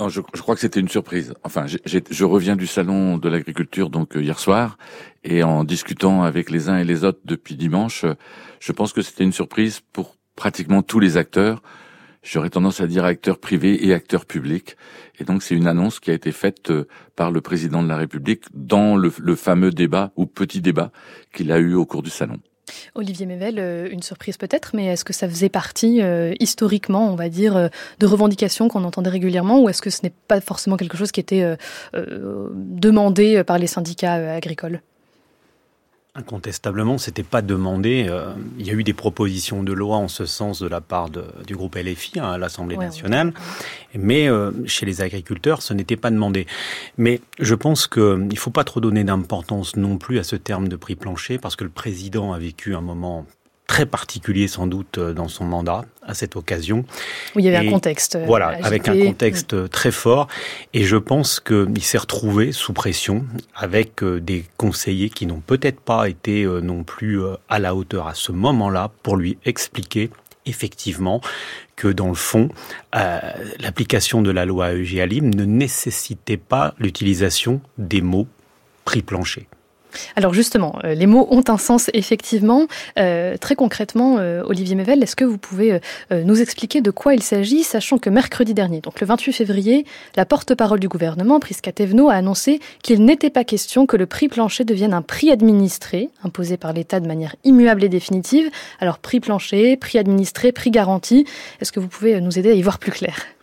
Je, 0.09 0.21
crois 0.21 0.55
que 0.55 0.61
c'était 0.61 0.81
une 0.81 0.89
surprise. 0.89 1.35
Enfin, 1.45 1.67
je 1.67 2.25
reviens 2.25 2.57
du 2.57 2.67
salon 2.67 3.19
de 3.19 3.29
l'agriculture 3.29 3.91
donc 3.91 4.17
euh, 4.17 4.23
hier 4.23 4.39
soir 4.39 4.77
et 5.23 5.43
en 5.43 5.65
discutant 5.65 6.23
avec 6.23 6.51
les 6.51 6.69
uns 6.69 6.79
et 6.79 6.85
les 6.85 7.05
autres 7.05 7.21
depuis 7.25 7.57
dimanche, 7.57 8.05
je 8.61 8.73
pense 8.73 8.93
que 8.93 9.03
c'était 9.03 9.25
une 9.25 9.33
surprise 9.33 9.81
pour 9.93 10.17
pratiquement 10.37 10.83
tous 10.83 11.01
les 11.01 11.17
acteurs. 11.17 11.63
J'aurais 12.23 12.51
tendance 12.51 12.81
à 12.81 12.87
dire 12.87 13.05
acteurs 13.05 13.39
privés 13.39 13.87
et 13.87 13.93
acteurs 13.93 14.25
publics. 14.25 14.77
Et 15.19 15.25
donc 15.25 15.43
c'est 15.43 15.55
une 15.55 15.67
annonce 15.67 16.01
qui 16.01 16.11
a 16.11 16.15
été 16.15 16.33
faite 16.33 16.71
euh, 16.71 16.89
par 17.17 17.31
le 17.31 17.41
président 17.41 17.83
de 17.83 17.89
la 17.89 17.97
République 17.97 18.45
dans 18.53 18.97
le 18.97 19.11
fameux 19.37 19.71
débat 19.71 20.13
ou 20.17 20.27
petit 20.27 20.61
débat 20.61 20.91
qu'il 21.33 21.53
a 21.53 21.59
eu 21.59 21.75
au 21.75 21.87
cours 21.87 22.03
du 22.03 22.11
salon. 22.11 22.39
Olivier 22.95 23.27
Mével, 23.27 23.59
euh, 23.59 23.89
une 23.91 24.03
surprise 24.03 24.37
peut-être, 24.37 24.71
mais 24.75 24.87
est-ce 24.87 25.05
que 25.05 25.13
ça 25.13 25.29
faisait 25.29 25.49
partie 25.49 26.03
euh, 26.03 26.35
historiquement, 26.41 27.11
on 27.11 27.17
va 27.17 27.29
dire, 27.29 27.57
euh, 27.57 27.69
de 28.01 28.07
revendications 28.07 28.69
qu'on 28.69 28.85
entendait 28.85 29.11
régulièrement, 29.11 29.61
ou 29.61 29.69
est-ce 29.69 29.83
que 29.83 29.91
ce 29.91 30.01
n'est 30.03 30.13
pas 30.29 30.41
forcément 30.41 30.77
quelque 30.77 30.97
chose 30.97 31.13
qui 31.13 31.21
était 31.21 31.57
demandé 31.95 33.43
par 33.45 33.59
les 33.59 33.67
syndicats 33.67 34.35
agricoles? 34.35 34.81
Incontestablement, 36.17 36.97
c'était 36.97 37.25
pas 37.25 37.43
demandé. 37.43 38.09
il 38.57 38.65
y 38.65 38.71
a 38.71 38.73
eu 38.73 38.85
des 38.85 38.93
propositions 38.93 39.65
de 39.65 39.73
loi 39.73 39.97
en 39.97 40.07
ce 40.07 40.27
sens 40.27 40.61
de 40.61 40.69
la 40.69 40.81
part 40.81 41.11
de, 41.11 41.25
du 41.45 41.57
groupe 41.57 41.75
LFI 41.75 42.21
hein, 42.21 42.31
à 42.31 42.39
l'Assemblée 42.39 42.77
ouais, 42.77 42.85
nationale, 42.85 43.29
ouais. 43.29 44.01
mais 44.01 44.29
euh, 44.29 44.53
chez 44.65 44.87
les 44.87 45.01
agriculteurs, 45.01 45.61
ce 45.61 45.75
n'était 45.75 45.97
pas 45.97 46.13
demandé. 46.13 46.47
Mais 46.99 47.21
je 47.41 47.57
pense 47.57 47.89
qu'il 47.89 48.29
ne 48.29 48.37
faut 48.37 48.53
pas 48.53 48.63
trop 48.63 48.81
donner 48.81 49.03
d'importance 49.03 49.75
non 49.75 49.99
plus 49.99 50.21
à 50.21 50.23
ce 50.23 50.37
terme 50.37 50.69
de 50.69 50.77
prix 50.77 50.95
plancher, 50.95 51.39
parce 51.39 51.57
que 51.57 51.65
le 51.65 51.71
président 51.71 52.33
a 52.33 52.39
vécu 52.39 52.77
un 52.77 52.81
moment 52.81 53.27
très 53.67 53.87
particulier 53.87 54.47
sans 54.47 54.67
doute 54.67 54.99
dans 54.99 55.29
son 55.29 55.45
mandat 55.45 55.85
à 56.03 56.15
cette 56.15 56.37
occasion. 56.37 56.85
Oui, 57.35 57.43
il 57.43 57.47
y 57.47 57.49
avait 57.49 57.65
et 57.65 57.69
un 57.69 57.73
contexte. 57.73 58.19
Voilà, 58.27 58.49
agité. 58.49 58.67
avec 58.67 58.89
un 58.89 59.05
contexte 59.07 59.55
mmh. 59.55 59.69
très 59.69 59.91
fort. 59.91 60.29
Et 60.75 60.85
je 60.85 60.97
pense 60.97 61.41
qu'il 61.41 61.83
s'est 61.83 61.99
retrouvé 61.99 62.53
sous 62.53 62.75
pression 62.75 63.25
avec 63.55 64.05
des 64.05 64.45
conseillers 64.59 65.09
qui 65.09 65.27
n'ont 65.27 65.41
peut-être 65.41 65.81
pas 65.81 66.09
été 66.09 66.45
non 66.45 66.85
plus 66.85 67.21
à 67.49 67.59
la 67.59 67.75
hauteur 67.75 68.07
à 68.07 68.15
ce 68.15 68.33
moment-là 68.33 68.91
pour 69.03 69.17
lui 69.17 69.39
expliquer 69.45 70.11
effectivement 70.47 71.21
que 71.77 71.89
dans 71.89 72.09
le 72.09 72.15
fond, 72.15 72.49
euh, 72.95 73.19
l'application 73.61 74.23
de 74.23 74.31
la 74.31 74.45
loi 74.45 74.73
EGalim 74.73 75.35
ne 75.35 75.45
nécessitait 75.45 76.37
pas 76.37 76.75
l'utilisation 76.79 77.61
des 77.79 78.01
mots 78.01 78.29
prix 78.85 79.03
plancher. 79.03 79.49
Alors 80.17 80.35
justement, 80.35 80.79
euh, 80.85 80.95
les 80.95 81.07
mots 81.07 81.27
ont 81.31 81.45
un 81.49 81.59
sens 81.59 81.91
effectivement. 81.93 82.67
Euh, 82.99 83.37
très 83.37 83.55
concrètement, 83.55 84.19
euh, 84.19 84.43
Olivier 84.45 84.75
Mevel, 84.75 85.03
est-ce 85.03 85.17
que 85.17 85.25
vous 85.25 85.39
pouvez 85.39 85.81
nous 86.11 86.41
expliquer 86.41 86.81
de 86.81 86.91
quoi 86.91 87.15
il 87.15 87.23
s'agit, 87.23 87.63
sachant 87.63 87.99
que 87.99 88.11
mercredi 88.11 88.55
dernier, 88.55 88.81
donc 88.81 89.01
le 89.01 89.07
28 89.07 89.33
février, 89.33 89.87
la 90.17 90.25
porte-parole 90.25 90.81
du 90.81 90.89
gouvernement, 90.89 91.41
Prisca 91.41 91.73
Thévenot, 91.73 92.09
a 92.09 92.15
annoncé 92.15 92.61
qu'il 92.83 93.05
n'était 93.05 93.31
pas 93.31 93.45
question 93.45 93.87
que 93.87 93.97
le 93.97 94.07
prix 94.07 94.29
plancher 94.29 94.65
devienne 94.65 94.95
un 94.95 95.03
prix 95.03 95.31
administré, 95.31 96.11
imposé 96.23 96.57
par 96.57 96.73
l'État 96.73 97.01
de 97.01 97.07
manière 97.07 97.37
immuable 97.45 97.85
et 97.85 97.89
définitive. 97.89 98.51
Alors 98.81 98.99
prix 98.99 99.21
plancher, 99.21 99.77
prix 99.77 99.99
administré, 99.99 100.53
prix 100.53 100.71
garanti, 100.71 101.27
est-ce 101.61 101.73
que 101.73 101.81
vous 101.81 101.89
pouvez 101.89 102.21
nous 102.21 102.39
aider 102.39 102.51
à 102.51 102.55
y 102.55 102.63
voir 102.63 102.79
plus 102.79 102.93
clair? 102.93 103.34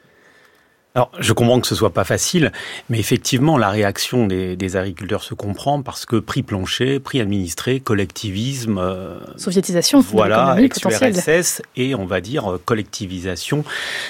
Alors, 0.94 1.10
je 1.20 1.32
comprends 1.32 1.62
que 1.62 1.68
ce 1.68 1.76
soit 1.76 1.94
pas 1.94 2.04
facile, 2.04 2.52
mais 2.90 3.00
effectivement, 3.00 3.58
la 3.58 3.70
réaction 3.70 4.28
des, 4.28 4.58
des 4.58 4.76
agriculteurs 4.76 5.24
se 5.24 5.34
comprend 5.34 5.82
parce 5.82 6.06
que 6.06 6.18
prix 6.18 6.44
plancher, 6.44 7.00
prix 7.00 7.22
administré, 7.22 7.80
collectivisme, 7.80 8.78
euh, 8.78 9.18
soviétisation, 9.38 10.02
voilà, 10.02 10.58
ex 10.60 11.62
et 11.78 11.96
on 11.96 12.06
va 12.06 12.20
dire 12.20 12.52
euh, 12.52 12.62
collectivisation, 12.66 13.64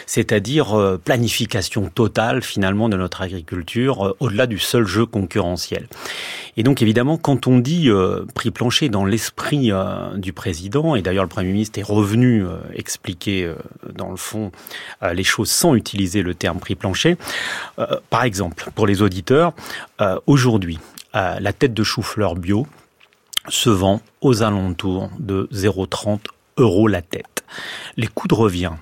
c'est-à-dire 0.07 0.75
euh, 0.75 0.97
planification 0.97 1.87
totale 1.87 2.41
finalement 2.41 2.89
de 2.89 2.97
notre 2.97 3.21
agriculture 3.21 4.15
au-delà 4.19 4.47
du 4.47 4.57
seul 4.57 4.87
jeu 4.87 5.05
concurrentiel. 5.05 5.87
Et 6.57 6.63
donc 6.63 6.81
évidemment, 6.81 7.17
quand 7.17 7.45
on 7.45 7.59
dit 7.59 7.89
prix 8.33 8.51
plancher 8.51 8.89
dans 8.89 9.05
l'esprit 9.05 9.71
du 10.15 10.33
président, 10.33 10.95
et 10.95 11.01
d'ailleurs 11.01 11.23
le 11.23 11.29
Premier 11.29 11.51
ministre 11.51 11.79
est 11.79 11.83
revenu 11.83 12.43
expliquer 12.73 13.53
dans 13.95 14.09
le 14.09 14.17
fond 14.17 14.51
les 15.13 15.23
choses 15.23 15.49
sans 15.49 15.75
utiliser 15.75 16.23
le 16.23 16.35
terme 16.35 16.59
prix 16.59 16.70
plancher. 16.75 17.17
Euh, 17.79 17.99
par 18.09 18.23
exemple, 18.23 18.69
pour 18.75 18.87
les 18.87 19.01
auditeurs, 19.01 19.53
euh, 19.99 20.19
aujourd'hui, 20.27 20.79
euh, 21.15 21.39
la 21.39 21.53
tête 21.53 21.73
de 21.73 21.83
chou-fleur 21.83 22.35
bio 22.35 22.67
se 23.49 23.69
vend 23.69 24.01
aux 24.21 24.43
alentours 24.43 25.09
de 25.19 25.47
0,30 25.51 26.19
euros 26.57 26.87
la 26.87 27.01
tête. 27.01 27.43
Les 27.97 28.07
coûts 28.07 28.27
de 28.27 28.35
revient 28.35 28.73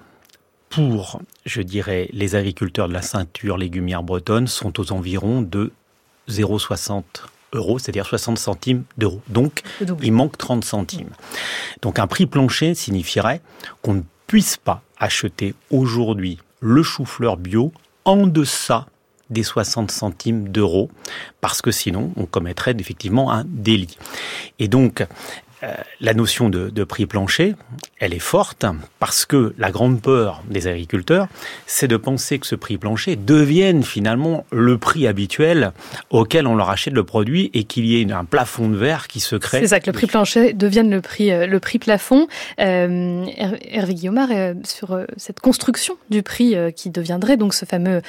pour, 0.69 1.21
je 1.45 1.61
dirais, 1.61 2.09
les 2.13 2.35
agriculteurs 2.35 2.87
de 2.87 2.93
la 2.93 3.01
ceinture 3.01 3.57
légumière 3.57 4.03
bretonne 4.03 4.47
sont 4.47 4.79
aux 4.79 4.91
environs 4.91 5.41
de 5.41 5.71
0,60 6.29 7.03
euros, 7.53 7.79
c'est-à-dire 7.79 8.05
60 8.05 8.37
centimes 8.37 8.83
d'euros. 8.97 9.21
Donc, 9.27 9.63
il 10.03 10.11
manque 10.11 10.37
30 10.37 10.63
centimes. 10.63 11.09
Donc, 11.81 11.97
un 11.97 12.05
prix 12.05 12.27
plancher 12.27 12.75
signifierait 12.75 13.41
qu'on 13.81 13.95
ne 13.95 14.01
puisse 14.27 14.57
pas 14.57 14.83
acheter 14.99 15.55
aujourd'hui 15.71 16.39
le 16.59 16.83
chou-fleur 16.83 17.37
bio 17.37 17.71
en 18.05 18.27
deçà 18.27 18.87
des 19.29 19.43
60 19.43 19.91
centimes 19.91 20.49
d'euros, 20.49 20.89
parce 21.41 21.61
que 21.61 21.71
sinon 21.71 22.11
on 22.15 22.25
commettrait 22.25 22.75
effectivement 22.79 23.31
un 23.31 23.43
délit. 23.45 23.97
Et 24.57 24.67
donc, 24.67 25.05
euh, 25.63 25.73
la 25.99 26.13
notion 26.13 26.49
de, 26.49 26.83
prix 26.83 27.05
plancher, 27.05 27.55
elle 27.99 28.13
est 28.13 28.19
forte 28.19 28.65
parce 28.99 29.25
que 29.25 29.53
la 29.57 29.69
grande 29.69 30.01
peur 30.01 30.41
des 30.49 30.67
agriculteurs, 30.67 31.27
c'est 31.67 31.87
de 31.87 31.97
penser 31.97 32.39
que 32.39 32.47
ce 32.47 32.55
prix 32.55 32.77
plancher 32.77 33.17
devienne 33.17 33.83
finalement 33.83 34.45
le 34.51 34.77
prix 34.77 35.07
habituel 35.07 35.73
auquel 36.09 36.47
on 36.47 36.55
leur 36.55 36.69
achète 36.69 36.93
le 36.93 37.03
produit 37.03 37.51
et 37.53 37.65
qu'il 37.65 37.85
y 37.85 38.01
ait 38.01 38.11
un 38.11 38.23
plafond 38.23 38.69
de 38.69 38.77
verre 38.77 39.07
qui 39.07 39.19
se 39.19 39.35
crée. 39.35 39.59
C'est 39.59 39.67
ça, 39.67 39.79
que 39.79 39.87
le 39.87 39.93
prix 39.93 40.07
plancher 40.07 40.53
devienne 40.53 40.89
le 40.89 41.01
prix, 41.01 41.31
euh, 41.31 41.45
le 41.45 41.59
prix 41.59 41.79
plafond. 41.79 42.27
Euh, 42.59 43.25
Hervé 43.69 43.93
Guillaumard, 43.93 44.29
sur 44.63 44.99
cette 45.17 45.41
construction 45.41 45.97
du 46.09 46.23
prix 46.23 46.55
qui 46.75 46.89
deviendrait 46.89 47.37
donc 47.37 47.53
ce 47.53 47.65
fameux 47.65 48.01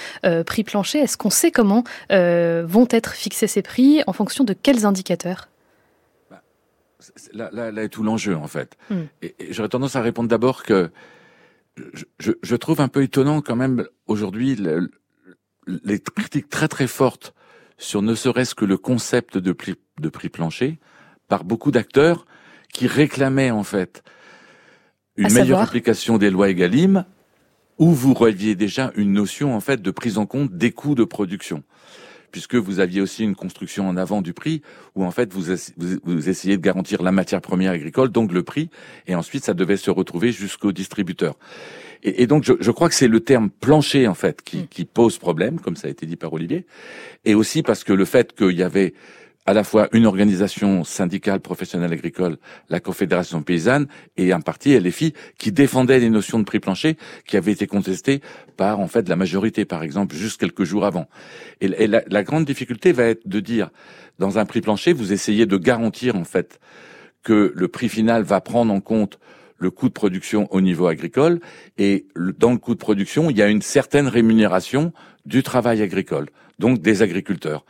prix 0.46 0.64
plancher, 0.64 1.00
est-ce 1.00 1.16
qu'on 1.16 1.30
sait 1.30 1.50
comment 1.50 1.84
vont 2.10 2.88
être 2.90 3.12
fixés 3.14 3.46
ces 3.46 3.62
prix 3.62 4.02
en 4.06 4.12
fonction 4.12 4.44
de 4.44 4.52
quels 4.52 4.86
indicateurs? 4.86 5.48
Là, 7.32 7.50
là, 7.52 7.70
là, 7.70 7.84
est 7.84 7.88
tout 7.88 8.02
l'enjeu 8.02 8.36
en 8.36 8.46
fait. 8.46 8.76
Hmm. 8.90 9.02
Et, 9.22 9.34
j'aurais 9.50 9.68
tendance 9.68 9.96
à 9.96 10.02
répondre 10.02 10.28
d'abord 10.28 10.62
que 10.62 10.90
je, 12.18 12.32
je, 12.42 12.56
trouve 12.56 12.80
un 12.80 12.88
peu 12.88 13.02
étonnant 13.02 13.40
quand 13.40 13.56
même 13.56 13.86
aujourd'hui 14.06 14.56
les 15.66 16.00
critiques 16.00 16.48
très 16.48 16.68
très 16.68 16.86
fortes 16.86 17.34
sur 17.78 18.02
ne 18.02 18.14
serait-ce 18.14 18.54
que 18.54 18.64
le 18.64 18.76
concept 18.76 19.38
de 19.38 19.52
prix, 19.52 19.74
de 20.00 20.08
prix 20.08 20.28
plancher 20.28 20.78
par 21.28 21.44
beaucoup 21.44 21.70
d'acteurs 21.70 22.26
qui 22.72 22.86
réclamaient 22.86 23.50
en 23.50 23.62
fait 23.62 24.02
une 25.16 25.32
meilleure 25.32 25.60
application 25.60 26.18
des 26.18 26.30
lois 26.30 26.50
Egalim 26.50 27.04
où 27.78 27.92
vous 27.92 28.14
reviez 28.14 28.54
déjà 28.54 28.92
une 28.94 29.12
notion 29.12 29.54
en 29.54 29.60
fait 29.60 29.80
de 29.80 29.90
prise 29.90 30.18
en 30.18 30.26
compte 30.26 30.52
des 30.56 30.70
coûts 30.70 30.94
de 30.94 31.04
production 31.04 31.62
puisque 32.30 32.54
vous 32.54 32.80
aviez 32.80 33.00
aussi 33.00 33.24
une 33.24 33.34
construction 33.34 33.88
en 33.88 33.96
avant 33.96 34.22
du 34.22 34.32
prix, 34.32 34.62
où 34.94 35.04
en 35.04 35.10
fait 35.10 35.32
vous, 35.32 35.54
vous, 35.76 36.28
essayez 36.28 36.56
de 36.56 36.62
garantir 36.62 37.02
la 37.02 37.12
matière 37.12 37.40
première 37.40 37.72
agricole, 37.72 38.10
donc 38.10 38.32
le 38.32 38.42
prix, 38.42 38.70
et 39.06 39.14
ensuite 39.14 39.44
ça 39.44 39.54
devait 39.54 39.76
se 39.76 39.90
retrouver 39.90 40.32
jusqu'au 40.32 40.72
distributeur. 40.72 41.38
Et, 42.02 42.26
donc 42.26 42.44
je, 42.44 42.54
je, 42.60 42.70
crois 42.70 42.88
que 42.88 42.94
c'est 42.94 43.08
le 43.08 43.20
terme 43.20 43.50
plancher 43.50 44.08
en 44.08 44.14
fait 44.14 44.40
qui, 44.42 44.58
mm. 44.58 44.66
qui 44.68 44.84
pose 44.86 45.18
problème, 45.18 45.60
comme 45.60 45.76
ça 45.76 45.88
a 45.88 45.90
été 45.90 46.06
dit 46.06 46.16
par 46.16 46.32
Olivier, 46.32 46.66
et 47.24 47.34
aussi 47.34 47.62
parce 47.62 47.84
que 47.84 47.92
le 47.92 48.04
fait 48.04 48.34
qu'il 48.34 48.56
y 48.56 48.62
avait 48.62 48.94
à 49.50 49.52
la 49.52 49.64
fois 49.64 49.88
une 49.92 50.06
organisation 50.06 50.84
syndicale 50.84 51.40
professionnelle 51.40 51.92
agricole, 51.92 52.36
la 52.68 52.78
Confédération 52.78 53.42
paysanne, 53.42 53.88
et 54.16 54.32
un 54.32 54.40
parti, 54.40 54.78
LFI, 54.78 55.12
qui 55.38 55.50
défendait 55.50 55.98
les 55.98 56.08
notions 56.08 56.38
de 56.38 56.44
prix 56.44 56.60
plancher 56.60 56.96
qui 57.26 57.36
avaient 57.36 57.50
été 57.50 57.66
contestées 57.66 58.20
par, 58.56 58.78
en 58.78 58.86
fait, 58.86 59.08
la 59.08 59.16
majorité, 59.16 59.64
par 59.64 59.82
exemple, 59.82 60.14
juste 60.14 60.40
quelques 60.40 60.62
jours 60.62 60.86
avant. 60.86 61.08
Et, 61.60 61.66
la, 61.88 62.02
la, 62.06 62.22
grande 62.22 62.44
difficulté 62.44 62.92
va 62.92 63.06
être 63.06 63.26
de 63.26 63.40
dire, 63.40 63.70
dans 64.20 64.38
un 64.38 64.44
prix 64.44 64.60
plancher, 64.60 64.92
vous 64.92 65.12
essayez 65.12 65.46
de 65.46 65.56
garantir, 65.56 66.14
en 66.14 66.24
fait, 66.24 66.60
que 67.24 67.52
le 67.52 67.66
prix 67.66 67.88
final 67.88 68.22
va 68.22 68.40
prendre 68.40 68.72
en 68.72 68.80
compte 68.80 69.18
le 69.58 69.72
coût 69.72 69.88
de 69.88 69.94
production 69.94 70.46
au 70.52 70.60
niveau 70.60 70.86
agricole, 70.86 71.40
et 71.76 72.06
dans 72.38 72.52
le 72.52 72.58
coût 72.58 72.74
de 72.74 72.78
production, 72.78 73.30
il 73.30 73.36
y 73.36 73.42
a 73.42 73.48
une 73.48 73.62
certaine 73.62 74.06
rémunération 74.06 74.92
du 75.26 75.42
travail 75.42 75.82
agricole, 75.82 76.28
donc 76.60 76.78
des 76.78 77.02
agriculteurs. 77.02 77.64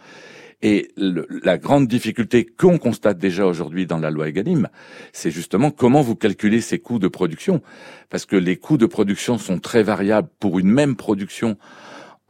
Et 0.63 0.93
la 0.97 1.57
grande 1.57 1.89
difficulté 1.89 2.45
qu'on 2.45 2.77
constate 2.77 3.19
déjà 3.19 3.47
aujourd'hui 3.47 3.87
dans 3.87 3.99
la 3.99 4.11
loi 4.11 4.29
Egalim, 4.29 4.69
c'est 5.13 5.31
justement 5.31 5.71
comment 5.71 6.03
vous 6.03 6.17
calculez 6.17 6.61
ces 6.61 6.79
coûts 6.79 6.99
de 6.99 7.09
production. 7.09 7.63
Parce 8.11 8.27
que 8.27 8.37
les 8.37 8.57
coûts 8.57 8.77
de 8.77 8.87
production 8.87 9.39
sont 9.39 9.59
très 9.59 9.83
variables 9.83 10.29
pour 10.39 10.59
une 10.59 10.69
même 10.69 10.97
production 10.97 11.57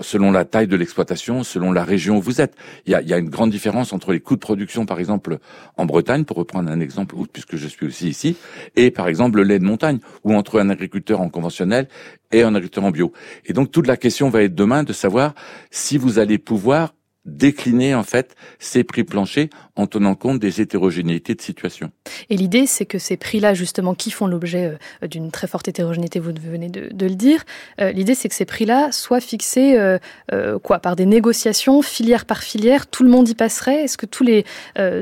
selon 0.00 0.30
la 0.32 0.44
taille 0.44 0.66
de 0.66 0.76
l'exploitation, 0.76 1.42
selon 1.42 1.72
la 1.72 1.84
région 1.84 2.18
où 2.18 2.20
vous 2.20 2.40
êtes. 2.40 2.54
Il 2.86 2.92
y, 2.92 2.94
a, 2.94 3.02
il 3.02 3.08
y 3.08 3.12
a, 3.12 3.18
une 3.18 3.28
grande 3.28 3.50
différence 3.50 3.92
entre 3.92 4.12
les 4.12 4.20
coûts 4.20 4.34
de 4.34 4.40
production, 4.40 4.86
par 4.86 4.98
exemple, 4.98 5.38
en 5.76 5.86
Bretagne, 5.86 6.24
pour 6.24 6.36
reprendre 6.36 6.70
un 6.70 6.80
exemple, 6.80 7.16
puisque 7.32 7.56
je 7.56 7.68
suis 7.68 7.86
aussi 7.86 8.08
ici, 8.08 8.36
et 8.76 8.90
par 8.90 9.08
exemple 9.08 9.36
le 9.38 9.44
lait 9.44 9.58
de 9.58 9.64
montagne, 9.64 9.98
ou 10.24 10.34
entre 10.34 10.60
un 10.60 10.70
agriculteur 10.70 11.20
en 11.20 11.28
conventionnel 11.28 11.88
et 12.32 12.42
un 12.42 12.54
agriculteur 12.54 12.84
en 12.84 12.90
bio. 12.90 13.12
Et 13.44 13.52
donc 13.52 13.70
toute 13.70 13.86
la 13.86 13.96
question 13.96 14.30
va 14.30 14.42
être 14.42 14.54
demain 14.54 14.84
de 14.84 14.92
savoir 14.92 15.34
si 15.70 15.98
vous 15.98 16.18
allez 16.18 16.38
pouvoir 16.38 16.94
décliner 17.24 17.94
en 17.94 18.02
fait 18.02 18.34
ces 18.58 18.82
prix 18.82 19.04
planchers 19.04 19.48
en 19.76 19.86
tenant 19.86 20.14
compte 20.14 20.38
des 20.38 20.60
hétérogénéités 20.60 21.34
de 21.34 21.42
situation. 21.42 21.90
Et 22.30 22.36
l'idée, 22.36 22.66
c'est 22.66 22.86
que 22.86 22.98
ces 22.98 23.16
prix-là, 23.16 23.54
justement, 23.54 23.94
qui 23.94 24.10
font 24.10 24.26
l'objet 24.26 24.78
euh, 25.02 25.06
d'une 25.06 25.30
très 25.30 25.46
forte 25.46 25.68
hétérogénéité, 25.68 26.18
vous 26.18 26.32
venez 26.32 26.68
de, 26.68 27.06
le 27.06 27.14
dire, 27.14 27.44
euh, 27.80 27.92
l'idée, 27.92 28.14
c'est 28.14 28.28
que 28.28 28.34
ces 28.34 28.44
prix-là 28.44 28.90
soient 28.92 29.20
fixés 29.20 29.76
euh, 29.78 30.58
quoi 30.58 30.78
par 30.78 30.96
des 30.96 31.06
négociations, 31.06 31.82
filière 31.82 32.24
par 32.24 32.42
filière, 32.42 32.86
tout 32.86 33.02
le 33.02 33.10
monde 33.10 33.28
y 33.28 33.34
passerait? 33.34 33.84
Est-ce 33.84 33.98
que 33.98 34.06
tous 34.06 34.24
les 34.24 34.44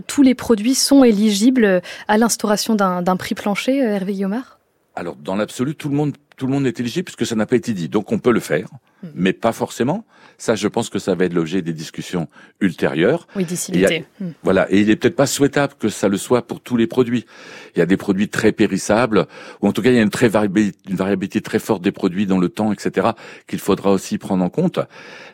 tous 0.07 0.23
les 0.23 0.35
produits 0.35 0.75
sont 0.75 1.05
éligibles 1.05 1.83
à 2.09 2.19
l'instauration 2.19 2.75
d'un 2.75 3.17
prix 3.17 3.35
plancher, 3.35 3.79
Hervé 3.79 4.13
Guillaumard? 4.13 4.59
Alors, 4.95 5.17
dans 5.17 5.37
l'absolu, 5.37 5.75
tout 5.75 5.89
le 5.89 5.97
monde 5.97 6.17
tout 6.38 6.46
le 6.46 6.53
monde 6.53 6.66
est 6.66 6.81
éligible 6.81 7.05
puisque 7.05 7.27
ça 7.27 7.35
n'a 7.35 7.46
pas 7.46 7.57
été 7.57 7.74
dit. 7.74 7.88
Donc, 7.88 8.12
on 8.12 8.18
peut 8.18 8.33
le 8.33 8.40
faire, 8.40 8.68
hmm. 9.03 9.09
mais 9.14 9.33
pas 9.33 9.53
forcément. 9.53 10.07
Ça, 10.38 10.55
je 10.55 10.68
pense 10.68 10.88
que 10.88 11.01
ça 11.01 11.16
va 11.16 11.24
être 11.24 11.35
l'objet 11.35 11.62
des 11.62 11.72
discussions 11.72 12.29
ultérieures. 12.61 13.27
Oui, 13.35 13.44
d'ici 13.44 13.72
l'été. 13.72 14.05
Hmm. 14.20 14.31
Voilà. 14.44 14.70
Et 14.70 14.81
il 14.81 14.88
est 14.88 14.96
peut-être 14.96 15.16
pas 15.16 15.27
souhaitable 15.27 15.74
que 15.79 15.88
ça 15.88 16.09
le 16.09 16.16
soit 16.16 16.46
pour 16.46 16.61
tous 16.61 16.77
les 16.77 16.87
produits. 16.87 17.27
Il 17.74 17.81
y 17.81 17.83
a 17.83 17.87
des 17.87 17.96
produits 17.96 18.29
très 18.29 18.53
périssables, 18.53 19.27
ou 19.61 19.68
en 19.68 19.72
tout 19.72 19.83
cas, 19.83 19.90
il 19.90 19.96
y 19.96 19.98
a 19.98 20.03
une, 20.03 20.11
très 20.11 20.29
variabilité, 20.29 20.79
une 20.88 20.96
variabilité 20.96 21.40
très 21.40 21.59
forte 21.59 21.83
des 21.83 21.92
produits 21.92 22.27
dans 22.27 22.38
le 22.38 22.48
temps, 22.48 22.72
etc., 22.72 23.09
qu'il 23.48 23.59
faudra 23.59 23.90
aussi 23.90 24.16
prendre 24.16 24.44
en 24.44 24.48
compte. 24.48 24.79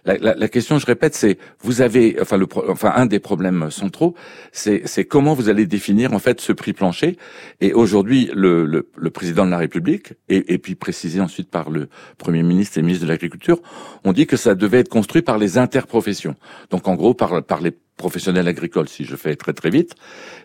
La, 0.07 0.17
la, 0.17 0.35
la 0.35 0.49
question, 0.49 0.79
je 0.79 0.87
répète, 0.87 1.15
c'est, 1.15 1.39
vous 1.61 1.83
avez, 1.83 2.17
enfin, 2.21 2.39
le, 2.39 2.47
enfin, 2.69 2.93
un 2.97 3.07
des 3.07 3.19
problèmes 3.19 3.71
centraux, 3.71 4.15
c'est, 4.53 4.83
c'est 4.87 5.05
comment 5.05 5.35
vous 5.35 5.51
allez 5.51 5.67
définir, 5.67 6.15
en 6.15 6.19
fait, 6.19 6.41
ce 6.41 6.53
prix 6.53 6.73
plancher. 6.73 7.19
Et 7.61 7.75
aujourd'hui, 7.75 8.31
le, 8.35 8.65
le, 8.65 8.89
le, 8.97 9.11
président 9.11 9.45
de 9.45 9.51
la 9.51 9.59
République, 9.59 10.15
et, 10.29 10.55
et 10.55 10.59
puis 10.59 10.75
précisé 10.95 11.21
ensuite 11.21 11.51
par 11.51 11.71
le 11.71 11.89
Premier 12.19 12.45
ministre 12.45 12.79
et 12.79 12.83
ministre 12.83 13.05
de 13.05 13.11
l'Agriculture, 13.11 13.61
ont 14.05 14.13
dit 14.13 14.29
que 14.29 14.37
ça 14.37 14.55
devait 14.55 14.79
être 14.79 14.89
construit 14.89 15.23
par 15.23 15.39
les 15.39 15.59
interprofessions. 15.59 16.37
Donc 16.71 16.87
en 16.87 16.95
gros 16.95 17.15
par, 17.15 17.43
par 17.43 17.61
les 17.61 17.73
professionnels 17.97 18.47
agricoles, 18.47 18.89
si 18.89 19.05
je 19.05 19.17
fais 19.17 19.35
très 19.35 19.53
très 19.53 19.71
vite. 19.71 19.97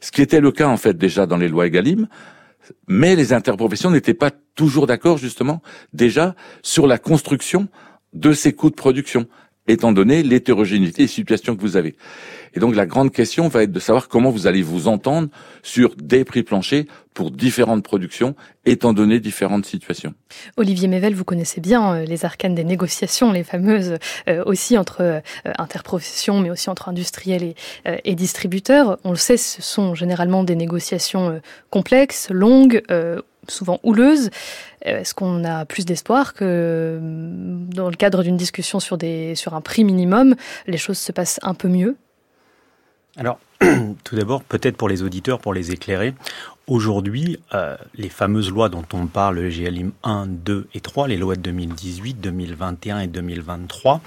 Ce 0.01 0.12
qui 0.12 0.23
était 0.23 0.41
le 0.41 0.51
cas 0.51 0.67
en 0.67 0.77
fait 0.77 0.97
déjà 0.97 1.27
dans 1.27 1.38
les 1.38 1.49
lois 1.49 1.67
Egalim, 1.67 2.07
mais 2.88 3.15
les 3.15 3.31
interprofessions 3.31 3.91
n'étaient 3.91 4.15
pas 4.15 4.31
toujours 4.55 4.88
d'accord 4.88 5.19
justement 5.19 5.62
déjà 5.93 6.35
sur 6.63 6.88
la 6.88 6.97
construction 6.97 7.67
de 8.13 8.33
ces 8.33 8.53
coûts 8.53 8.71
de 8.71 8.75
production. 8.75 9.27
Étant 9.69 9.91
donné 9.91 10.23
l'hétérogénéité 10.23 11.03
des 11.03 11.08
situations 11.08 11.55
que 11.55 11.62
vous 11.62 11.77
avez. 11.77 11.95
Et 12.55 12.60
donc 12.60 12.75
la 12.75 12.88
grande 12.88 13.12
question 13.12 13.47
va 13.47 13.63
être 13.63 13.71
de 13.71 13.79
savoir 13.79 14.08
comment 14.08 14.32
vous 14.32 14.47
allez 14.47 14.63
vous 14.63 14.88
entendre 14.88 15.29
sur 15.62 15.95
des 15.95 16.25
prix 16.25 16.41
planchers 16.43 16.86
pour 17.13 17.32
différentes 17.32 17.84
productions, 17.84 18.36
étant 18.65 18.93
donné 18.93 19.19
différentes 19.19 19.65
situations. 19.65 20.13
Olivier 20.58 20.88
Mével, 20.88 21.13
vous 21.13 21.25
connaissez 21.25 21.60
bien 21.60 21.93
euh, 21.93 22.05
les 22.05 22.23
arcanes 22.23 22.55
des 22.55 22.63
négociations, 22.63 23.32
les 23.32 23.43
fameuses 23.43 23.97
euh, 24.29 24.43
aussi 24.45 24.77
entre 24.77 25.01
euh, 25.01 25.19
interprofessions, 25.58 26.39
mais 26.39 26.50
aussi 26.50 26.69
entre 26.69 26.87
industriels 26.87 27.43
et, 27.43 27.56
et, 28.06 28.15
distributeurs. 28.15 28.98
On 29.04 29.10
le 29.10 29.17
sait, 29.17 29.37
ce 29.37 29.62
sont 29.62 29.96
généralement 29.96 30.43
des 30.43 30.56
négociations 30.56 31.41
complexes, 31.69 32.29
longues, 32.31 32.81
souvent 33.48 33.79
houleuses. 33.83 34.29
Est-ce 34.81 35.13
qu'on 35.13 35.44
a 35.44 35.65
plus 35.65 35.85
d'espoir 35.85 36.33
que 36.33 37.00
dans 37.02 37.90
le 37.90 37.96
cadre 37.96 38.23
d'une 38.23 38.37
discussion 38.37 38.79
sur, 38.79 38.98
des, 38.98 39.35
sur 39.35 39.54
un 39.54 39.62
prix 39.62 39.83
minimum, 39.83 40.35
les 40.67 40.77
choses 40.77 40.98
se 40.98 41.12
passent 41.12 41.40
un 41.44 41.54
peu 41.54 41.67
mieux? 41.67 41.98
Alors, 43.17 43.40
tout 44.04 44.15
d'abord, 44.15 44.44
peut-être 44.44 44.77
pour 44.77 44.87
les 44.87 45.04
auditeurs, 45.04 45.40
pour 45.40 45.54
les 45.54 45.71
éclairer, 45.71 46.13
aujourd'hui, 46.67 47.40
euh, 47.54 47.75
les 47.96 48.10
fameuses 48.10 48.50
lois 48.50 48.69
dont 48.69 48.85
on 48.94 49.08
parle, 49.08 49.40
le 49.40 49.50
GLIM 49.50 49.92
1, 50.04 50.27
2 50.27 50.67
et 50.73 50.79
3, 50.79 51.08
les 51.08 51.17
lois 51.17 51.35
de 51.35 51.42
2018, 51.42 52.21
2021 52.21 53.00
et 53.00 53.08
2023, 53.08 54.02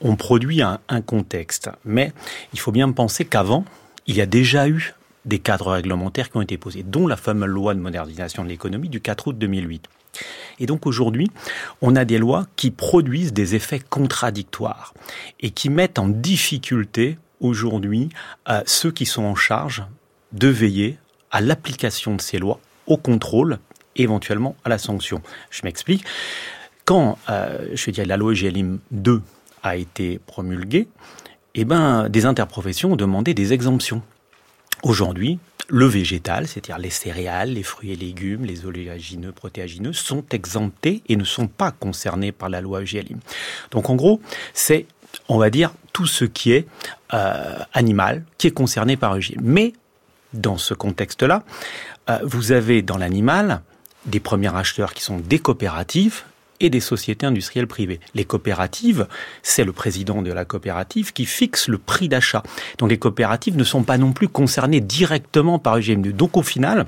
ont 0.00 0.16
produit 0.16 0.62
un 0.62 1.00
contexte. 1.02 1.70
Mais 1.84 2.12
il 2.52 2.58
faut 2.58 2.72
bien 2.72 2.90
penser 2.90 3.24
qu'avant, 3.24 3.64
il 4.06 4.16
y 4.16 4.20
a 4.20 4.26
déjà 4.26 4.68
eu 4.68 4.94
des 5.26 5.38
cadres 5.38 5.72
réglementaires 5.72 6.30
qui 6.30 6.36
ont 6.38 6.42
été 6.42 6.56
posés, 6.56 6.82
dont 6.82 7.06
la 7.06 7.16
fameuse 7.16 7.48
loi 7.48 7.74
de 7.74 7.80
modernisation 7.80 8.44
de 8.44 8.48
l'économie 8.48 8.88
du 8.88 9.00
4 9.00 9.28
août 9.28 9.38
2008. 9.38 9.88
Et 10.58 10.66
donc 10.66 10.86
aujourd'hui, 10.86 11.30
on 11.82 11.96
a 11.96 12.04
des 12.04 12.18
lois 12.18 12.46
qui 12.56 12.70
produisent 12.70 13.32
des 13.32 13.54
effets 13.54 13.80
contradictoires 13.80 14.94
et 15.40 15.50
qui 15.50 15.68
mettent 15.68 15.98
en 15.98 16.08
difficulté 16.08 17.18
aujourd'hui 17.40 18.08
à 18.46 18.62
ceux 18.66 18.90
qui 18.90 19.04
sont 19.04 19.24
en 19.24 19.34
charge 19.34 19.84
de 20.32 20.48
veiller 20.48 20.98
à 21.30 21.40
l'application 21.40 22.14
de 22.14 22.20
ces 22.20 22.38
lois, 22.38 22.60
au 22.86 22.96
contrôle, 22.96 23.58
éventuellement 23.96 24.56
à 24.64 24.68
la 24.68 24.78
sanction. 24.78 25.20
Je 25.50 25.62
m'explique. 25.64 26.04
Quand, 26.84 27.18
euh, 27.28 27.68
je 27.74 27.90
la 28.02 28.16
loi 28.16 28.32
GLIM 28.32 28.78
2 28.92 29.20
a 29.62 29.76
été 29.76 30.20
promulguée, 30.24 30.88
eh 31.54 31.64
ben, 31.64 32.08
des 32.08 32.26
interprofessions 32.26 32.92
ont 32.92 32.96
demandé 32.96 33.34
des 33.34 33.52
exemptions. 33.52 34.02
Aujourd'hui, 34.82 35.38
le 35.68 35.86
végétal, 35.86 36.46
c'est-à-dire 36.46 36.78
les 36.78 36.90
céréales, 36.90 37.52
les 37.52 37.62
fruits 37.62 37.92
et 37.92 37.96
légumes, 37.96 38.44
les 38.44 38.66
oléagineux, 38.66 39.32
protéagineux, 39.32 39.92
sont 39.92 40.24
exemptés 40.30 41.02
et 41.08 41.16
ne 41.16 41.24
sont 41.24 41.48
pas 41.48 41.72
concernés 41.72 42.30
par 42.30 42.48
la 42.48 42.60
loi 42.60 42.84
GLIM. 42.84 43.18
Donc 43.72 43.90
en 43.90 43.96
gros, 43.96 44.20
c'est 44.54 44.86
on 45.28 45.38
va 45.38 45.50
dire, 45.50 45.72
tout 45.92 46.06
ce 46.06 46.24
qui 46.24 46.52
est 46.52 46.66
euh, 47.14 47.58
animal, 47.72 48.24
qui 48.38 48.48
est 48.48 48.52
concerné 48.52 48.96
par 48.96 49.12
régime. 49.14 49.40
Mais 49.42 49.72
dans 50.32 50.58
ce 50.58 50.74
contexte-là, 50.74 51.42
euh, 52.10 52.18
vous 52.22 52.52
avez 52.52 52.82
dans 52.82 52.98
l'animal 52.98 53.62
des 54.04 54.20
premiers 54.20 54.54
acheteurs 54.54 54.94
qui 54.94 55.02
sont 55.02 55.18
des 55.18 55.38
coopératives 55.38 56.22
et 56.60 56.70
des 56.70 56.80
sociétés 56.80 57.26
industrielles 57.26 57.66
privées. 57.66 58.00
Les 58.14 58.24
coopératives, 58.24 59.06
c'est 59.42 59.64
le 59.64 59.72
président 59.72 60.22
de 60.22 60.32
la 60.32 60.44
coopérative 60.44 61.12
qui 61.12 61.26
fixe 61.26 61.68
le 61.68 61.78
prix 61.78 62.08
d'achat. 62.08 62.42
Donc 62.78 62.90
les 62.90 62.98
coopératives 62.98 63.56
ne 63.56 63.64
sont 63.64 63.82
pas 63.82 63.98
non 63.98 64.12
plus 64.12 64.28
concernées 64.28 64.80
directement 64.80 65.58
par 65.58 65.78
EGM2. 65.78 66.12
Donc 66.12 66.36
au 66.36 66.42
final, 66.42 66.86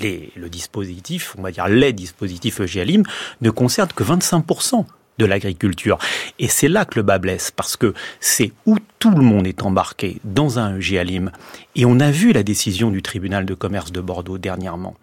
le 0.00 0.48
dispositif, 0.48 1.34
on 1.38 1.42
va 1.42 1.50
dire 1.50 1.68
les 1.68 1.92
dispositifs 1.92 2.60
EGLIM, 2.60 3.02
ne 3.40 3.50
concernent 3.50 3.92
que 3.94 4.04
25% 4.04 4.84
de 5.18 5.26
l'agriculture. 5.26 5.98
Et 6.38 6.48
c'est 6.48 6.68
là 6.68 6.84
que 6.84 6.96
le 6.96 7.02
bas 7.02 7.18
blesse, 7.18 7.50
parce 7.50 7.76
que 7.76 7.94
c'est 8.20 8.52
où 8.66 8.76
tout 8.98 9.10
le 9.10 9.22
monde 9.22 9.46
est 9.46 9.62
embarqué 9.62 10.18
dans 10.24 10.58
un 10.58 10.76
EGalim. 10.78 11.30
Et 11.74 11.84
on 11.84 12.00
a 12.00 12.10
vu 12.10 12.32
la 12.32 12.42
décision 12.42 12.90
du 12.90 13.02
tribunal 13.02 13.46
de 13.46 13.54
commerce 13.54 13.92
de 13.92 14.00
Bordeaux 14.00 14.38
dernièrement. 14.38 14.96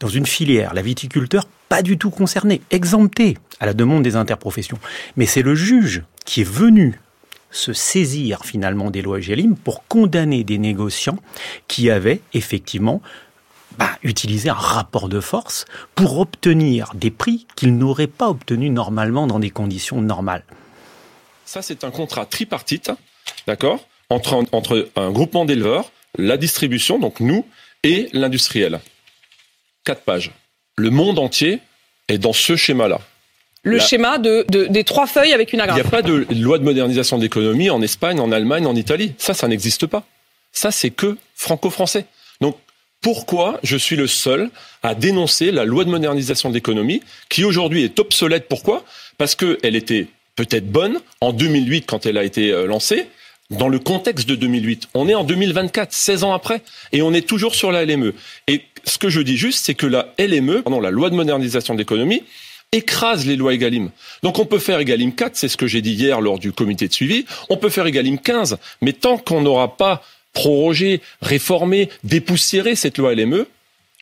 Dans 0.00 0.08
une 0.08 0.26
filière, 0.26 0.74
la 0.74 0.82
viticulteur, 0.82 1.46
pas 1.68 1.82
du 1.82 1.98
tout 1.98 2.10
concerné, 2.10 2.60
exempté 2.70 3.38
à 3.60 3.66
la 3.66 3.74
demande 3.74 4.02
des 4.02 4.16
interprofessions. 4.16 4.78
Mais 5.16 5.26
c'est 5.26 5.42
le 5.42 5.54
juge 5.54 6.02
qui 6.24 6.42
est 6.42 6.48
venu 6.48 6.98
se 7.50 7.72
saisir 7.72 8.44
finalement 8.44 8.90
des 8.90 9.02
lois 9.02 9.18
EGalim 9.18 9.56
pour 9.56 9.86
condamner 9.86 10.42
des 10.42 10.58
négociants 10.58 11.18
qui 11.68 11.90
avaient 11.90 12.20
effectivement 12.32 13.02
bah, 13.78 13.90
utiliser 14.02 14.50
un 14.50 14.54
rapport 14.54 15.08
de 15.08 15.20
force 15.20 15.64
pour 15.94 16.18
obtenir 16.18 16.92
des 16.94 17.10
prix 17.10 17.46
qu'ils 17.56 17.76
n'auraient 17.76 18.06
pas 18.06 18.28
obtenus 18.28 18.70
normalement 18.70 19.26
dans 19.26 19.38
des 19.38 19.50
conditions 19.50 20.00
normales. 20.00 20.44
Ça, 21.44 21.62
c'est 21.62 21.84
un 21.84 21.90
contrat 21.90 22.24
tripartite, 22.26 22.90
d'accord, 23.46 23.86
entre, 24.08 24.44
entre 24.52 24.88
un 24.96 25.10
groupement 25.10 25.44
d'éleveurs, 25.44 25.90
la 26.16 26.36
distribution, 26.36 26.98
donc 26.98 27.20
nous, 27.20 27.46
et 27.82 28.08
l'industriel. 28.12 28.80
Quatre 29.84 30.02
pages. 30.02 30.30
Le 30.76 30.90
monde 30.90 31.18
entier 31.18 31.60
est 32.08 32.18
dans 32.18 32.32
ce 32.32 32.56
schéma-là. 32.56 33.00
Le 33.64 33.78
schéma 33.78 34.18
de, 34.18 34.44
des 34.48 34.84
trois 34.84 35.06
feuilles 35.06 35.32
avec 35.32 35.52
une 35.52 35.60
agrafe. 35.60 35.78
Il 35.78 35.82
n'y 35.82 35.86
a 35.86 35.90
pas 35.90 36.02
de 36.02 36.26
loi 36.40 36.58
de 36.58 36.64
modernisation 36.64 37.16
de 37.16 37.22
l'économie 37.22 37.70
en 37.70 37.80
Espagne, 37.80 38.18
en 38.18 38.32
Allemagne, 38.32 38.66
en 38.66 38.74
Italie. 38.74 39.14
Ça, 39.18 39.34
ça 39.34 39.46
n'existe 39.46 39.86
pas. 39.86 40.04
Ça, 40.50 40.72
c'est 40.72 40.90
que 40.90 41.16
franco-français. 41.34 42.06
Pourquoi 43.02 43.58
je 43.62 43.76
suis 43.76 43.96
le 43.96 44.06
seul 44.06 44.50
à 44.82 44.94
dénoncer 44.94 45.50
la 45.50 45.64
loi 45.64 45.84
de 45.84 45.90
modernisation 45.90 46.48
de 46.48 46.54
l'économie, 46.54 47.02
qui 47.28 47.44
aujourd'hui 47.44 47.82
est 47.82 47.98
obsolète. 47.98 48.46
Pourquoi? 48.48 48.84
Parce 49.18 49.34
qu'elle 49.34 49.76
était 49.76 50.06
peut-être 50.36 50.70
bonne 50.70 50.98
en 51.20 51.32
2008 51.32 51.84
quand 51.86 52.06
elle 52.06 52.16
a 52.16 52.24
été 52.24 52.52
euh, 52.52 52.66
lancée, 52.66 53.08
dans 53.50 53.68
le 53.68 53.78
contexte 53.78 54.28
de 54.28 54.34
2008. 54.34 54.88
On 54.94 55.08
est 55.08 55.14
en 55.14 55.24
2024, 55.24 55.92
16 55.92 56.24
ans 56.24 56.32
après, 56.32 56.62
et 56.92 57.02
on 57.02 57.12
est 57.12 57.26
toujours 57.26 57.54
sur 57.54 57.70
la 57.70 57.84
LME. 57.84 58.14
Et 58.48 58.62
ce 58.84 58.98
que 58.98 59.10
je 59.10 59.20
dis 59.20 59.36
juste, 59.36 59.64
c'est 59.64 59.74
que 59.74 59.86
la 59.86 60.14
LME, 60.18 60.62
pardon, 60.62 60.80
la 60.80 60.90
loi 60.90 61.10
de 61.10 61.14
modernisation 61.14 61.74
de 61.74 61.78
l'économie, 61.80 62.22
écrase 62.72 63.26
les 63.26 63.36
lois 63.36 63.52
Egalim. 63.52 63.90
Donc 64.22 64.38
on 64.38 64.46
peut 64.46 64.58
faire 64.58 64.80
Egalim 64.80 65.12
4, 65.12 65.36
c'est 65.36 65.48
ce 65.48 65.58
que 65.58 65.66
j'ai 65.66 65.82
dit 65.82 65.92
hier 65.92 66.20
lors 66.20 66.38
du 66.38 66.52
comité 66.52 66.88
de 66.88 66.92
suivi, 66.92 67.26
on 67.50 67.58
peut 67.58 67.68
faire 67.68 67.86
Egalim 67.86 68.18
15, 68.18 68.56
mais 68.80 68.94
tant 68.94 69.18
qu'on 69.18 69.42
n'aura 69.42 69.76
pas 69.76 70.02
proroger, 70.32 71.00
réformer, 71.20 71.88
dépoussiérer 72.04 72.74
cette 72.74 72.98
loi 72.98 73.14
LME, 73.14 73.46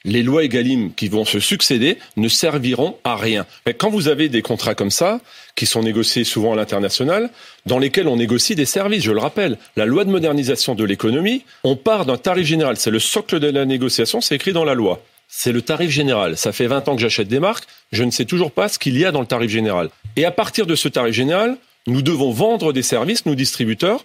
les 0.04 0.22
lois 0.22 0.44
Egalim 0.44 0.92
qui 0.94 1.08
vont 1.08 1.24
se 1.24 1.40
succéder 1.40 1.98
ne 2.16 2.28
serviront 2.28 2.96
à 3.04 3.16
rien. 3.16 3.46
Mais 3.66 3.74
quand 3.74 3.90
vous 3.90 4.08
avez 4.08 4.28
des 4.28 4.42
contrats 4.42 4.74
comme 4.74 4.90
ça, 4.90 5.20
qui 5.56 5.66
sont 5.66 5.82
négociés 5.82 6.24
souvent 6.24 6.54
à 6.54 6.56
l'international, 6.56 7.30
dans 7.66 7.78
lesquels 7.78 8.08
on 8.08 8.16
négocie 8.16 8.54
des 8.54 8.64
services, 8.64 9.04
je 9.04 9.12
le 9.12 9.18
rappelle, 9.18 9.58
la 9.76 9.84
loi 9.84 10.04
de 10.04 10.10
modernisation 10.10 10.74
de 10.74 10.84
l'économie, 10.84 11.44
on 11.64 11.76
part 11.76 12.06
d'un 12.06 12.16
tarif 12.16 12.46
général, 12.46 12.76
c'est 12.76 12.90
le 12.90 12.98
socle 12.98 13.40
de 13.40 13.48
la 13.48 13.66
négociation, 13.66 14.20
c'est 14.20 14.36
écrit 14.36 14.52
dans 14.52 14.64
la 14.64 14.74
loi. 14.74 15.02
C'est 15.28 15.52
le 15.52 15.62
tarif 15.62 15.90
général. 15.90 16.36
Ça 16.36 16.50
fait 16.50 16.66
20 16.66 16.88
ans 16.88 16.96
que 16.96 17.02
j'achète 17.02 17.28
des 17.28 17.38
marques, 17.38 17.64
je 17.92 18.02
ne 18.02 18.10
sais 18.10 18.24
toujours 18.24 18.50
pas 18.52 18.68
ce 18.68 18.78
qu'il 18.78 18.98
y 18.98 19.04
a 19.04 19.12
dans 19.12 19.20
le 19.20 19.26
tarif 19.26 19.50
général. 19.50 19.90
Et 20.16 20.24
à 20.24 20.30
partir 20.30 20.66
de 20.66 20.74
ce 20.74 20.88
tarif 20.88 21.14
général, 21.14 21.56
nous 21.86 22.02
devons 22.02 22.30
vendre 22.32 22.72
des 22.72 22.82
services, 22.82 23.26
nous 23.26 23.34
distributeurs, 23.34 24.04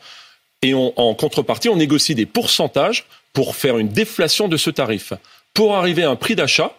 et 0.65 0.73
en 0.73 1.13
contrepartie, 1.13 1.69
on 1.69 1.75
négocie 1.75 2.15
des 2.15 2.25
pourcentages 2.25 3.05
pour 3.33 3.55
faire 3.55 3.77
une 3.77 3.89
déflation 3.89 4.47
de 4.47 4.57
ce 4.57 4.69
tarif, 4.69 5.13
pour 5.53 5.75
arriver 5.75 6.03
à 6.03 6.09
un 6.09 6.15
prix 6.15 6.35
d'achat 6.35 6.75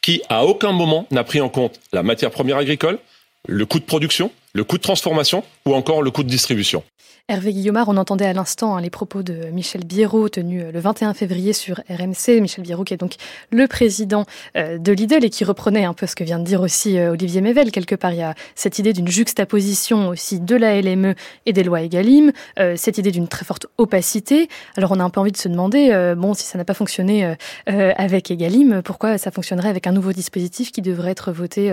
qui, 0.00 0.22
à 0.28 0.44
aucun 0.44 0.72
moment, 0.72 1.06
n'a 1.10 1.24
pris 1.24 1.40
en 1.40 1.48
compte 1.48 1.78
la 1.92 2.02
matière 2.02 2.30
première 2.30 2.56
agricole, 2.56 2.98
le 3.46 3.66
coût 3.66 3.78
de 3.78 3.84
production, 3.84 4.32
le 4.52 4.64
coût 4.64 4.78
de 4.78 4.82
transformation 4.82 5.44
ou 5.64 5.74
encore 5.74 6.02
le 6.02 6.10
coût 6.10 6.22
de 6.22 6.28
distribution. 6.28 6.82
Hervé 7.30 7.52
Guillaumard, 7.52 7.88
on 7.88 7.96
entendait 7.96 8.26
à 8.26 8.32
l'instant 8.32 8.76
hein, 8.76 8.80
les 8.80 8.90
propos 8.90 9.22
de 9.22 9.50
Michel 9.52 9.84
Biérot 9.84 10.28
tenus 10.28 10.64
euh, 10.64 10.72
le 10.72 10.80
21 10.80 11.14
février 11.14 11.52
sur 11.52 11.76
RMC. 11.88 12.40
Michel 12.40 12.64
Biérot 12.64 12.82
qui 12.82 12.92
est 12.92 12.96
donc 12.96 13.14
le 13.52 13.68
président 13.68 14.24
euh, 14.56 14.78
de 14.78 14.90
Lidl 14.90 15.24
et 15.24 15.30
qui 15.30 15.44
reprenait 15.44 15.84
un 15.84 15.94
peu 15.94 16.08
ce 16.08 16.16
que 16.16 16.24
vient 16.24 16.40
de 16.40 16.44
dire 16.44 16.60
aussi 16.60 16.98
euh, 16.98 17.12
Olivier 17.12 17.40
Mével. 17.40 17.70
Quelque 17.70 17.94
part, 17.94 18.10
il 18.10 18.18
y 18.18 18.22
a 18.22 18.34
cette 18.56 18.80
idée 18.80 18.92
d'une 18.92 19.06
juxtaposition 19.06 20.08
aussi 20.08 20.40
de 20.40 20.56
la 20.56 20.82
LME 20.82 21.14
et 21.46 21.52
des 21.52 21.62
lois 21.62 21.82
Egalim, 21.82 22.32
cette 22.74 22.98
idée 22.98 23.12
d'une 23.12 23.28
très 23.28 23.44
forte 23.44 23.68
opacité. 23.78 24.48
Alors 24.76 24.90
on 24.90 24.98
a 24.98 25.04
un 25.04 25.10
peu 25.10 25.20
envie 25.20 25.30
de 25.30 25.36
se 25.36 25.48
demander, 25.48 26.14
bon, 26.16 26.34
si 26.34 26.42
ça 26.44 26.58
n'a 26.58 26.64
pas 26.64 26.74
fonctionné 26.74 27.36
avec 27.66 28.30
Egalim, 28.30 28.82
pourquoi 28.82 29.18
ça 29.18 29.30
fonctionnerait 29.30 29.68
avec 29.68 29.86
un 29.86 29.92
nouveau 29.92 30.12
dispositif 30.12 30.72
qui 30.72 30.82
devrait 30.82 31.12
être 31.12 31.30
voté 31.30 31.72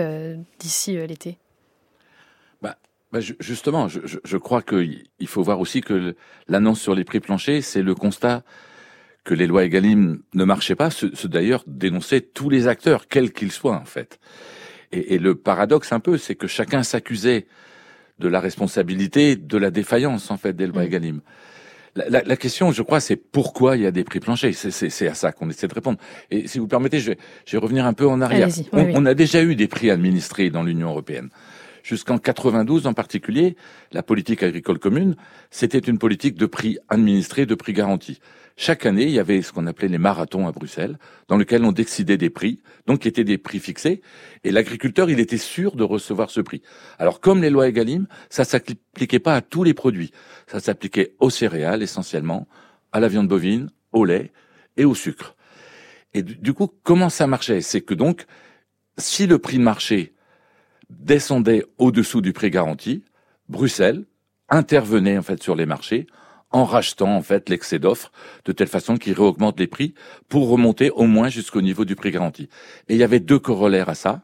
d'ici 0.60 0.96
l'été? 1.08 1.38
Bah 3.12 3.20
justement, 3.20 3.88
je, 3.88 4.00
je, 4.04 4.36
crois 4.36 4.60
qu'il 4.60 5.06
faut 5.26 5.42
voir 5.42 5.60
aussi 5.60 5.80
que 5.80 6.14
l'annonce 6.46 6.80
sur 6.80 6.94
les 6.94 7.04
prix 7.04 7.20
planchers, 7.20 7.64
c'est 7.64 7.80
le 7.80 7.94
constat 7.94 8.42
que 9.24 9.32
les 9.32 9.46
lois 9.46 9.64
Egalim 9.64 10.20
ne 10.34 10.44
marchaient 10.44 10.74
pas, 10.74 10.90
ce, 10.90 11.14
ce 11.14 11.26
d'ailleurs 11.26 11.64
dénonçaient 11.66 12.20
tous 12.20 12.50
les 12.50 12.66
acteurs, 12.66 13.08
quels 13.08 13.32
qu'ils 13.32 13.52
soient 13.52 13.76
en 13.76 13.84
fait. 13.84 14.18
Et, 14.92 15.14
et, 15.14 15.18
le 15.18 15.34
paradoxe 15.34 15.92
un 15.92 16.00
peu, 16.00 16.18
c'est 16.18 16.34
que 16.34 16.46
chacun 16.46 16.82
s'accusait 16.82 17.46
de 18.18 18.28
la 18.28 18.40
responsabilité, 18.40 19.36
de 19.36 19.58
la 19.58 19.70
défaillance 19.70 20.30
en 20.30 20.36
fait 20.36 20.54
des 20.54 20.66
lois 20.66 20.82
mmh. 20.82 20.86
Egalim. 20.86 21.20
La, 21.94 22.08
la, 22.10 22.22
la, 22.22 22.36
question, 22.36 22.72
je 22.72 22.82
crois, 22.82 23.00
c'est 23.00 23.16
pourquoi 23.16 23.76
il 23.76 23.82
y 23.82 23.86
a 23.86 23.90
des 23.90 24.04
prix 24.04 24.20
planchers. 24.20 24.54
C'est 24.54 25.08
à 25.08 25.14
ça 25.14 25.32
qu'on 25.32 25.50
essaie 25.50 25.66
de 25.66 25.74
répondre. 25.74 25.98
Et 26.30 26.46
si 26.46 26.58
vous 26.58 26.68
permettez, 26.68 27.00
je 27.00 27.10
vais, 27.10 27.18
je 27.44 27.52
vais 27.52 27.58
revenir 27.58 27.86
un 27.86 27.92
peu 27.92 28.06
en 28.06 28.20
arrière. 28.20 28.48
On, 28.72 29.02
on, 29.02 29.06
a 29.06 29.14
déjà 29.14 29.42
eu 29.42 29.56
des 29.56 29.66
prix 29.66 29.90
administrés 29.90 30.50
dans 30.50 30.62
l'Union 30.62 30.90
européenne. 30.90 31.30
Jusqu'en 31.88 32.18
92 32.18 32.86
en 32.86 32.92
particulier, 32.92 33.56
la 33.92 34.02
politique 34.02 34.42
agricole 34.42 34.78
commune, 34.78 35.16
c'était 35.50 35.78
une 35.78 35.96
politique 35.96 36.34
de 36.34 36.44
prix 36.44 36.76
administré, 36.90 37.46
de 37.46 37.54
prix 37.54 37.72
garanti. 37.72 38.20
Chaque 38.58 38.84
année, 38.84 39.04
il 39.04 39.12
y 39.12 39.18
avait 39.18 39.40
ce 39.40 39.54
qu'on 39.54 39.66
appelait 39.66 39.88
les 39.88 39.96
marathons 39.96 40.46
à 40.46 40.52
Bruxelles, 40.52 40.98
dans 41.28 41.38
lesquels 41.38 41.64
on 41.64 41.72
décidait 41.72 42.18
des 42.18 42.28
prix, 42.28 42.60
donc 42.86 42.98
qui 42.98 43.08
étaient 43.08 43.24
des 43.24 43.38
prix 43.38 43.58
fixés, 43.58 44.02
et 44.44 44.50
l'agriculteur, 44.50 45.08
il 45.08 45.18
était 45.18 45.38
sûr 45.38 45.76
de 45.76 45.82
recevoir 45.82 46.28
ce 46.28 46.42
prix. 46.42 46.60
Alors, 46.98 47.20
comme 47.20 47.40
les 47.40 47.48
lois 47.48 47.68
Egalim, 47.68 48.06
ça 48.28 48.44
s'appliquait 48.44 49.18
pas 49.18 49.36
à 49.36 49.40
tous 49.40 49.64
les 49.64 49.72
produits. 49.72 50.12
Ça 50.46 50.60
s'appliquait 50.60 51.14
aux 51.20 51.30
céréales, 51.30 51.82
essentiellement, 51.82 52.48
à 52.92 53.00
la 53.00 53.08
viande 53.08 53.28
bovine, 53.28 53.70
au 53.92 54.04
lait 54.04 54.30
et 54.76 54.84
au 54.84 54.94
sucre. 54.94 55.36
Et 56.12 56.22
du 56.22 56.52
coup, 56.52 56.68
comment 56.82 57.08
ça 57.08 57.26
marchait? 57.26 57.62
C'est 57.62 57.80
que 57.80 57.94
donc, 57.94 58.26
si 58.98 59.26
le 59.26 59.38
prix 59.38 59.56
de 59.56 59.62
marché 59.62 60.12
descendait 60.90 61.64
au-dessous 61.78 62.20
du 62.20 62.32
prix 62.32 62.50
garanti, 62.50 63.04
Bruxelles 63.48 64.04
intervenait 64.48 65.18
en 65.18 65.22
fait 65.22 65.42
sur 65.42 65.54
les 65.54 65.66
marchés 65.66 66.06
en 66.50 66.64
rachetant 66.64 67.14
en 67.14 67.22
fait 67.22 67.48
l'excès 67.48 67.78
d'offres 67.78 68.10
de 68.44 68.52
telle 68.52 68.68
façon 68.68 68.96
qu'il 68.96 69.12
réaugmente 69.12 69.58
les 69.60 69.66
prix 69.66 69.94
pour 70.28 70.48
remonter 70.48 70.90
au 70.90 71.04
moins 71.04 71.28
jusqu'au 71.28 71.60
niveau 71.60 71.84
du 71.84 71.94
prix 71.94 72.10
garanti. 72.10 72.48
Et 72.88 72.94
il 72.94 72.98
y 72.98 73.02
avait 73.02 73.20
deux 73.20 73.38
corollaires 73.38 73.88
à 73.88 73.94
ça, 73.94 74.22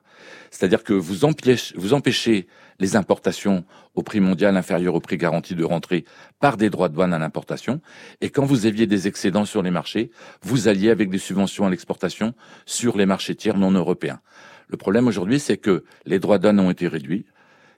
c'est-à-dire 0.51 0.85
que 0.85 0.95
vous 0.95 1.25
empêchez, 1.25 1.75
vous 1.77 1.93
empêchez 1.93 2.47
les 2.81 2.97
importations 2.97 3.65
au 3.95 4.03
prix 4.03 4.21
mondial 4.21 4.57
inférieur 4.57 4.95
au 4.95 5.01
prix 5.01 5.17
garanti 5.17 5.55
de 5.55 5.65
rentrer 5.65 6.05
par 6.41 6.57
des 6.57 6.71
droits 6.71 6.89
de 6.89 6.95
douane 6.95 7.13
à 7.13 7.19
l'importation. 7.19 7.81
Et 8.21 8.31
quand 8.31 8.45
vous 8.45 8.67
aviez 8.67 8.87
des 8.87 9.07
excédents 9.07 9.45
sur 9.45 9.63
les 9.63 9.71
marchés, 9.71 10.11
vous 10.43 10.67
alliez 10.67 10.91
avec 10.91 11.11
des 11.11 11.19
subventions 11.19 11.67
à 11.67 11.71
l'exportation 11.71 12.35
sur 12.67 12.97
les 12.97 13.07
marchés 13.07 13.35
tiers 13.35 13.59
non 13.59 13.71
européens. 13.71 14.21
Le 14.69 14.77
problème 14.77 15.07
aujourd'hui, 15.07 15.41
c'est 15.41 15.57
que 15.57 15.85
les 16.07 16.19
droits 16.19 16.39
douane 16.39 16.61
ont 16.61 16.71
été 16.71 16.89
réduits, 16.89 17.27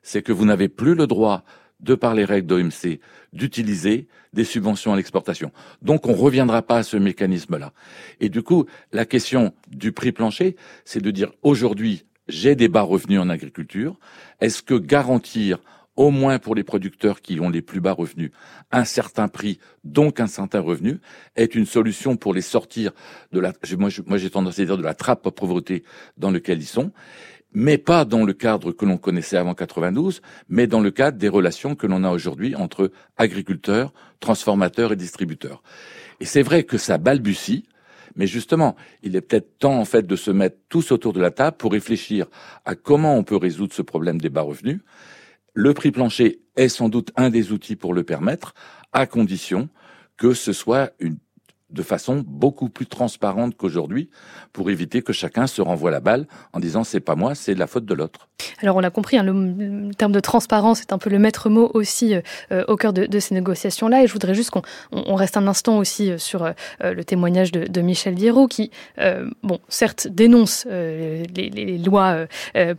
c'est 0.02 0.22
que 0.22 0.32
vous 0.32 0.44
n'avez 0.44 0.68
plus 0.68 0.94
le 0.94 1.06
droit 1.06 1.44
de 1.80 1.94
par 1.94 2.14
les 2.14 2.24
règles 2.24 2.46
d'OMC, 2.46 3.00
d'utiliser 3.32 4.06
des 4.32 4.44
subventions 4.44 4.92
à 4.92 4.96
l'exportation. 4.96 5.52
Donc 5.82 6.06
on 6.06 6.12
ne 6.12 6.16
reviendra 6.16 6.62
pas 6.62 6.78
à 6.78 6.82
ce 6.82 6.96
mécanisme-là. 6.96 7.72
Et 8.20 8.28
du 8.28 8.42
coup, 8.42 8.66
la 8.92 9.04
question 9.04 9.52
du 9.68 9.92
prix 9.92 10.12
plancher, 10.12 10.56
c'est 10.84 11.02
de 11.02 11.10
dire 11.10 11.32
aujourd'hui, 11.42 12.04
j'ai 12.28 12.54
des 12.54 12.68
bas 12.68 12.82
revenus 12.82 13.20
en 13.20 13.28
agriculture. 13.28 13.98
Est-ce 14.40 14.62
que 14.62 14.74
garantir 14.74 15.58
au 15.96 16.10
moins 16.10 16.38
pour 16.38 16.54
les 16.54 16.62
producteurs 16.62 17.20
qui 17.20 17.40
ont 17.40 17.48
les 17.48 17.62
plus 17.62 17.80
bas 17.80 17.92
revenus, 17.92 18.30
un 18.70 18.84
certain 18.84 19.28
prix, 19.28 19.58
donc 19.84 20.20
un 20.20 20.26
certain 20.26 20.60
revenu, 20.60 21.00
est 21.34 21.54
une 21.54 21.66
solution 21.66 22.16
pour 22.16 22.34
les 22.34 22.42
sortir 22.42 22.92
de 23.32 23.40
la, 23.40 23.52
moi 23.76 23.88
j'ai 24.18 24.30
tendance 24.30 24.58
à 24.58 24.64
dire 24.64 24.78
de 24.78 24.82
la 24.82 24.94
trappe 24.94 25.26
à 25.26 25.30
pauvreté 25.30 25.84
dans 26.16 26.30
laquelle 26.30 26.60
ils 26.60 26.66
sont, 26.66 26.92
mais 27.52 27.78
pas 27.78 28.04
dans 28.04 28.24
le 28.24 28.34
cadre 28.34 28.72
que 28.72 28.84
l'on 28.84 28.98
connaissait 28.98 29.38
avant 29.38 29.54
92, 29.54 30.20
mais 30.48 30.66
dans 30.66 30.80
le 30.80 30.90
cadre 30.90 31.16
des 31.16 31.28
relations 31.28 31.74
que 31.74 31.86
l'on 31.86 32.04
a 32.04 32.10
aujourd'hui 32.10 32.54
entre 32.54 32.90
agriculteurs, 33.16 33.94
transformateurs 34.20 34.92
et 34.92 34.96
distributeurs. 34.96 35.62
Et 36.20 36.26
c'est 36.26 36.42
vrai 36.42 36.64
que 36.64 36.76
ça 36.76 36.98
balbutie, 36.98 37.64
mais 38.14 38.26
justement, 38.26 38.76
il 39.02 39.16
est 39.16 39.20
peut-être 39.20 39.58
temps 39.58 39.78
en 39.78 39.84
fait 39.84 40.06
de 40.06 40.16
se 40.16 40.30
mettre 40.30 40.56
tous 40.68 40.90
autour 40.90 41.12
de 41.12 41.20
la 41.20 41.30
table 41.30 41.56
pour 41.56 41.72
réfléchir 41.72 42.26
à 42.64 42.74
comment 42.74 43.16
on 43.16 43.24
peut 43.24 43.36
résoudre 43.36 43.74
ce 43.74 43.82
problème 43.82 44.20
des 44.20 44.30
bas 44.30 44.42
revenus. 44.42 44.80
Le 45.58 45.72
prix 45.72 45.90
plancher 45.90 46.42
est 46.56 46.68
sans 46.68 46.90
doute 46.90 47.12
un 47.16 47.30
des 47.30 47.50
outils 47.50 47.76
pour 47.76 47.94
le 47.94 48.04
permettre, 48.04 48.52
à 48.92 49.06
condition 49.06 49.70
que 50.18 50.34
ce 50.34 50.52
soit 50.52 50.92
une 50.98 51.16
de 51.70 51.82
façon 51.82 52.22
beaucoup 52.26 52.68
plus 52.68 52.86
transparente 52.86 53.56
qu'aujourd'hui 53.56 54.08
pour 54.52 54.70
éviter 54.70 55.02
que 55.02 55.12
chacun 55.12 55.46
se 55.46 55.60
renvoie 55.60 55.90
la 55.90 56.00
balle 56.00 56.26
en 56.52 56.60
disant 56.60 56.84
c'est 56.84 57.00
pas 57.00 57.16
moi, 57.16 57.34
c'est 57.34 57.54
la 57.54 57.66
faute 57.66 57.84
de 57.84 57.94
l'autre. 57.94 58.28
Alors 58.62 58.76
on 58.76 58.80
l'a 58.80 58.90
compris, 58.90 59.18
hein, 59.18 59.22
le, 59.22 59.90
terme 59.94 60.12
de 60.12 60.20
transparence 60.20 60.80
est 60.80 60.92
un 60.92 60.98
peu 60.98 61.10
le 61.10 61.18
maître 61.18 61.48
mot 61.48 61.70
aussi 61.74 62.14
euh, 62.52 62.64
au 62.68 62.76
cœur 62.76 62.92
de, 62.92 63.18
ces 63.18 63.34
négociations-là. 63.34 64.02
Et 64.02 64.06
je 64.06 64.12
voudrais 64.12 64.34
juste 64.34 64.50
qu'on 64.50 64.62
on 64.92 65.14
reste 65.14 65.36
un 65.36 65.46
instant 65.46 65.78
aussi 65.78 66.10
euh, 66.10 66.18
sur 66.18 66.44
euh, 66.44 66.52
le 66.80 67.04
témoignage 67.04 67.52
de, 67.52 67.80
Michel 67.80 68.14
Viero 68.14 68.48
qui, 68.48 68.70
bon, 69.42 69.60
certes 69.68 70.08
dénonce 70.08 70.66
les, 70.66 71.78
lois 71.78 72.26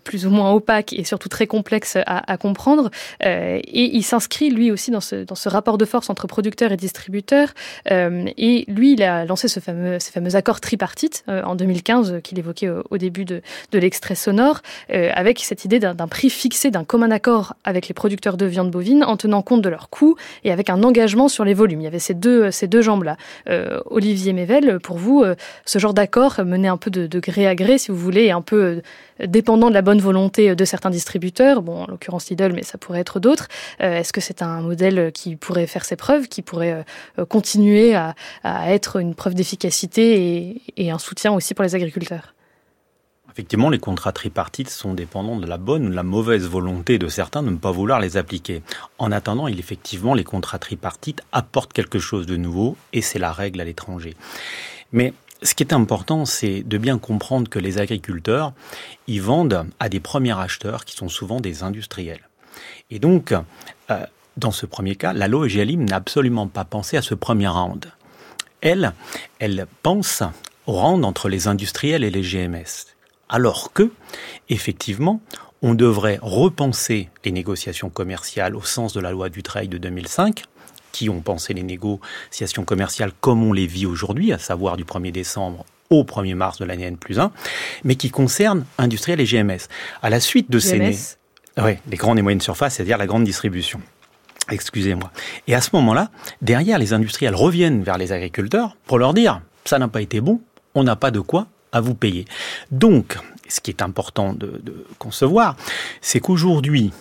plus 0.04 0.26
ou 0.26 0.30
moins 0.30 0.52
opaques 0.52 0.92
et 0.92 1.06
surtout 1.06 1.30
très 1.30 1.48
complexes 1.48 1.98
à, 2.06 2.38
comprendre. 2.38 2.90
Et 3.22 3.96
il 3.96 4.04
s'inscrit 4.04 4.50
lui 4.50 4.70
aussi 4.70 4.92
dans 4.92 5.00
ce, 5.00 5.24
dans 5.24 5.36
ce 5.36 5.48
rapport 5.48 5.78
de 5.78 5.86
force 5.86 6.10
entre 6.10 6.28
producteurs 6.28 6.74
et 6.74 6.78
distributeurs. 6.78 7.54
Et 7.90 8.66
lui, 8.78 8.94
il 8.94 9.04
a 9.04 9.26
lancé 9.26 9.48
ce 9.48 9.60
fameux, 9.60 10.00
ces 10.00 10.12
fameux 10.12 10.36
accords 10.36 10.62
tripartites 10.62 11.24
euh, 11.28 11.44
en 11.44 11.56
2015 11.56 12.14
euh, 12.14 12.20
qu'il 12.20 12.40
évoquait 12.40 12.70
au, 12.90 12.98
début 12.98 13.26
de, 13.26 13.42
l'extrait 13.74 14.16
sonore, 14.16 14.62
euh, 14.94 15.10
avec 15.14 15.40
cette 15.40 15.66
idée 15.66 15.80
d'un 15.80 16.08
prix 16.08 16.30
fixé, 16.30 16.72
d'un 16.72 16.84
commun 16.84 17.12
accord 17.12 17.56
avec 17.64 17.88
les 17.88 17.94
producteurs 17.94 18.38
de 18.38 18.46
viande 18.46 18.72
bovine, 18.72 19.04
en 19.04 19.18
tenant 19.18 19.42
compte 19.42 19.62
de 19.62 19.70
leurs 19.70 19.90
coûts 19.90 20.16
et 20.44 20.52
avec 20.52 20.70
un 20.70 20.84
engagement 20.84 21.28
sur 21.28 21.44
les 21.44 21.54
volumes. 21.54 21.82
Il 21.82 21.84
y 21.84 21.88
avait 21.88 22.00
ces 22.00 22.14
deux, 22.14 22.52
jambes-là. 22.82 23.18
Olivier 23.86 24.34
Mével, 24.34 24.80
pour 24.80 24.98
vous, 24.98 25.26
ce 25.66 25.80
genre 25.80 25.94
d'accord 25.94 26.40
menait 26.46 26.68
un 26.68 26.78
peu 26.78 26.92
de, 26.92 27.08
de, 27.08 27.20
gré 27.20 27.48
à 27.48 27.56
gré, 27.56 27.78
si 27.78 27.92
vous 27.92 27.98
voulez, 27.98 28.32
un 28.32 28.42
peu 28.42 28.82
dépendant 29.26 29.70
de 29.70 29.74
la 29.74 29.82
bonne 29.82 30.00
volonté 30.00 30.56
de 30.56 30.66
certains 30.66 30.90
distributeurs, 30.90 31.62
bon, 31.62 31.84
en 31.84 31.88
l'occurrence 31.88 32.30
Lidl, 32.30 32.54
mais 32.54 32.64
ça 32.64 32.78
pourrait 32.78 33.00
être 33.00 33.20
d'autres. 33.20 33.48
Est-ce 33.80 34.14
que 34.14 34.22
c'est 34.22 34.42
un 34.42 34.62
modèle 34.62 35.12
qui 35.14 35.36
pourrait 35.36 35.68
faire 35.68 35.86
ses 35.86 35.96
preuves, 35.96 36.28
qui 36.28 36.42
pourrait 36.42 36.86
continuer 37.30 37.96
à, 37.96 38.16
être 38.44 38.98
une 38.98 39.16
preuve 39.16 39.34
d'efficacité 39.34 40.62
et, 40.78 40.92
un 40.92 41.00
soutien 41.00 41.34
aussi 41.34 41.54
pour 41.54 41.64
les 41.64 41.76
agriculteurs? 41.76 42.34
Effectivement, 43.32 43.70
les 43.70 43.78
contrats 43.78 44.14
tripartites 44.14 44.70
sont 44.70 44.96
dépendants 44.96 45.38
de 45.38 45.46
la 45.46 45.58
bonne 45.58 45.86
ou 45.86 45.90
de 45.90 45.96
la 45.96 46.02
mauvaise 46.02 46.48
volonté 46.48 46.98
de 46.98 47.08
certains 47.08 47.44
de 47.44 47.52
ne 47.52 47.58
pas 47.58 47.72
vouloir 47.72 48.00
les 48.00 48.18
appliquer. 48.18 48.64
En 48.98 49.12
attendant, 49.12 49.48
il, 49.48 49.60
effectivement, 49.60 50.16
les 50.16 50.24
contrats 50.24 50.58
tripartites 50.58 51.22
apportent 51.32 51.72
quelque 51.72 52.00
chose 52.00 52.26
de 52.26 52.36
nouveau 52.36 52.78
et 52.94 53.04
c'est 53.04 53.20
la 53.20 53.32
règle 53.32 53.62
à 53.62 53.64
l'étranger. 53.64 54.16
Mais 54.92 55.14
ce 55.42 55.54
qui 55.54 55.64
est 55.64 55.74
important, 55.74 56.26
c'est 56.26 56.64
de 56.64 56.78
bien 56.78 56.98
comprendre 56.98 57.50
que 57.50 57.60
les 57.60 57.80
agriculteurs, 57.80 58.54
ils 59.08 59.22
vendent 59.22 59.66
à 59.80 59.90
des 59.90 60.00
premiers 60.00 60.38
acheteurs 60.38 60.86
qui 60.86 60.96
sont 60.96 61.10
souvent 61.10 61.40
des 61.40 61.64
industriels. 61.64 62.28
Et 62.90 63.00
donc, 63.00 63.34
euh, 63.92 64.06
dans 64.38 64.52
ce 64.52 64.66
premier 64.66 64.96
cas, 64.96 65.14
la 65.14 65.28
loi 65.28 65.46
EGalim 65.46 65.84
n'a 65.84 65.98
absolument 65.98 66.48
pas 66.48 66.66
pensé 66.66 66.98
à 66.98 67.02
ce 67.02 67.14
premier 67.14 67.48
round 67.48 67.92
elle, 68.62 68.94
elle 69.40 69.68
pense 69.84 70.24
au 70.66 70.74
rang 70.74 71.02
entre 71.04 71.30
les 71.30 71.48
industriels 71.48 72.04
et 72.04 72.10
les 72.10 72.22
GMS. 72.22 72.88
Alors 73.30 73.74
que, 73.74 73.92
effectivement, 74.50 75.22
on 75.62 75.74
devrait 75.74 76.20
repenser 76.22 77.10
les 77.26 77.32
négociations 77.32 77.90
commerciales 77.90 78.56
au 78.56 78.62
sens 78.62 78.94
de 78.94 79.00
la 79.00 79.12
loi 79.12 79.30
du 79.30 79.44
travail 79.44 79.68
de 79.68 79.78
2005, 79.78 80.44
qui 80.98 81.10
ont 81.10 81.22
pensé 81.22 81.54
les 81.54 81.62
négociations 81.62 82.64
commerciales 82.64 83.12
comme 83.22 83.44
on 83.44 83.54
les 83.54 83.68
vit 83.68 83.86
aujourd'hui, 83.86 84.34
à 84.34 84.40
savoir 84.40 84.78
du 84.78 84.84
1er 84.84 85.12
décembre 85.12 85.64
au 85.92 86.04
1er 86.04 86.34
mars 86.34 86.58
de 86.58 86.66
l'année 86.66 86.86
N 86.86 86.98
plus 86.98 87.20
1, 87.20 87.32
mais 87.84 87.94
qui 87.94 88.10
concernent 88.10 88.66
industriels 88.80 89.22
et 89.22 89.26
GMS. 89.26 89.70
À 90.02 90.10
la 90.10 90.20
suite 90.20 90.50
de 90.50 90.58
ces... 90.58 90.96
Oui, 91.60 91.74
les 91.88 91.98
grandes 91.98 92.18
et 92.18 92.24
moyennes 92.24 92.42
surfaces, 92.42 92.76
c'est-à-dire 92.76 92.98
la 92.98 93.06
grande 93.06 93.26
distribution. 93.26 93.80
Excusez-moi. 94.50 95.12
Et 95.46 95.54
à 95.54 95.62
ce 95.62 95.70
moment-là, 95.74 96.10
derrière, 96.42 96.80
les 96.80 96.94
industriels 96.94 97.36
reviennent 97.36 97.84
vers 97.84 98.00
les 98.00 98.12
agriculteurs 98.12 98.76
pour 98.88 98.98
leur 98.98 99.14
dire 99.14 99.42
ça 99.66 99.78
n'a 99.78 99.88
pas 99.88 100.02
été 100.02 100.20
bon, 100.20 100.42
on 100.74 100.84
n'a 100.84 100.96
pas 100.96 101.12
de 101.12 101.20
quoi 101.20 101.46
à 101.72 101.80
vous 101.80 101.94
payer. 101.94 102.26
Donc, 102.72 103.18
ce 103.48 103.60
qui 103.60 103.70
est 103.70 103.84
important 103.84 104.34
de, 104.34 104.62
concevoir, 104.98 105.56
c'est 106.02 106.20
qu'aujourd'hui, 106.20 106.92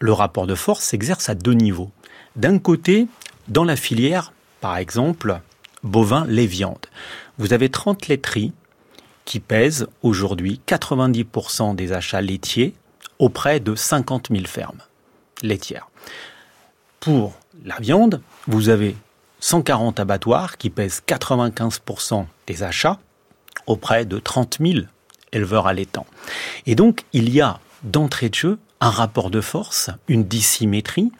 le 0.00 0.12
rapport 0.12 0.46
de 0.46 0.54
force 0.54 0.84
s'exerce 0.84 1.28
à 1.28 1.34
deux 1.34 1.52
niveaux. 1.52 1.90
D'un 2.36 2.58
côté, 2.58 3.08
dans 3.48 3.64
la 3.64 3.76
filière, 3.76 4.32
par 4.60 4.76
exemple, 4.76 5.40
bovin, 5.82 6.24
les 6.26 6.46
viandes. 6.46 6.86
Vous 7.38 7.52
avez 7.52 7.68
30 7.68 8.08
laiteries 8.08 8.52
qui 9.24 9.40
pèsent 9.40 9.86
aujourd'hui 10.02 10.60
90% 10.66 11.74
des 11.74 11.92
achats 11.92 12.20
laitiers 12.20 12.74
auprès 13.18 13.60
de 13.60 13.74
50 13.74 14.28
000 14.30 14.44
fermes 14.46 14.82
laitières 15.42 15.88
pour 17.02 17.32
la 17.64 17.74
viande, 17.80 18.22
vous 18.46 18.68
avez 18.68 18.94
140 19.40 19.98
abattoirs 19.98 20.56
qui 20.56 20.70
pèsent 20.70 21.02
95% 21.06 22.26
des 22.46 22.62
achats 22.62 23.00
auprès 23.66 24.06
de 24.06 24.20
30 24.20 24.58
000 24.60 24.86
éleveurs 25.32 25.66
allaitants. 25.66 26.06
Et 26.66 26.76
donc, 26.76 27.04
il 27.12 27.28
y 27.28 27.40
a 27.40 27.58
d'entrée 27.82 28.28
de 28.28 28.36
jeu 28.36 28.58
un 28.82 28.90
rapport 28.90 29.30
de 29.30 29.40
force, 29.40 29.90
une 30.08 30.24
dissymétrie, 30.24 31.12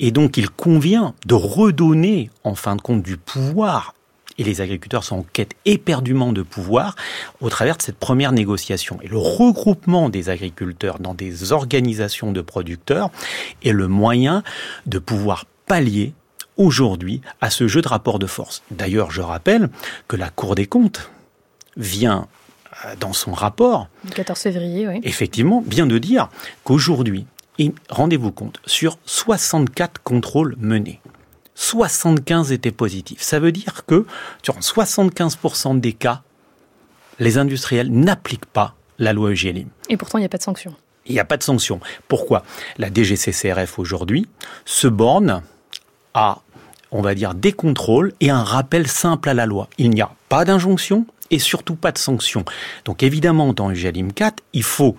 et 0.00 0.10
donc 0.10 0.36
il 0.36 0.50
convient 0.50 1.14
de 1.26 1.34
redonner 1.34 2.28
en 2.42 2.56
fin 2.56 2.74
de 2.74 2.82
compte 2.82 3.02
du 3.02 3.16
pouvoir 3.16 3.94
et 4.36 4.42
les 4.42 4.60
agriculteurs 4.60 5.04
sont 5.04 5.18
en 5.18 5.26
quête 5.32 5.54
éperdument 5.64 6.32
de 6.32 6.42
pouvoir 6.42 6.96
au 7.40 7.48
travers 7.50 7.76
de 7.76 7.82
cette 7.82 7.98
première 7.98 8.32
négociation. 8.32 8.98
Et 9.02 9.06
le 9.06 9.16
regroupement 9.16 10.08
des 10.08 10.28
agriculteurs 10.28 10.98
dans 10.98 11.14
des 11.14 11.52
organisations 11.52 12.32
de 12.32 12.40
producteurs 12.40 13.10
est 13.62 13.70
le 13.70 13.86
moyen 13.86 14.42
de 14.86 14.98
pouvoir 14.98 15.44
pallier 15.66 16.14
aujourd'hui 16.56 17.20
à 17.40 17.50
ce 17.50 17.68
jeu 17.68 17.80
de 17.80 17.86
rapport 17.86 18.18
de 18.18 18.26
force. 18.26 18.64
D'ailleurs, 18.72 19.12
je 19.12 19.20
rappelle 19.20 19.70
que 20.08 20.16
la 20.16 20.30
Cour 20.30 20.56
des 20.56 20.66
comptes 20.66 21.12
vient 21.76 22.26
dans 23.00 23.12
son 23.12 23.32
rapport, 23.32 23.88
du 24.04 24.12
14 24.12 24.38
février, 24.38 24.88
oui. 24.88 25.00
effectivement, 25.02 25.62
vient 25.66 25.86
de 25.86 25.98
dire 25.98 26.28
qu'aujourd'hui, 26.64 27.26
Et 27.58 27.72
rendez-vous 27.88 28.32
compte, 28.32 28.60
sur 28.66 28.98
64 29.06 30.02
contrôles 30.02 30.56
menés, 30.58 31.00
75 31.54 32.52
étaient 32.52 32.72
positifs. 32.72 33.22
Ça 33.22 33.38
veut 33.38 33.52
dire 33.52 33.84
que 33.86 34.06
sur 34.42 34.58
75% 34.58 35.78
des 35.78 35.92
cas, 35.92 36.22
les 37.18 37.38
industriels 37.38 37.90
n'appliquent 37.92 38.46
pas 38.46 38.74
la 38.98 39.12
loi 39.12 39.32
EGLIM. 39.32 39.68
Et 39.88 39.96
pourtant, 39.96 40.18
il 40.18 40.22
n'y 40.22 40.26
a 40.26 40.30
pas 40.30 40.38
de 40.38 40.42
sanction. 40.42 40.74
Il 41.06 41.12
n'y 41.12 41.20
a 41.20 41.24
pas 41.24 41.36
de 41.36 41.42
sanction. 41.42 41.80
Pourquoi? 42.08 42.44
La 42.78 42.88
DGCCRF 42.92 43.78
aujourd'hui 43.78 44.26
se 44.64 44.88
borne 44.88 45.42
à, 46.14 46.40
on 46.90 47.02
va 47.02 47.14
dire, 47.14 47.34
des 47.34 47.52
contrôles 47.52 48.14
et 48.20 48.30
un 48.30 48.42
rappel 48.42 48.86
simple 48.88 49.28
à 49.28 49.34
la 49.34 49.46
loi. 49.46 49.68
Il 49.78 49.90
n'y 49.90 50.02
a 50.02 50.10
pas 50.28 50.44
d'injonction 50.44 51.06
et 51.34 51.38
surtout 51.40 51.74
pas 51.74 51.90
de 51.90 51.98
sanction. 51.98 52.44
Donc 52.84 53.02
évidemment, 53.02 53.52
dans 53.52 53.70
EGLIM 53.70 54.12
4, 54.12 54.42
il 54.52 54.62
faut 54.62 54.96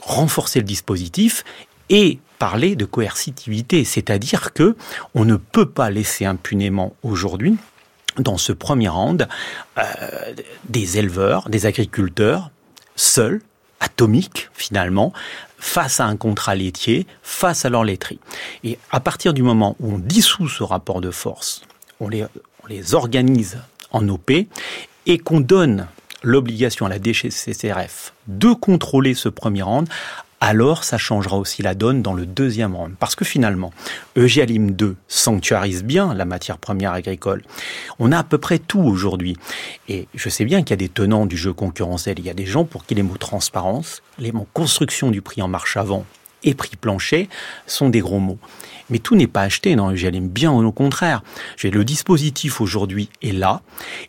renforcer 0.00 0.58
le 0.58 0.64
dispositif 0.64 1.44
et 1.88 2.18
parler 2.40 2.74
de 2.74 2.84
coercitivité, 2.84 3.84
c'est-à-dire 3.84 4.52
que 4.52 4.76
on 5.14 5.24
ne 5.24 5.36
peut 5.36 5.68
pas 5.68 5.90
laisser 5.90 6.24
impunément 6.24 6.94
aujourd'hui 7.04 7.56
dans 8.18 8.36
ce 8.36 8.52
premier 8.52 8.88
round 8.88 9.28
euh, 9.78 9.82
des 10.68 10.98
éleveurs, 10.98 11.48
des 11.48 11.66
agriculteurs 11.66 12.50
seuls, 12.96 13.40
atomiques 13.78 14.50
finalement, 14.54 15.12
face 15.58 16.00
à 16.00 16.06
un 16.06 16.16
contrat 16.16 16.56
laitier, 16.56 17.06
face 17.22 17.64
à 17.64 17.70
leur 17.70 17.84
laiterie. 17.84 18.18
Et 18.64 18.78
à 18.90 18.98
partir 18.98 19.34
du 19.34 19.42
moment 19.42 19.76
où 19.78 19.94
on 19.94 19.98
dissout 19.98 20.48
ce 20.48 20.64
rapport 20.64 21.00
de 21.00 21.12
force, 21.12 21.62
on 22.00 22.08
les, 22.08 22.24
on 22.24 22.66
les 22.68 22.94
organise 22.94 23.58
en 23.92 24.08
OP 24.08 24.32
et 25.06 25.18
qu'on 25.18 25.40
donne 25.40 25.86
l'obligation 26.22 26.86
à 26.86 26.88
la 26.88 26.98
DGCCRF 26.98 28.14
de 28.26 28.52
contrôler 28.52 29.14
ce 29.14 29.28
premier 29.28 29.62
round, 29.62 29.88
alors 30.40 30.84
ça 30.84 30.98
changera 30.98 31.38
aussi 31.38 31.62
la 31.62 31.74
donne 31.74 32.02
dans 32.02 32.12
le 32.12 32.26
deuxième 32.26 32.74
round. 32.74 32.94
Parce 32.98 33.14
que 33.14 33.24
finalement, 33.24 33.72
EGalim 34.16 34.72
2 34.72 34.96
sanctuarise 35.08 35.84
bien 35.84 36.12
la 36.12 36.24
matière 36.24 36.58
première 36.58 36.92
agricole. 36.92 37.42
On 37.98 38.12
a 38.12 38.18
à 38.18 38.24
peu 38.24 38.36
près 38.36 38.58
tout 38.58 38.80
aujourd'hui. 38.80 39.36
Et 39.88 40.06
je 40.14 40.28
sais 40.28 40.44
bien 40.44 40.62
qu'il 40.62 40.70
y 40.70 40.74
a 40.74 40.76
des 40.76 40.90
tenants 40.90 41.24
du 41.24 41.36
jeu 41.36 41.52
concurrentiel. 41.52 42.18
Il 42.18 42.26
y 42.26 42.30
a 42.30 42.34
des 42.34 42.46
gens 42.46 42.64
pour 42.64 42.84
qui 42.84 42.94
les 42.94 43.02
mots 43.02 43.16
transparence, 43.16 44.02
les 44.18 44.32
mots 44.32 44.46
construction 44.52 45.10
du 45.10 45.22
prix 45.22 45.40
en 45.40 45.48
marche 45.48 45.76
avant 45.78 46.04
et 46.42 46.54
prix 46.54 46.76
plancher 46.76 47.28
sont 47.66 47.88
des 47.88 48.00
gros 48.00 48.20
mots. 48.20 48.38
Mais 48.90 48.98
tout 48.98 49.16
n'est 49.16 49.26
pas 49.26 49.42
acheté 49.42 49.76
dans 49.76 49.90
EGalim, 49.90 50.28
bien 50.28 50.52
au 50.52 50.72
contraire. 50.72 51.22
Le 51.62 51.84
dispositif 51.84 52.60
aujourd'hui 52.60 53.08
est 53.22 53.32
là 53.32 53.62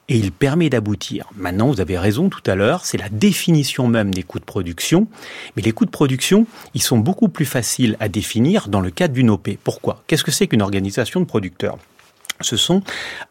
et 0.09 0.17
il 0.17 0.31
permet 0.31 0.69
d'aboutir. 0.69 1.27
Maintenant, 1.35 1.67
vous 1.67 1.81
avez 1.81 1.97
raison 1.97 2.29
tout 2.29 2.43
à 2.45 2.55
l'heure, 2.55 2.85
c'est 2.85 2.97
la 2.97 3.09
définition 3.09 3.87
même 3.87 4.13
des 4.13 4.23
coûts 4.23 4.39
de 4.39 4.45
production. 4.45 5.07
Mais 5.55 5.61
les 5.61 5.71
coûts 5.71 5.85
de 5.85 5.91
production, 5.91 6.45
ils 6.73 6.81
sont 6.81 6.97
beaucoup 6.97 7.29
plus 7.29 7.45
faciles 7.45 7.97
à 7.99 8.09
définir 8.09 8.67
dans 8.67 8.81
le 8.81 8.91
cadre 8.91 9.13
d'une 9.13 9.29
OP. 9.29 9.49
Pourquoi? 9.63 10.03
Qu'est-ce 10.07 10.23
que 10.23 10.31
c'est 10.31 10.47
qu'une 10.47 10.61
organisation 10.61 11.19
de 11.19 11.25
producteurs? 11.25 11.77
Ce 12.41 12.57
sont 12.57 12.81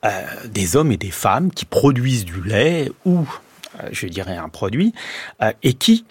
euh, 0.05 0.23
des 0.47 0.77
hommes 0.77 0.91
et 0.91 0.97
des 0.97 1.11
femmes 1.11 1.51
qui 1.51 1.67
produisent 1.67 2.25
du 2.25 2.43
lait 2.43 2.91
ou, 3.05 3.27
euh, 3.81 3.89
je 3.93 4.07
dirais, 4.07 4.37
un 4.37 4.49
produit, 4.49 4.95
euh, 5.43 5.53
et 5.63 5.75
qui 5.75 6.05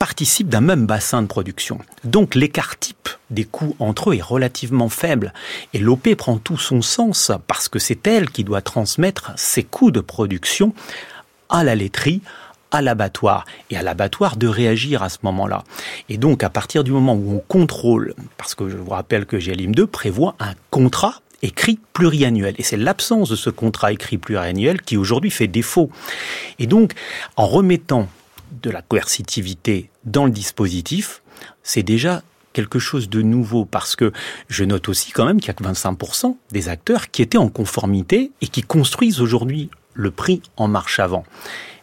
participent 0.00 0.48
d'un 0.48 0.62
même 0.62 0.86
bassin 0.86 1.20
de 1.20 1.26
production. 1.26 1.78
Donc 2.04 2.34
l'écart 2.34 2.78
type 2.78 3.10
des 3.28 3.44
coûts 3.44 3.76
entre 3.78 4.10
eux 4.10 4.14
est 4.16 4.22
relativement 4.22 4.88
faible. 4.88 5.34
Et 5.74 5.78
l'OP 5.78 6.14
prend 6.16 6.38
tout 6.38 6.56
son 6.56 6.80
sens 6.80 7.30
parce 7.46 7.68
que 7.68 7.78
c'est 7.78 8.06
elle 8.06 8.30
qui 8.30 8.42
doit 8.42 8.62
transmettre 8.62 9.32
ses 9.36 9.62
coûts 9.62 9.90
de 9.90 10.00
production 10.00 10.72
à 11.50 11.64
la 11.64 11.74
laiterie, 11.74 12.22
à 12.70 12.80
l'abattoir 12.80 13.44
et 13.68 13.76
à 13.76 13.82
l'abattoir 13.82 14.36
de 14.36 14.48
réagir 14.48 15.02
à 15.02 15.10
ce 15.10 15.18
moment-là. 15.22 15.64
Et 16.08 16.16
donc 16.16 16.42
à 16.42 16.48
partir 16.48 16.82
du 16.82 16.92
moment 16.92 17.14
où 17.14 17.34
on 17.34 17.40
contrôle, 17.46 18.14
parce 18.38 18.54
que 18.54 18.70
je 18.70 18.78
vous 18.78 18.90
rappelle 18.90 19.26
que 19.26 19.36
GLIM 19.36 19.72
2 19.72 19.86
prévoit 19.86 20.34
un 20.40 20.54
contrat 20.70 21.20
écrit 21.42 21.78
pluriannuel. 21.92 22.54
Et 22.56 22.62
c'est 22.62 22.78
l'absence 22.78 23.28
de 23.28 23.36
ce 23.36 23.50
contrat 23.50 23.92
écrit 23.92 24.16
pluriannuel 24.16 24.80
qui 24.80 24.96
aujourd'hui 24.96 25.30
fait 25.30 25.46
défaut. 25.46 25.90
Et 26.58 26.66
donc, 26.66 26.94
en 27.36 27.46
remettant 27.46 28.08
de 28.62 28.70
la 28.70 28.82
coercitivité 28.82 29.90
dans 30.04 30.24
le 30.24 30.30
dispositif, 30.30 31.22
c'est 31.62 31.82
déjà 31.82 32.22
quelque 32.52 32.78
chose 32.78 33.08
de 33.08 33.22
nouveau 33.22 33.64
parce 33.64 33.96
que 33.96 34.12
je 34.48 34.64
note 34.64 34.88
aussi 34.88 35.12
quand 35.12 35.24
même 35.24 35.40
qu'il 35.40 35.48
y 35.48 35.50
a 35.50 35.54
que 35.54 35.64
25% 35.64 36.36
des 36.50 36.68
acteurs 36.68 37.10
qui 37.10 37.22
étaient 37.22 37.38
en 37.38 37.48
conformité 37.48 38.32
et 38.40 38.48
qui 38.48 38.62
construisent 38.62 39.20
aujourd'hui 39.20 39.70
le 39.94 40.10
prix 40.10 40.42
en 40.56 40.68
marche 40.68 40.98
avant. 40.98 41.24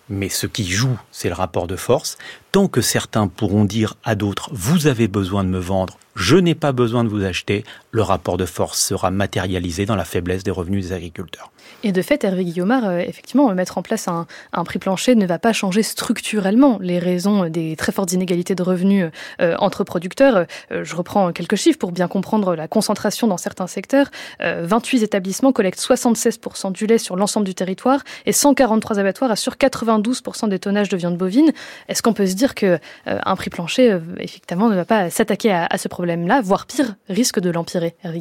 Mais 0.09 0.29
ce 0.29 0.47
qui 0.47 0.65
joue, 0.65 0.97
c'est 1.11 1.27
le 1.27 1.35
rapport 1.35 1.67
de 1.67 1.75
force. 1.75 2.17
Tant 2.51 2.67
que 2.67 2.81
certains 2.81 3.27
pourront 3.27 3.65
dire 3.65 3.95
à 4.03 4.15
d'autres, 4.15 4.49
vous 4.53 4.87
avez 4.87 5.07
besoin 5.07 5.43
de 5.43 5.49
me 5.49 5.59
vendre, 5.59 5.97
je 6.15 6.35
n'ai 6.35 6.55
pas 6.55 6.71
besoin 6.71 7.03
de 7.03 7.09
vous 7.09 7.23
acheter, 7.23 7.63
le 7.91 8.01
rapport 8.01 8.37
de 8.37 8.45
force 8.45 8.79
sera 8.79 9.11
matérialisé 9.11 9.85
dans 9.85 9.95
la 9.95 10.05
faiblesse 10.05 10.43
des 10.43 10.51
revenus 10.51 10.87
des 10.87 10.93
agriculteurs. 10.93 11.51
Et 11.83 11.91
de 11.91 12.01
fait, 12.01 12.23
Hervé 12.23 12.43
Guillaumard, 12.43 12.85
euh, 12.85 12.99
effectivement, 12.99 13.53
mettre 13.53 13.77
en 13.77 13.83
place 13.83 14.07
un, 14.07 14.25
prix 14.63 14.79
plancher 14.79 15.15
ne 15.15 15.25
va 15.25 15.37
pas 15.37 15.53
changer 15.53 15.83
structurellement 15.83 16.79
les 16.81 16.97
raisons 16.97 17.49
des 17.49 17.75
très 17.75 17.91
fortes 17.91 18.13
inégalités 18.13 18.55
de 18.55 18.63
revenus 18.63 19.09
euh, 19.41 19.55
entre 19.59 19.83
producteurs. 19.83 20.45
Euh, 20.71 20.83
je 20.83 20.95
reprends 20.95 21.31
quelques 21.31 21.55
chiffres 21.55 21.77
pour 21.77 21.91
bien 21.91 22.07
comprendre 22.07 22.55
la 22.55 22.67
concentration 22.67 23.27
dans 23.27 23.37
certains 23.37 23.67
secteurs. 23.67 24.07
28 24.39 25.03
établissements 25.03 25.51
collectent 25.51 25.79
76% 25.79 26.71
du 26.71 26.87
lait 26.87 26.97
sur 26.97 27.15
l'ensemble 27.15 27.45
du 27.45 27.53
territoire 27.53 28.01
et 28.25 28.31
143 28.31 28.99
abattoirs 28.99 29.31
assurent 29.31 29.55
92% 29.55 30.49
des 30.49 30.59
tonnages 30.59 30.89
de 30.89 30.97
viande 30.97 31.17
bovine. 31.17 31.51
Est-ce 31.87 32.01
qu'on 32.01 32.13
peut 32.13 32.25
se 32.25 32.35
dire 32.37 32.55
que 32.55 32.79
un 33.05 33.35
prix 33.35 33.49
plancher, 33.49 33.99
effectivement, 34.19 34.69
ne 34.69 34.75
va 34.75 34.85
pas 34.85 35.09
s'attaquer 35.09 35.51
à, 35.51 35.67
à 35.69 35.77
ce 35.77 35.87
problème 35.87 36.27
là 36.27 36.41
voire 36.41 36.65
pire, 36.65 36.95
risque 37.09 37.39
de 37.39 37.49
l'empirer, 37.49 37.95
Hervé 38.03 38.19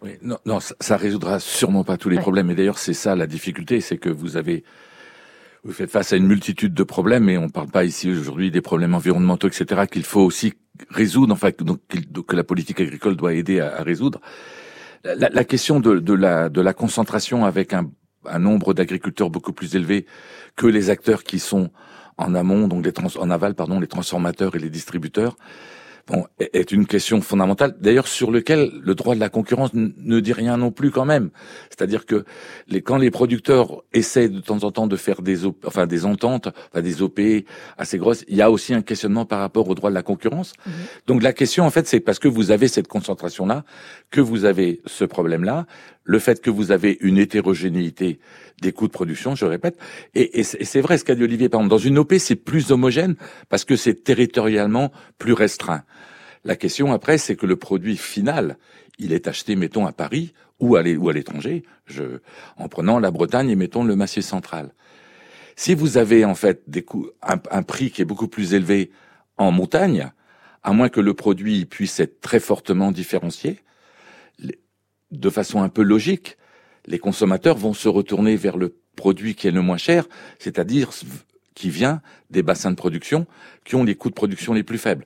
oui, 0.00 0.12
non, 0.22 0.38
non, 0.46 0.58
ça, 0.60 0.96
résoudra 0.96 1.40
sûrement 1.40 1.82
pas 1.82 1.96
tous 1.96 2.08
les 2.08 2.18
problèmes. 2.18 2.50
Et 2.50 2.54
d'ailleurs, 2.54 2.78
c'est 2.78 2.94
ça 2.94 3.16
la 3.16 3.26
difficulté, 3.26 3.80
c'est 3.80 3.98
que 3.98 4.08
vous 4.08 4.36
avez, 4.36 4.62
vous 5.64 5.72
faites 5.72 5.90
face 5.90 6.12
à 6.12 6.16
une 6.16 6.26
multitude 6.26 6.72
de 6.72 6.82
problèmes, 6.84 7.28
et 7.28 7.36
on 7.36 7.46
ne 7.46 7.50
parle 7.50 7.68
pas 7.68 7.84
ici 7.84 8.10
aujourd'hui 8.10 8.50
des 8.50 8.60
problèmes 8.60 8.94
environnementaux, 8.94 9.48
etc., 9.48 9.82
qu'il 9.90 10.04
faut 10.04 10.20
aussi 10.20 10.54
résoudre, 10.90 11.32
enfin, 11.32 11.50
donc, 11.58 11.80
que 12.26 12.36
la 12.36 12.44
politique 12.44 12.80
agricole 12.80 13.16
doit 13.16 13.34
aider 13.34 13.60
à, 13.60 13.82
résoudre. 13.82 14.20
La, 15.02 15.28
la, 15.30 15.44
question 15.44 15.80
de, 15.80 15.98
de, 15.98 16.12
la, 16.12 16.48
de 16.48 16.60
la 16.60 16.74
concentration 16.74 17.44
avec 17.44 17.72
un, 17.72 17.90
un 18.24 18.38
nombre 18.38 18.74
d'agriculteurs 18.74 19.30
beaucoup 19.30 19.52
plus 19.52 19.74
élevé 19.74 20.06
que 20.54 20.66
les 20.66 20.90
acteurs 20.90 21.24
qui 21.24 21.40
sont 21.40 21.70
en 22.18 22.34
amont, 22.34 22.68
donc 22.68 22.84
les 22.84 22.92
trans, 22.92 23.08
en 23.18 23.30
aval, 23.30 23.54
pardon, 23.54 23.80
les 23.80 23.86
transformateurs 23.86 24.56
et 24.56 24.58
les 24.58 24.70
distributeurs, 24.70 25.36
bon, 26.08 26.26
est 26.38 26.72
une 26.72 26.86
question 26.86 27.20
fondamentale, 27.20 27.76
d'ailleurs 27.80 28.08
sur 28.08 28.30
lequel 28.30 28.70
le 28.82 28.94
droit 28.94 29.14
de 29.14 29.20
la 29.20 29.28
concurrence 29.28 29.70
ne 29.74 30.20
dit 30.20 30.32
rien 30.32 30.56
non 30.56 30.70
plus 30.70 30.90
quand 30.90 31.04
même. 31.04 31.30
C'est-à-dire 31.68 32.06
que 32.06 32.24
les, 32.66 32.82
quand 32.82 32.96
les 32.96 33.10
producteurs 33.10 33.82
essaient 33.92 34.28
de 34.28 34.40
temps 34.40 34.64
en 34.64 34.72
temps 34.72 34.86
de 34.86 34.96
faire 34.96 35.22
des, 35.22 35.46
enfin, 35.64 35.86
des 35.86 36.04
ententes, 36.04 36.48
enfin, 36.72 36.82
des 36.82 37.02
OP 37.02 37.20
assez 37.76 37.98
grosses, 37.98 38.24
il 38.28 38.36
y 38.36 38.42
a 38.42 38.50
aussi 38.50 38.74
un 38.74 38.82
questionnement 38.82 39.24
par 39.24 39.40
rapport 39.40 39.68
au 39.68 39.74
droit 39.74 39.90
de 39.90 39.94
la 39.94 40.02
concurrence. 40.02 40.54
Mhm. 40.66 40.72
Donc 41.06 41.22
la 41.22 41.32
question, 41.32 41.64
en 41.64 41.70
fait, 41.70 41.86
c'est 41.86 42.00
parce 42.00 42.18
que 42.18 42.28
vous 42.28 42.50
avez 42.50 42.68
cette 42.68 42.88
concentration-là, 42.88 43.64
que 44.10 44.20
vous 44.20 44.44
avez 44.44 44.80
ce 44.86 45.04
problème-là, 45.04 45.66
le 46.04 46.18
fait 46.18 46.40
que 46.40 46.50
vous 46.50 46.72
avez 46.72 46.96
une 47.00 47.18
hétérogénéité 47.18 48.18
des 48.60 48.72
coûts 48.72 48.86
de 48.86 48.92
production, 48.92 49.34
je 49.34 49.44
répète. 49.44 49.78
Et, 50.14 50.42
c'est 50.42 50.80
vrai 50.80 50.98
ce 50.98 51.04
qu'a 51.04 51.14
dit 51.14 51.22
Olivier, 51.22 51.48
par 51.48 51.62
dans 51.62 51.78
une 51.78 51.98
OP, 51.98 52.14
c'est 52.18 52.36
plus 52.36 52.70
homogène 52.70 53.16
parce 53.48 53.64
que 53.64 53.76
c'est 53.76 54.04
territorialement 54.04 54.92
plus 55.18 55.32
restreint. 55.32 55.84
La 56.44 56.56
question 56.56 56.92
après, 56.92 57.18
c'est 57.18 57.36
que 57.36 57.46
le 57.46 57.56
produit 57.56 57.96
final, 57.96 58.58
il 58.98 59.12
est 59.12 59.28
acheté, 59.28 59.56
mettons, 59.56 59.86
à 59.86 59.92
Paris 59.92 60.32
ou 60.60 60.76
à 60.76 60.82
l'étranger, 60.82 61.62
en 62.56 62.68
prenant 62.68 62.98
la 62.98 63.10
Bretagne 63.10 63.50
et 63.50 63.56
mettons 63.56 63.84
le 63.84 63.94
Massif 63.94 64.24
central. 64.24 64.72
Si 65.56 65.74
vous 65.74 65.98
avez 65.98 66.24
en 66.24 66.34
fait 66.34 66.62
des 66.68 66.82
coûts, 66.82 67.08
un, 67.22 67.62
prix 67.62 67.90
qui 67.90 68.02
est 68.02 68.04
beaucoup 68.04 68.28
plus 68.28 68.54
élevé 68.54 68.90
en 69.36 69.50
montagne, 69.50 70.10
à 70.62 70.72
moins 70.72 70.88
que 70.88 71.00
le 71.00 71.14
produit 71.14 71.64
puisse 71.64 71.98
être 72.00 72.20
très 72.20 72.40
fortement 72.40 72.92
différencié, 72.92 73.60
de 75.10 75.30
façon 75.30 75.62
un 75.62 75.68
peu 75.68 75.82
logique, 75.82 76.36
les 76.88 76.98
consommateurs 76.98 77.56
vont 77.56 77.74
se 77.74 77.88
retourner 77.88 78.36
vers 78.36 78.56
le 78.56 78.74
produit 78.96 79.34
qui 79.34 79.46
est 79.46 79.52
le 79.52 79.62
moins 79.62 79.76
cher, 79.76 80.08
c'est-à-dire 80.38 80.90
qui 81.54 81.70
vient 81.70 82.00
des 82.30 82.42
bassins 82.42 82.70
de 82.70 82.76
production 82.76 83.26
qui 83.64 83.74
ont 83.74 83.84
les 83.84 83.94
coûts 83.94 84.08
de 84.08 84.14
production 84.14 84.54
les 84.54 84.62
plus 84.62 84.78
faibles. 84.78 85.04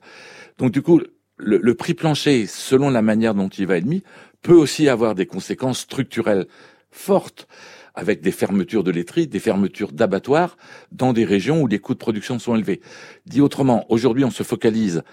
Donc 0.57 0.71
du 0.71 0.81
coup, 0.81 1.01
le, 1.37 1.75
prix 1.75 1.93
plancher, 1.93 2.45
selon 2.47 2.89
la 2.89 3.01
manière 3.01 3.33
dont 3.33 3.49
il 3.49 3.67
va 3.67 3.77
être 3.77 3.85
mis, 3.85 4.03
peut 4.41 4.53
aussi 4.53 4.87
avoir 4.87 5.15
des 5.15 5.25
conséquences 5.25 5.79
structurelles 5.79 6.47
fortes 6.91 7.47
avec 7.95 8.21
des 8.21 8.31
fermetures 8.31 8.83
de 8.83 8.91
laiteries, 8.91 9.27
des 9.27 9.39
fermetures 9.39 9.91
d'abattoirs 9.91 10.57
dans 10.91 11.13
des 11.13 11.25
régions 11.25 11.61
où 11.61 11.67
les 11.67 11.79
coûts 11.79 11.93
de 11.93 11.99
production 11.99 12.39
sont 12.39 12.55
élevés. 12.55 12.81
Dit 13.25 13.41
autrement, 13.41 13.85
aujourd'hui 13.89 14.25
on 14.25 14.31
se 14.31 14.43
focalise 14.43 15.03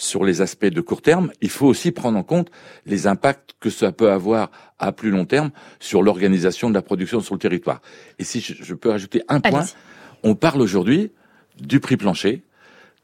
sur 0.00 0.24
les 0.24 0.40
aspects 0.40 0.64
de 0.64 0.80
court 0.80 1.02
terme, 1.02 1.30
il 1.42 1.50
faut 1.50 1.66
aussi 1.66 1.92
prendre 1.92 2.16
en 2.16 2.22
compte 2.22 2.50
les 2.86 3.06
impacts 3.06 3.54
que 3.60 3.68
ça 3.68 3.92
peut 3.92 4.10
avoir 4.10 4.50
à 4.78 4.92
plus 4.92 5.10
long 5.10 5.26
terme 5.26 5.50
sur 5.78 6.02
l'organisation 6.02 6.70
de 6.70 6.74
la 6.74 6.80
production 6.80 7.20
sur 7.20 7.34
le 7.34 7.38
territoire. 7.38 7.82
Et 8.18 8.24
si 8.24 8.40
je, 8.40 8.74
peux 8.74 8.92
ajouter 8.92 9.22
un 9.28 9.40
point, 9.40 9.66
on 10.22 10.34
parle 10.34 10.62
aujourd'hui 10.62 11.12
du 11.60 11.80
prix 11.80 11.98
plancher, 11.98 12.44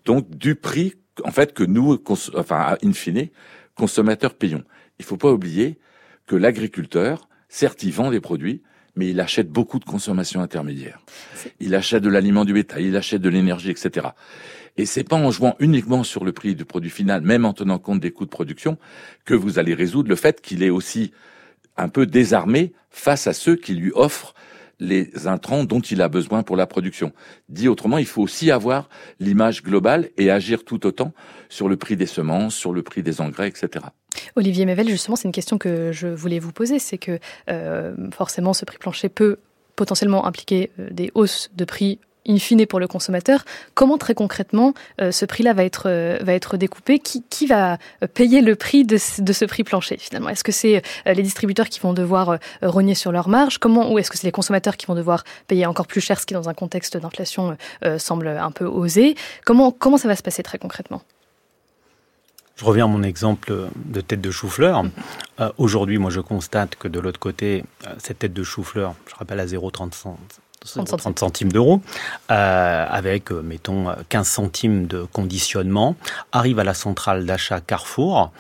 donc 0.06 0.30
du 0.30 0.54
prix 0.54 0.94
en 1.24 1.30
fait, 1.30 1.52
que 1.52 1.64
nous, 1.64 1.98
enfin, 2.34 2.76
in 2.82 2.92
fine, 2.92 3.28
consommateurs 3.74 4.34
payons. 4.34 4.64
Il 4.98 5.04
faut 5.04 5.16
pas 5.16 5.30
oublier 5.30 5.78
que 6.26 6.36
l'agriculteur, 6.36 7.28
certes, 7.48 7.82
il 7.82 7.92
vend 7.92 8.10
des 8.10 8.20
produits, 8.20 8.62
mais 8.96 9.10
il 9.10 9.20
achète 9.20 9.50
beaucoup 9.50 9.78
de 9.78 9.84
consommation 9.84 10.40
intermédiaire. 10.40 10.98
Il 11.60 11.74
achète 11.74 12.02
de 12.02 12.08
l'aliment 12.08 12.44
du 12.44 12.52
bétail, 12.52 12.86
il 12.86 12.96
achète 12.96 13.22
de 13.22 13.28
l'énergie, 13.28 13.70
etc. 13.70 14.08
Et 14.76 14.86
c'est 14.86 15.04
pas 15.04 15.16
en 15.16 15.30
jouant 15.30 15.54
uniquement 15.58 16.02
sur 16.02 16.24
le 16.24 16.32
prix 16.32 16.54
du 16.54 16.64
produit 16.64 16.90
final, 16.90 17.22
même 17.22 17.44
en 17.44 17.52
tenant 17.52 17.78
compte 17.78 18.00
des 18.00 18.10
coûts 18.10 18.24
de 18.24 18.30
production, 18.30 18.78
que 19.24 19.34
vous 19.34 19.58
allez 19.58 19.74
résoudre 19.74 20.08
le 20.08 20.16
fait 20.16 20.40
qu'il 20.40 20.62
est 20.62 20.70
aussi 20.70 21.12
un 21.76 21.88
peu 21.88 22.06
désarmé 22.06 22.72
face 22.90 23.26
à 23.26 23.32
ceux 23.32 23.56
qui 23.56 23.74
lui 23.74 23.92
offrent 23.94 24.34
les 24.78 25.26
intrants 25.26 25.64
dont 25.64 25.80
il 25.80 26.02
a 26.02 26.08
besoin 26.08 26.42
pour 26.42 26.56
la 26.56 26.66
production. 26.66 27.12
Dit 27.48 27.68
autrement, 27.68 27.98
il 27.98 28.06
faut 28.06 28.22
aussi 28.22 28.50
avoir 28.50 28.88
l'image 29.20 29.62
globale 29.62 30.10
et 30.18 30.30
agir 30.30 30.64
tout 30.64 30.86
autant 30.86 31.12
sur 31.48 31.68
le 31.68 31.76
prix 31.76 31.96
des 31.96 32.06
semences, 32.06 32.54
sur 32.54 32.72
le 32.72 32.82
prix 32.82 33.02
des 33.02 33.20
engrais, 33.20 33.48
etc. 33.48 33.86
Olivier 34.34 34.64
Mével, 34.66 34.88
justement, 34.88 35.16
c'est 35.16 35.28
une 35.28 35.32
question 35.32 35.58
que 35.58 35.92
je 35.92 36.08
voulais 36.08 36.38
vous 36.38 36.52
poser. 36.52 36.78
C'est 36.78 36.98
que 36.98 37.18
euh, 37.50 37.94
forcément, 38.12 38.52
ce 38.52 38.64
prix 38.64 38.78
plancher 38.78 39.08
peut 39.08 39.38
potentiellement 39.76 40.26
impliquer 40.26 40.70
euh, 40.78 40.88
des 40.90 41.10
hausses 41.14 41.50
de 41.54 41.64
prix 41.64 41.98
in 42.28 42.38
fine 42.38 42.66
pour 42.66 42.80
le 42.80 42.88
consommateur. 42.88 43.44
Comment 43.74 43.98
très 43.98 44.14
concrètement 44.14 44.74
euh, 45.00 45.12
ce 45.12 45.24
prix-là 45.24 45.52
va 45.52 45.62
être, 45.62 45.88
va 46.24 46.32
être 46.32 46.56
découpé? 46.56 46.98
Qui, 46.98 47.46
va 47.46 47.78
payer 48.14 48.40
le 48.40 48.56
prix 48.56 48.84
de, 48.84 48.96
ce 48.96 49.44
prix 49.44 49.62
plancher 49.62 49.96
finalement? 49.96 50.28
Est-ce 50.28 50.42
que 50.42 50.50
c'est 50.50 50.82
les 51.06 51.22
distributeurs 51.22 51.68
qui 51.68 51.78
vont 51.78 51.92
devoir 51.92 52.38
rogner 52.62 52.96
sur 52.96 53.12
leur 53.12 53.28
marge? 53.28 53.58
Comment 53.58 53.92
Ou 53.92 54.00
est-ce 54.00 54.10
que 54.10 54.18
c'est 54.18 54.26
les 54.26 54.32
consommateurs 54.32 54.76
qui 54.76 54.86
vont 54.86 54.96
devoir 54.96 55.22
payer 55.46 55.66
encore 55.66 55.86
plus 55.86 56.00
cher, 56.00 56.18
ce 56.18 56.26
qui 56.26 56.34
dans 56.34 56.48
un 56.48 56.54
contexte 56.54 56.96
d'inflation 56.96 57.56
semble 57.98 58.26
un 58.26 58.50
peu 58.50 58.64
osé? 58.64 59.14
Comment 59.44 59.96
ça 59.96 60.08
va 60.08 60.16
se 60.16 60.24
passer 60.24 60.42
très 60.42 60.58
concrètement? 60.58 61.02
Je 62.56 62.64
reviens 62.64 62.86
à 62.86 62.88
mon 62.88 63.02
exemple 63.02 63.68
de 63.74 64.00
tête 64.00 64.20
de 64.20 64.30
chou-fleur. 64.30 64.84
Aujourd'hui, 65.58 65.98
moi, 65.98 66.10
je 66.10 66.20
constate 66.20 66.76
que 66.76 66.88
de 66.88 66.98
l'autre 67.00 67.20
côté, 67.20 67.64
cette 67.98 68.20
tête 68.20 68.32
de 68.32 68.42
chou-fleur, 68.42 68.94
je 69.06 69.14
rappelle 69.14 69.40
à 69.40 69.46
0,30 69.46 70.16
30 70.66 71.18
centimes. 71.18 71.52
d'euros, 71.52 71.80
euh, 72.30 72.86
avec, 72.88 73.30
euh, 73.30 73.42
mettons, 73.42 73.94
15 74.08 74.26
centimes 74.26 74.86
de 74.86 75.04
conditionnement, 75.04 75.96
arrive 76.32 76.58
à 76.58 76.64
la 76.64 76.74
centrale 76.74 77.24
d'achat 77.24 77.60
Carrefour, 77.60 78.32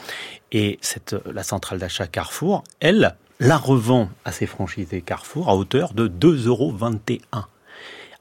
et 0.52 0.78
cette, 0.82 1.14
la 1.32 1.42
centrale 1.42 1.78
d'achat 1.78 2.06
Carrefour, 2.06 2.64
elle, 2.80 3.16
la 3.38 3.56
revend 3.56 4.08
à 4.24 4.32
ses 4.32 4.46
franchisés 4.46 5.02
Carrefour 5.02 5.48
à 5.48 5.56
hauteur 5.56 5.92
de 5.92 6.08
2,21 6.08 6.46
euros 6.46 6.74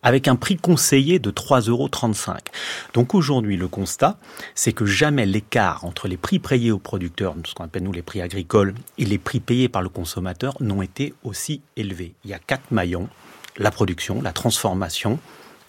avec 0.06 0.28
un 0.28 0.36
prix 0.36 0.56
conseillé 0.56 1.18
de 1.18 1.32
3,35 1.32 1.70
euros. 1.70 1.90
Donc 2.94 3.16
aujourd'hui, 3.16 3.58
le 3.58 3.68
constat, 3.68 4.18
c'est 4.54 4.72
que 4.72 4.86
jamais 4.86 5.26
l'écart 5.26 5.84
entre 5.84 6.08
les 6.08 6.16
prix 6.16 6.38
payés 6.38 6.72
aux 6.72 6.80
producteurs, 6.80 7.36
ce 7.44 7.56
qu'on 7.56 7.66
appelle 7.66 7.84
nous 7.84 7.92
les 7.92 8.04
prix 8.04 8.22
agricoles, 8.22 8.76
et 9.00 9.06
les 9.06 9.18
prix 9.18 9.40
payés 9.40 9.68
par 9.68 9.82
le 9.82 9.90
consommateur 9.90 10.54
n'ont 10.60 10.84
été 10.84 11.16
aussi 11.24 11.62
élevés. 11.76 12.14
Il 12.24 12.30
y 12.30 12.34
a 12.34 12.40
quatre 12.40 12.72
maillons 12.72 13.10
la 13.58 13.72
production, 13.72 14.22
la 14.22 14.32
transformation, 14.32 15.18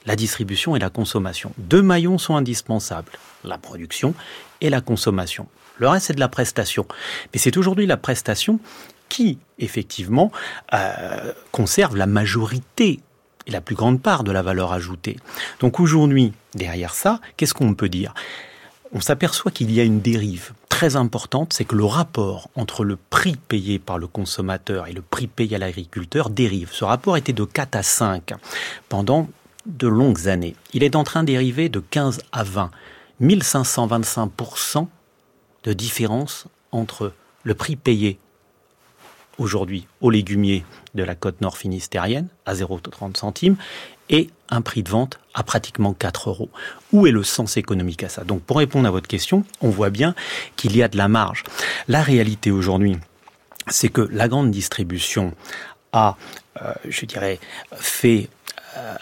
la 0.04 0.16
distribution 0.16 0.76
et 0.76 0.78
la 0.80 0.90
consommation. 0.90 1.52
Deux 1.56 1.82
maillons 1.82 2.18
sont 2.18 2.36
indispensables, 2.36 3.12
la 3.42 3.56
production 3.56 4.14
et 4.60 4.68
la 4.68 4.82
consommation. 4.82 5.48
Le 5.78 5.88
reste, 5.88 6.08
c'est 6.08 6.14
de 6.14 6.20
la 6.20 6.28
prestation. 6.28 6.86
Mais 7.32 7.38
c'est 7.38 7.56
aujourd'hui 7.56 7.86
la 7.86 7.96
prestation 7.96 8.60
qui, 9.08 9.38
effectivement, 9.58 10.32
euh, 10.74 11.32
conserve 11.52 11.96
la 11.96 12.06
majorité 12.06 13.00
et 13.46 13.50
la 13.50 13.60
plus 13.60 13.74
grande 13.74 14.00
part 14.02 14.24
de 14.24 14.32
la 14.32 14.42
valeur 14.42 14.72
ajoutée. 14.72 15.16
Donc 15.60 15.80
aujourd'hui, 15.80 16.32
derrière 16.54 16.94
ça, 16.94 17.20
qu'est-ce 17.36 17.54
qu'on 17.54 17.74
peut 17.74 17.88
dire? 17.88 18.14
On 18.92 19.00
s'aperçoit 19.00 19.50
qu'il 19.50 19.72
y 19.72 19.80
a 19.80 19.84
une 19.84 20.00
dérive 20.00 20.52
très 20.68 20.96
importante, 20.96 21.52
c'est 21.52 21.64
que 21.64 21.74
le 21.74 21.84
rapport 21.84 22.50
entre 22.54 22.84
le 22.84 22.96
prix 22.96 23.36
payé 23.36 23.78
par 23.78 23.98
le 23.98 24.06
consommateur 24.06 24.86
et 24.86 24.92
le 24.92 25.00
prix 25.00 25.26
payé 25.26 25.56
à 25.56 25.58
l'agriculteur 25.58 26.28
dérive. 26.28 26.70
Ce 26.72 26.84
rapport 26.84 27.16
était 27.16 27.32
de 27.32 27.44
4 27.44 27.76
à 27.76 27.82
5 27.82 28.34
pendant 28.88 29.28
de 29.64 29.88
longues 29.88 30.28
années. 30.28 30.54
Il 30.74 30.82
est 30.84 30.94
en 30.94 31.02
train 31.02 31.24
dériver 31.24 31.68
de 31.68 31.80
15 31.80 32.20
à 32.30 32.44
20. 32.44 32.70
1525% 33.22 34.86
de 35.64 35.72
différence 35.72 36.46
entre 36.72 37.12
le 37.42 37.54
prix 37.54 37.76
payé 37.76 38.18
aujourd'hui 39.38 39.86
aux 40.00 40.10
légumiers 40.10 40.64
de 40.94 41.02
la 41.02 41.14
côte 41.14 41.40
nord 41.40 41.58
finistérienne 41.58 42.28
à 42.46 42.54
0,30 42.54 43.16
centimes 43.16 43.56
et 44.08 44.30
un 44.48 44.62
prix 44.62 44.82
de 44.82 44.88
vente 44.88 45.18
à 45.34 45.42
pratiquement 45.42 45.92
4 45.92 46.30
euros. 46.30 46.48
Où 46.92 47.06
est 47.06 47.10
le 47.10 47.22
sens 47.22 47.56
économique 47.56 48.02
à 48.02 48.08
ça? 48.08 48.24
Donc 48.24 48.42
pour 48.42 48.58
répondre 48.58 48.86
à 48.86 48.90
votre 48.90 49.08
question, 49.08 49.44
on 49.60 49.68
voit 49.68 49.90
bien 49.90 50.14
qu'il 50.56 50.76
y 50.76 50.82
a 50.82 50.88
de 50.88 50.96
la 50.96 51.08
marge. 51.08 51.42
La 51.88 52.02
réalité 52.02 52.50
aujourd'hui, 52.50 52.96
c'est 53.68 53.88
que 53.88 54.02
la 54.12 54.28
grande 54.28 54.50
distribution 54.50 55.34
a, 55.92 56.16
euh, 56.62 56.72
je 56.88 57.04
dirais, 57.06 57.40
fait... 57.72 58.28
Euh, 58.76 58.94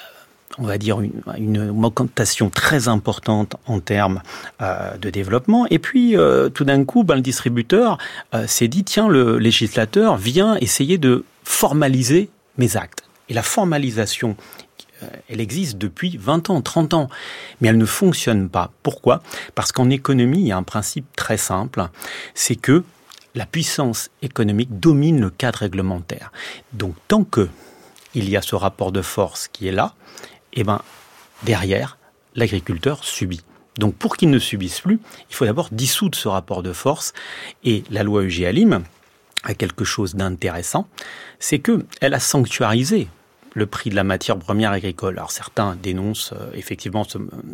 on 0.58 0.64
va 0.64 0.78
dire 0.78 1.00
une, 1.00 1.58
augmentation 1.58 2.50
très 2.50 2.88
importante 2.88 3.56
en 3.66 3.80
termes 3.80 4.22
euh, 4.62 4.96
de 4.96 5.10
développement. 5.10 5.66
Et 5.70 5.78
puis, 5.78 6.16
tout 6.54 6.64
d'un 6.64 6.84
coup, 6.84 7.04
ben, 7.04 7.16
le 7.16 7.22
distributeur 7.22 7.98
s'est 8.46 8.68
dit, 8.68 8.84
tiens, 8.84 9.08
le 9.08 9.38
législateur 9.38 10.16
vient 10.16 10.56
essayer 10.56 10.98
de 10.98 11.24
formaliser 11.42 12.30
mes 12.56 12.76
actes. 12.76 13.02
Et 13.28 13.34
la 13.34 13.42
formalisation 13.42 14.36
euh, 15.02 15.08
elle 15.28 15.40
existe 15.40 15.78
depuis 15.78 16.16
20 16.16 16.50
ans, 16.50 16.60
30 16.60 16.94
ans, 16.94 17.08
mais 17.60 17.68
elle 17.68 17.78
ne 17.78 17.86
fonctionne 17.86 18.48
pas. 18.48 18.70
Pourquoi? 18.82 19.22
Parce 19.54 19.72
qu'en 19.72 19.90
économie, 19.90 20.40
il 20.40 20.46
y 20.46 20.52
a 20.52 20.56
un 20.56 20.62
principe 20.62 21.06
très 21.16 21.36
simple, 21.36 21.88
c'est 22.34 22.56
que 22.56 22.84
la 23.34 23.46
puissance 23.46 24.10
économique 24.22 24.78
domine 24.78 25.20
le 25.20 25.30
cadre 25.30 25.60
réglementaire. 25.60 26.30
Donc 26.72 26.94
tant 27.08 27.24
que 27.24 27.48
il 28.14 28.28
y 28.28 28.36
a 28.36 28.42
ce 28.42 28.54
rapport 28.54 28.92
de 28.92 29.02
force 29.02 29.48
qui 29.48 29.66
est 29.66 29.72
là, 29.72 29.94
eh 30.54 30.64
ben 30.64 30.80
derrière, 31.42 31.98
l'agriculteur 32.34 33.04
subit. 33.04 33.42
Donc 33.78 33.94
pour 33.94 34.16
qu'il 34.16 34.30
ne 34.30 34.38
subisse 34.38 34.80
plus, 34.80 35.00
il 35.30 35.34
faut 35.34 35.44
d'abord 35.44 35.68
dissoudre 35.72 36.16
ce 36.16 36.28
rapport 36.28 36.62
de 36.62 36.72
force 36.72 37.12
et 37.64 37.82
la 37.90 38.02
loi 38.02 38.24
EGalim 38.24 38.84
a 39.42 39.54
quelque 39.54 39.84
chose 39.84 40.14
d'intéressant, 40.14 40.88
c'est 41.38 41.58
que 41.58 41.84
elle 42.00 42.14
a 42.14 42.20
sanctuarisé 42.20 43.08
le 43.52 43.66
prix 43.66 43.90
de 43.90 43.94
la 43.94 44.04
matière 44.04 44.38
première 44.38 44.72
agricole. 44.72 45.16
Alors 45.18 45.30
certains 45.30 45.76
dénoncent 45.76 46.32
euh, 46.32 46.50
effectivement 46.54 47.04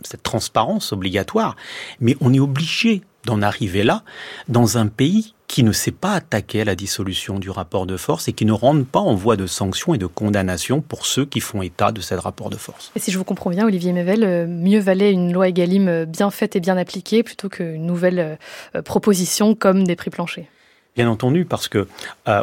cette 0.04 0.22
transparence 0.22 0.92
obligatoire, 0.92 1.56
mais 2.00 2.16
on 2.20 2.32
est 2.32 2.40
obligé 2.40 3.02
d'en 3.24 3.42
arriver 3.42 3.82
là 3.82 4.02
dans 4.48 4.78
un 4.78 4.86
pays 4.86 5.34
qui 5.50 5.64
ne 5.64 5.72
s'est 5.72 5.90
pas 5.90 6.12
attaqué 6.12 6.60
à 6.60 6.64
la 6.64 6.76
dissolution 6.76 7.40
du 7.40 7.50
rapport 7.50 7.84
de 7.84 7.96
force 7.96 8.28
et 8.28 8.32
qui 8.32 8.44
ne 8.44 8.52
rentre 8.52 8.86
pas 8.86 9.00
en 9.00 9.16
voie 9.16 9.36
de 9.36 9.48
sanction 9.48 9.94
et 9.94 9.98
de 9.98 10.06
condamnation 10.06 10.80
pour 10.80 11.06
ceux 11.06 11.26
qui 11.26 11.40
font 11.40 11.60
état 11.60 11.90
de 11.90 12.00
ce 12.00 12.14
rapport 12.14 12.50
de 12.50 12.56
force. 12.56 12.92
Et 12.94 13.00
si 13.00 13.10
je 13.10 13.18
vous 13.18 13.24
comprends 13.24 13.50
bien, 13.50 13.66
Olivier 13.66 13.92
Mével, 13.92 14.22
euh, 14.22 14.46
mieux 14.46 14.78
valait 14.78 15.10
une 15.10 15.32
loi 15.32 15.48
Egalim 15.48 15.88
euh, 15.88 16.04
bien 16.06 16.30
faite 16.30 16.54
et 16.54 16.60
bien 16.60 16.76
appliquée 16.76 17.24
plutôt 17.24 17.48
qu'une 17.48 17.84
nouvelle 17.84 18.38
proposition 18.84 19.56
comme 19.56 19.82
des 19.82 19.96
prix 19.96 20.10
planchers. 20.10 20.46
Bien 20.94 21.08
entendu, 21.08 21.44
parce 21.44 21.66
que 21.66 21.88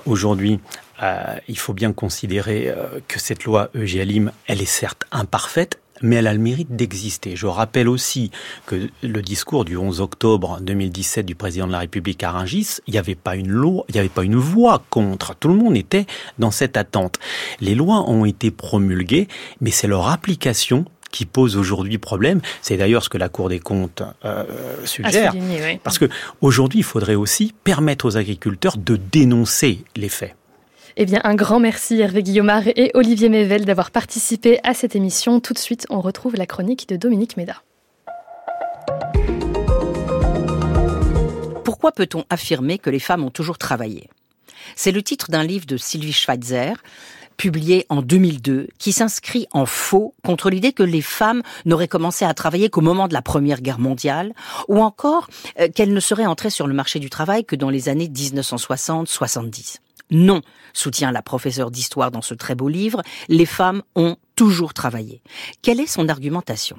aujourd'hui, 0.05 0.59
euh, 1.03 1.35
il 1.47 1.57
faut 1.57 1.73
bien 1.73 1.93
considérer 1.93 2.69
euh, 2.69 2.99
que 3.07 3.19
cette 3.19 3.43
loi 3.43 3.69
EGalim, 3.75 4.31
elle 4.47 4.61
est 4.61 4.65
certes 4.65 5.03
imparfaite, 5.11 5.79
mais 6.01 6.17
elle 6.17 6.27
a 6.27 6.33
le 6.33 6.39
mérite 6.39 6.75
d'exister. 6.75 7.35
Je 7.35 7.47
rappelle 7.47 7.87
aussi 7.87 8.31
que 8.65 8.89
le 9.01 9.21
discours 9.21 9.65
du 9.65 9.77
11 9.77 10.01
octobre 10.01 10.59
2017 10.61 11.25
du 11.25 11.35
président 11.35 11.67
de 11.67 11.71
la 11.71 11.79
République 11.79 12.23
à 12.23 12.31
Rungis, 12.31 12.77
il 12.87 12.91
n'y 12.91 12.99
avait 12.99 13.15
pas 13.15 13.35
une 13.35 13.49
loi, 13.49 13.85
il 13.89 13.93
n'y 13.93 13.99
avait 13.99 14.09
pas 14.09 14.23
une 14.23 14.35
voix 14.35 14.83
contre. 14.89 15.35
Tout 15.35 15.47
le 15.49 15.55
monde 15.55 15.75
était 15.75 16.05
dans 16.39 16.51
cette 16.51 16.77
attente. 16.77 17.19
Les 17.59 17.75
lois 17.75 18.09
ont 18.09 18.25
été 18.25 18.51
promulguées, 18.51 19.27
mais 19.61 19.71
c'est 19.71 19.87
leur 19.87 20.09
application 20.09 20.85
qui 21.11 21.25
pose 21.25 21.57
aujourd'hui 21.57 21.97
problème. 21.97 22.41
C'est 22.61 22.77
d'ailleurs 22.77 23.03
ce 23.03 23.09
que 23.09 23.17
la 23.17 23.29
Cour 23.29 23.49
des 23.49 23.59
comptes 23.59 24.03
euh, 24.25 24.43
suggère. 24.85 25.33
Parce 25.83 25.99
que 25.99 26.09
aujourd'hui, 26.41 26.79
il 26.79 26.83
faudrait 26.83 27.15
aussi 27.15 27.53
permettre 27.63 28.05
aux 28.05 28.17
agriculteurs 28.17 28.77
de 28.77 28.97
dénoncer 28.97 29.83
les 29.95 30.09
faits. 30.09 30.35
Eh 30.99 31.05
bien, 31.05 31.21
un 31.23 31.35
grand 31.35 31.59
merci 31.59 32.01
Hervé 32.01 32.23
Guillaumard 32.23 32.69
et 32.69 32.89
Olivier 32.95 33.29
Mével 33.29 33.65
d'avoir 33.65 33.91
participé 33.91 34.59
à 34.63 34.73
cette 34.73 34.95
émission. 34.95 35.39
Tout 35.39 35.53
de 35.53 35.59
suite, 35.59 35.85
on 35.91 36.01
retrouve 36.01 36.33
la 36.35 36.47
chronique 36.47 36.89
de 36.89 36.95
Dominique 36.95 37.37
Méda. 37.37 37.61
Pourquoi 41.63 41.91
peut-on 41.91 42.25
affirmer 42.31 42.79
que 42.79 42.89
les 42.89 42.97
femmes 42.97 43.23
ont 43.23 43.29
toujours 43.29 43.59
travaillé? 43.59 44.09
C'est 44.75 44.91
le 44.91 45.03
titre 45.03 45.29
d'un 45.29 45.43
livre 45.43 45.67
de 45.67 45.77
Sylvie 45.77 46.13
Schweitzer, 46.13 46.73
publié 47.37 47.85
en 47.89 48.01
2002, 48.01 48.69
qui 48.79 48.91
s'inscrit 48.91 49.45
en 49.51 49.67
faux 49.67 50.15
contre 50.25 50.49
l'idée 50.49 50.73
que 50.73 50.81
les 50.81 51.03
femmes 51.03 51.43
n'auraient 51.65 51.87
commencé 51.87 52.25
à 52.25 52.33
travailler 52.33 52.71
qu'au 52.71 52.81
moment 52.81 53.07
de 53.07 53.13
la 53.13 53.21
Première 53.21 53.61
Guerre 53.61 53.77
mondiale, 53.77 54.33
ou 54.67 54.79
encore 54.79 55.27
euh, 55.59 55.67
qu'elles 55.69 55.93
ne 55.93 55.99
seraient 55.99 56.25
entrées 56.25 56.49
sur 56.49 56.65
le 56.65 56.73
marché 56.73 56.97
du 56.97 57.11
travail 57.11 57.45
que 57.45 57.55
dans 57.55 57.69
les 57.69 57.87
années 57.87 58.07
1960-70. 58.07 59.77
Non, 60.09 60.41
soutient 60.73 61.11
la 61.11 61.21
professeure 61.21 61.71
d'histoire 61.71 62.11
dans 62.11 62.21
ce 62.21 62.33
très 62.33 62.55
beau 62.55 62.69
livre, 62.69 63.01
les 63.27 63.45
femmes 63.45 63.83
ont 63.95 64.15
toujours 64.35 64.73
travaillé. 64.73 65.21
Quelle 65.61 65.79
est 65.79 65.87
son 65.87 66.07
argumentation? 66.07 66.77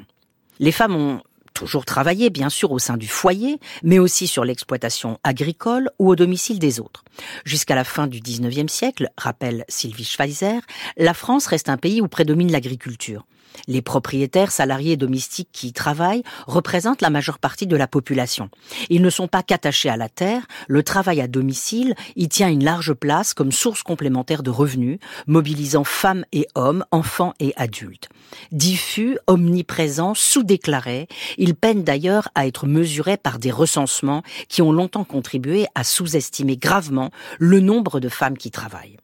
Les 0.60 0.72
femmes 0.72 0.96
ont 0.96 1.22
toujours 1.52 1.84
travailler, 1.84 2.30
bien 2.30 2.50
sûr, 2.50 2.70
au 2.70 2.78
sein 2.78 2.96
du 2.96 3.08
foyer, 3.08 3.58
mais 3.82 3.98
aussi 3.98 4.28
sur 4.28 4.44
l'exploitation 4.44 5.18
agricole 5.24 5.90
ou 5.98 6.08
au 6.08 6.16
domicile 6.16 6.58
des 6.58 6.78
autres. 6.78 7.04
Jusqu'à 7.44 7.74
la 7.74 7.84
fin 7.84 8.06
du 8.06 8.20
19e 8.20 8.68
siècle, 8.68 9.10
rappelle 9.18 9.64
Sylvie 9.68 10.04
Schweizer, 10.04 10.62
la 10.96 11.14
France 11.14 11.46
reste 11.46 11.68
un 11.68 11.76
pays 11.76 12.00
où 12.00 12.08
prédomine 12.08 12.52
l'agriculture. 12.52 13.26
Les 13.66 13.82
propriétaires, 13.82 14.52
salariés 14.52 14.92
et 14.92 14.96
domestiques 14.96 15.48
qui 15.52 15.68
y 15.68 15.72
travaillent 15.72 16.22
représentent 16.46 17.02
la 17.02 17.10
majeure 17.10 17.38
partie 17.38 17.66
de 17.66 17.76
la 17.76 17.86
population. 17.86 18.50
Ils 18.90 19.02
ne 19.02 19.10
sont 19.10 19.28
pas 19.28 19.42
qu'attachés 19.42 19.88
à 19.88 19.96
la 19.96 20.08
terre, 20.08 20.46
le 20.68 20.82
travail 20.82 21.20
à 21.20 21.26
domicile 21.26 21.94
y 22.16 22.28
tient 22.28 22.48
une 22.48 22.64
large 22.64 22.92
place 22.92 23.34
comme 23.34 23.52
source 23.52 23.82
complémentaire 23.82 24.42
de 24.42 24.50
revenus, 24.50 24.98
mobilisant 25.26 25.84
femmes 25.84 26.24
et 26.32 26.46
hommes, 26.54 26.84
enfants 26.90 27.34
et 27.40 27.52
adultes. 27.56 28.08
Diffus, 28.52 29.18
omniprésents, 29.26 30.14
sous-déclarés, 30.14 31.08
ils 31.38 31.54
peinent 31.54 31.84
d'ailleurs 31.84 32.28
à 32.34 32.46
être 32.46 32.66
mesurés 32.66 33.16
par 33.16 33.38
des 33.38 33.50
recensements 33.50 34.22
qui 34.48 34.62
ont 34.62 34.72
longtemps 34.72 35.04
contribué 35.04 35.66
à 35.74 35.84
sous-estimer 35.84 36.56
gravement 36.56 37.10
le 37.38 37.60
nombre 37.60 38.00
de 38.00 38.08
femmes 38.08 38.36
qui 38.36 38.50
travaillent. 38.50 38.98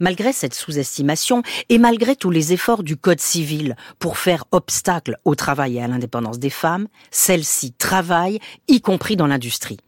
Malgré 0.00 0.32
cette 0.32 0.54
sous-estimation 0.54 1.42
et 1.68 1.78
malgré 1.78 2.16
tous 2.16 2.30
les 2.30 2.52
efforts 2.52 2.82
du 2.82 2.96
Code 2.96 3.20
civil 3.20 3.76
pour 3.98 4.18
faire 4.18 4.44
obstacle 4.50 5.16
au 5.24 5.34
travail 5.34 5.76
et 5.76 5.82
à 5.82 5.88
l'indépendance 5.88 6.38
des 6.38 6.50
femmes, 6.50 6.88
celles-ci 7.10 7.72
travaillent, 7.72 8.40
y 8.68 8.80
compris 8.80 9.16
dans 9.16 9.26
l'industrie. 9.26 9.78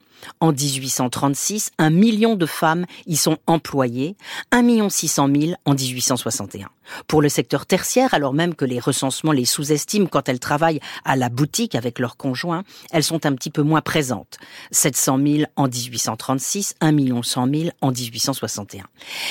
En 0.40 0.52
1836, 0.52 1.70
un 1.78 1.90
million 1.90 2.36
de 2.36 2.46
femmes 2.46 2.86
y 3.06 3.16
sont 3.16 3.38
employées, 3.46 4.16
un 4.50 4.62
million 4.62 4.88
six 4.88 5.08
cent 5.08 5.28
mille 5.28 5.56
en 5.64 5.74
1861. 5.74 6.68
Pour 7.06 7.22
le 7.22 7.28
secteur 7.28 7.66
tertiaire, 7.66 8.14
alors 8.14 8.34
même 8.34 8.54
que 8.54 8.64
les 8.64 8.80
recensements 8.80 9.32
les 9.32 9.44
sous-estiment 9.44 10.06
quand 10.06 10.28
elles 10.28 10.40
travaillent 10.40 10.80
à 11.04 11.16
la 11.16 11.28
boutique 11.28 11.74
avec 11.74 11.98
leurs 11.98 12.16
conjoints, 12.16 12.64
elles 12.90 13.02
sont 13.02 13.26
un 13.26 13.32
petit 13.34 13.50
peu 13.50 13.62
moins 13.62 13.80
présentes. 13.80 14.38
700 14.70 15.18
000 15.24 15.42
en 15.56 15.68
1836, 15.68 16.74
1 16.80 16.92
million 16.92 17.22
100 17.22 17.46
000 17.46 17.70
en 17.80 17.90
1861. 17.90 18.84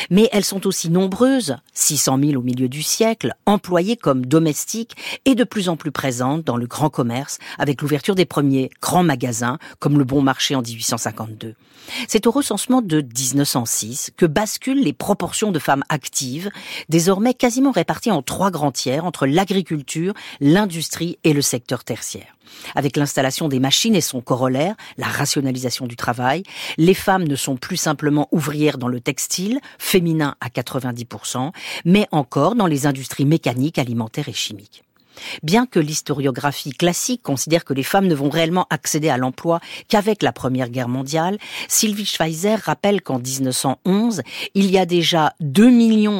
Mais 0.09 0.29
elles 0.31 0.45
sont 0.45 0.67
aussi 0.67 0.89
nombreuses, 0.89 1.55
600 1.73 2.19
000 2.23 2.39
au 2.39 2.43
milieu 2.43 2.69
du 2.69 2.83
siècle, 2.83 3.33
employées 3.45 3.97
comme 3.97 4.25
domestiques 4.25 4.95
et 5.25 5.35
de 5.35 5.43
plus 5.43 5.69
en 5.69 5.77
plus 5.77 5.91
présentes 5.91 6.43
dans 6.43 6.57
le 6.57 6.67
grand 6.67 6.89
commerce 6.89 7.37
avec 7.57 7.81
l'ouverture 7.81 8.15
des 8.15 8.25
premiers 8.25 8.69
grands 8.81 9.03
magasins 9.03 9.57
comme 9.79 9.97
le 9.97 10.03
Bon 10.03 10.21
Marché 10.21 10.55
en 10.55 10.61
1852. 10.61 11.55
C'est 12.07 12.27
au 12.27 12.31
recensement 12.31 12.81
de 12.81 13.01
1906 13.01 14.11
que 14.15 14.25
basculent 14.25 14.83
les 14.83 14.93
proportions 14.93 15.51
de 15.51 15.59
femmes 15.59 15.83
actives, 15.89 16.49
désormais 16.89 17.33
quasiment 17.33 17.71
réparties 17.71 18.11
en 18.11 18.21
trois 18.21 18.51
grands 18.51 18.71
tiers 18.71 19.05
entre 19.05 19.25
l'agriculture, 19.27 20.13
l'industrie 20.39 21.17
et 21.23 21.33
le 21.33 21.41
secteur 21.41 21.83
tertiaire. 21.83 22.35
Avec 22.75 22.97
l'installation 22.97 23.47
des 23.47 23.59
machines 23.59 23.95
et 23.95 24.01
son 24.01 24.21
corollaire, 24.21 24.75
la 24.97 25.07
rationalisation 25.07 25.87
du 25.87 25.95
travail, 25.95 26.43
les 26.77 26.93
femmes 26.93 27.23
ne 27.23 27.35
sont 27.35 27.55
plus 27.55 27.77
simplement 27.77 28.27
ouvrières 28.31 28.77
dans 28.77 28.87
le 28.87 28.99
textile, 28.99 29.59
féminin 29.79 30.35
à 30.41 30.49
90%, 30.49 31.51
mais 31.85 32.07
encore 32.11 32.55
dans 32.55 32.67
les 32.67 32.85
industries 32.85 33.25
mécaniques, 33.25 33.77
alimentaires 33.77 34.29
et 34.29 34.33
chimiques. 34.33 34.83
Bien 35.43 35.65
que 35.65 35.79
l'historiographie 35.79 36.71
classique 36.71 37.21
considère 37.23 37.65
que 37.65 37.73
les 37.73 37.83
femmes 37.83 38.07
ne 38.07 38.15
vont 38.15 38.29
réellement 38.29 38.67
accéder 38.69 39.09
à 39.09 39.17
l'emploi 39.17 39.59
qu'avec 39.87 40.23
la 40.23 40.31
Première 40.31 40.69
Guerre 40.69 40.87
mondiale, 40.87 41.37
Sylvie 41.67 42.05
Schweizer 42.05 42.59
rappelle 42.59 43.01
qu'en 43.01 43.19
1911, 43.19 44.21
il 44.53 44.71
y 44.71 44.77
a 44.77 44.85
déjà 44.85 45.33
2 45.39 45.71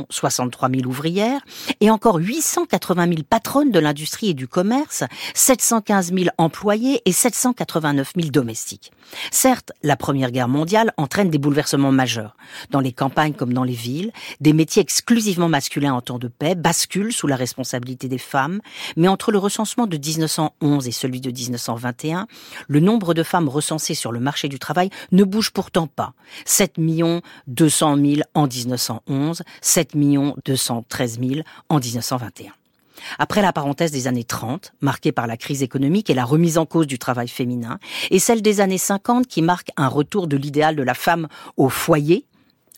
63 0.10 0.70
000 0.70 0.86
ouvrières 0.86 1.42
et 1.80 1.90
encore 1.90 2.18
880 2.18 3.08
000 3.08 3.18
patronnes 3.30 3.72
de 3.72 3.80
l'industrie 3.80 4.30
et 4.30 4.34
du 4.34 4.48
commerce, 4.48 5.04
715 5.34 6.14
000 6.14 6.30
employés 6.38 7.02
et 7.06 7.12
789 7.12 8.14
000 8.16 8.30
domestiques. 8.30 8.92
Certes, 9.32 9.72
la 9.84 9.96
Première 9.96 10.32
Guerre 10.32 10.48
mondiale 10.48 10.94
entraîne 10.98 11.30
des 11.30 11.38
bouleversements 11.38 11.92
majeurs. 11.92 12.36
Dans 12.70 12.80
les 12.80 12.94
campagnes 12.94 13.34
comme 13.34 13.54
dans 13.54 13.64
les 13.64 13.74
villes, 13.74 14.12
des 14.40 14.54
métiers 14.54 14.82
exclusivement 14.82 15.50
masculins 15.50 15.94
en 15.94 16.02
temps 16.02 16.20
de 16.20 16.28
paix 16.28 16.56
basculent 16.56 17.14
sous 17.14 17.28
la 17.28 17.36
responsabilité 17.36 18.08
des 18.08 18.18
femmes, 18.18 18.62
mais 18.98 19.08
entre 19.08 19.32
le 19.32 19.38
recensement 19.38 19.88
de 19.88 19.98
1911 19.98 20.88
et 20.88 20.92
celui 20.92 21.22
de 21.22 21.32
1921, 21.32 22.28
le 22.68 22.80
nombre 22.80 23.14
de 23.14 23.24
femmes 23.24 23.50
recensées 23.50 23.96
sur 23.96 24.12
le 24.12 24.20
marché 24.20 24.48
du 24.48 24.60
travail 24.60 24.90
ne 25.12 25.24
bouge 25.24 25.52
pourtant 25.52 25.88
pas. 25.88 26.14
7 26.46 26.76
200 27.48 27.96
000 27.96 28.22
en 28.34 28.48
1911, 28.48 29.44
7 29.62 29.92
213 30.46 31.20
000 31.20 31.42
en 31.70 31.80
1921. 31.80 32.52
Après 33.20 33.42
la 33.42 33.54
parenthèse 33.54 33.92
des 33.92 34.08
années 34.08 34.24
30, 34.24 34.74
marquée 34.82 35.12
par 35.12 35.28
la 35.28 35.38
crise 35.38 35.64
économique 35.64 36.10
et 36.10 36.14
la 36.14 36.26
remise 36.26 36.58
en 36.58 36.66
cause 36.66 36.88
du 36.88 37.00
travail 37.00 37.28
féminin, 37.28 37.80
et 38.10 38.20
celle 38.20 38.42
des 38.42 38.62
années 38.62 38.78
50 38.78 39.28
qui 39.28 39.42
marque 39.42 39.72
un 39.78 39.88
retour 39.88 40.28
de 40.28 40.38
l'idéal 40.38 40.76
de 40.76 40.84
la 40.84 40.94
femme 40.94 41.28
au 41.58 41.70
foyer, 41.70 42.26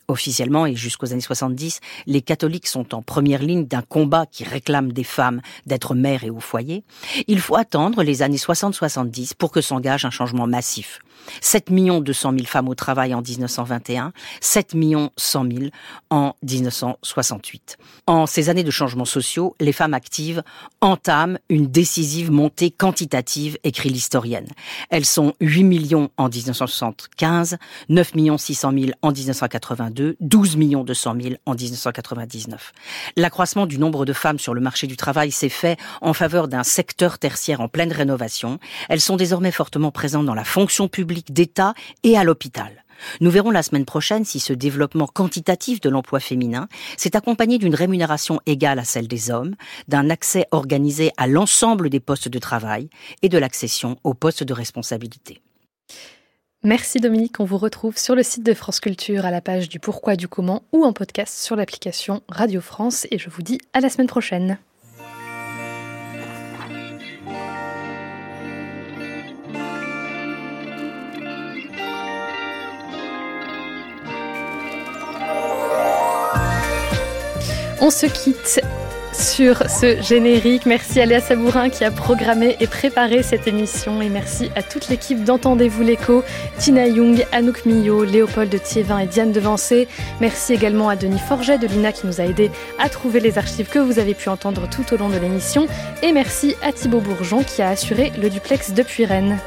Officiellement 0.08 0.66
et 0.66 0.74
jusqu'aux 0.74 1.12
années 1.12 1.20
70, 1.20 1.80
les 2.06 2.20
catholiques 2.20 2.66
sont 2.66 2.94
en 2.94 3.02
première 3.02 3.42
ligne 3.42 3.66
d'un 3.66 3.82
combat 3.82 4.26
qui 4.26 4.44
réclame 4.44 4.92
des 4.92 5.04
femmes 5.04 5.40
d'être 5.66 5.94
mères 5.94 6.24
et 6.24 6.30
au 6.30 6.40
foyer. 6.40 6.84
Il 7.26 7.40
faut 7.40 7.56
attendre 7.56 8.02
les 8.02 8.22
années 8.22 8.36
60-70 8.36 9.34
pour 9.34 9.50
que 9.50 9.60
s'engage 9.60 10.04
un 10.04 10.10
changement 10.10 10.46
massif. 10.46 11.00
7 11.40 11.70
millions 11.70 12.00
200 12.00 12.32
000 12.32 12.44
femmes 12.46 12.68
au 12.68 12.74
travail 12.74 13.14
en 13.14 13.22
1921, 13.22 14.12
7 14.40 14.74
millions 14.74 15.10
100 15.16 15.44
000 15.50 15.64
en 16.10 16.34
1968. 16.42 17.78
En 18.06 18.26
ces 18.26 18.50
années 18.50 18.64
de 18.64 18.70
changements 18.70 19.04
sociaux, 19.04 19.54
les 19.60 19.72
femmes 19.72 19.94
actives 19.94 20.42
entament 20.80 21.38
une 21.48 21.66
décisive 21.66 22.30
montée 22.30 22.70
quantitative, 22.70 23.58
écrit 23.64 23.88
l'historienne. 23.88 24.48
Elles 24.90 25.04
sont 25.04 25.34
8 25.40 25.64
millions 25.64 26.10
en 26.16 26.28
1975, 26.28 27.58
9 27.88 28.14
millions 28.14 28.38
600 28.38 28.72
000 28.72 28.84
en 29.02 29.12
1982, 29.12 30.16
12 30.20 30.56
millions 30.56 30.84
200 30.84 31.16
000 31.20 31.34
en 31.46 31.54
1999. 31.54 32.72
L'accroissement 33.16 33.66
du 33.66 33.78
nombre 33.78 34.04
de 34.04 34.12
femmes 34.12 34.38
sur 34.38 34.54
le 34.54 34.60
marché 34.60 34.86
du 34.86 34.96
travail 34.96 35.30
s'est 35.30 35.48
fait 35.48 35.78
en 36.00 36.12
faveur 36.12 36.48
d'un 36.48 36.62
secteur 36.62 37.18
tertiaire 37.18 37.60
en 37.60 37.68
pleine 37.68 37.92
rénovation. 37.92 38.58
Elles 38.88 39.00
sont 39.00 39.16
désormais 39.16 39.52
fortement 39.52 39.90
présentes 39.90 40.26
dans 40.26 40.34
la 40.34 40.44
fonction 40.44 40.88
publique 40.88 41.03
d'État 41.04 41.74
et 42.02 42.16
à 42.16 42.24
l'hôpital. 42.24 42.84
Nous 43.20 43.30
verrons 43.30 43.50
la 43.50 43.62
semaine 43.62 43.84
prochaine 43.84 44.24
si 44.24 44.40
ce 44.40 44.52
développement 44.52 45.06
quantitatif 45.06 45.80
de 45.80 45.88
l'emploi 45.88 46.20
féminin 46.20 46.68
s'est 46.96 47.16
accompagné 47.16 47.58
d'une 47.58 47.74
rémunération 47.74 48.40
égale 48.46 48.78
à 48.78 48.84
celle 48.84 49.08
des 49.08 49.30
hommes, 49.30 49.54
d'un 49.88 50.10
accès 50.10 50.46
organisé 50.50 51.10
à 51.16 51.26
l'ensemble 51.26 51.90
des 51.90 52.00
postes 52.00 52.28
de 52.28 52.38
travail 52.38 52.88
et 53.22 53.28
de 53.28 53.38
l'accession 53.38 53.96
aux 54.04 54.14
postes 54.14 54.44
de 54.44 54.52
responsabilité. 54.52 55.40
Merci 56.62 56.98
Dominique, 56.98 57.40
on 57.40 57.44
vous 57.44 57.58
retrouve 57.58 57.98
sur 57.98 58.14
le 58.14 58.22
site 58.22 58.42
de 58.42 58.54
France 58.54 58.80
Culture 58.80 59.26
à 59.26 59.30
la 59.30 59.42
page 59.42 59.68
du 59.68 59.78
pourquoi 59.78 60.16
du 60.16 60.28
comment 60.28 60.62
ou 60.72 60.84
en 60.84 60.94
podcast 60.94 61.36
sur 61.36 61.56
l'application 61.56 62.22
Radio 62.30 62.62
France 62.62 63.06
et 63.10 63.18
je 63.18 63.28
vous 63.28 63.42
dis 63.42 63.60
à 63.74 63.80
la 63.80 63.90
semaine 63.90 64.06
prochaine. 64.06 64.58
On 77.80 77.90
se 77.90 78.06
quitte 78.06 78.60
sur 79.12 79.68
ce 79.68 80.00
générique. 80.02 80.66
Merci 80.66 81.00
à 81.00 81.06
Léa 81.06 81.20
Sabourin 81.20 81.70
qui 81.70 81.84
a 81.84 81.90
programmé 81.90 82.56
et 82.60 82.66
préparé 82.66 83.22
cette 83.22 83.46
émission. 83.46 84.00
Et 84.02 84.08
merci 84.08 84.50
à 84.56 84.62
toute 84.62 84.88
l'équipe 84.88 85.24
d'Entendez-vous 85.24 85.82
l'écho, 85.82 86.22
Tina 86.58 86.86
Young, 86.86 87.24
Anouk 87.32 87.64
Millot, 87.66 88.04
Léopold 88.04 88.62
Thiévin 88.62 88.98
et 88.98 89.06
Diane 89.06 89.32
Devancé. 89.32 89.88
Merci 90.20 90.54
également 90.54 90.88
à 90.88 90.96
Denis 90.96 91.18
Forget 91.18 91.58
de 91.58 91.66
l'INA 91.66 91.92
qui 91.92 92.06
nous 92.06 92.20
a 92.20 92.24
aidé 92.24 92.50
à 92.78 92.88
trouver 92.88 93.20
les 93.20 93.38
archives 93.38 93.68
que 93.68 93.78
vous 93.78 93.98
avez 93.98 94.14
pu 94.14 94.28
entendre 94.28 94.68
tout 94.68 94.94
au 94.94 94.96
long 94.96 95.08
de 95.08 95.18
l'émission. 95.18 95.66
Et 96.02 96.12
merci 96.12 96.56
à 96.62 96.72
Thibaut 96.72 97.00
Bourgeon 97.00 97.42
qui 97.42 97.62
a 97.62 97.68
assuré 97.68 98.12
le 98.20 98.30
duplex 98.30 98.72
depuis 98.72 99.04
Rennes. 99.04 99.38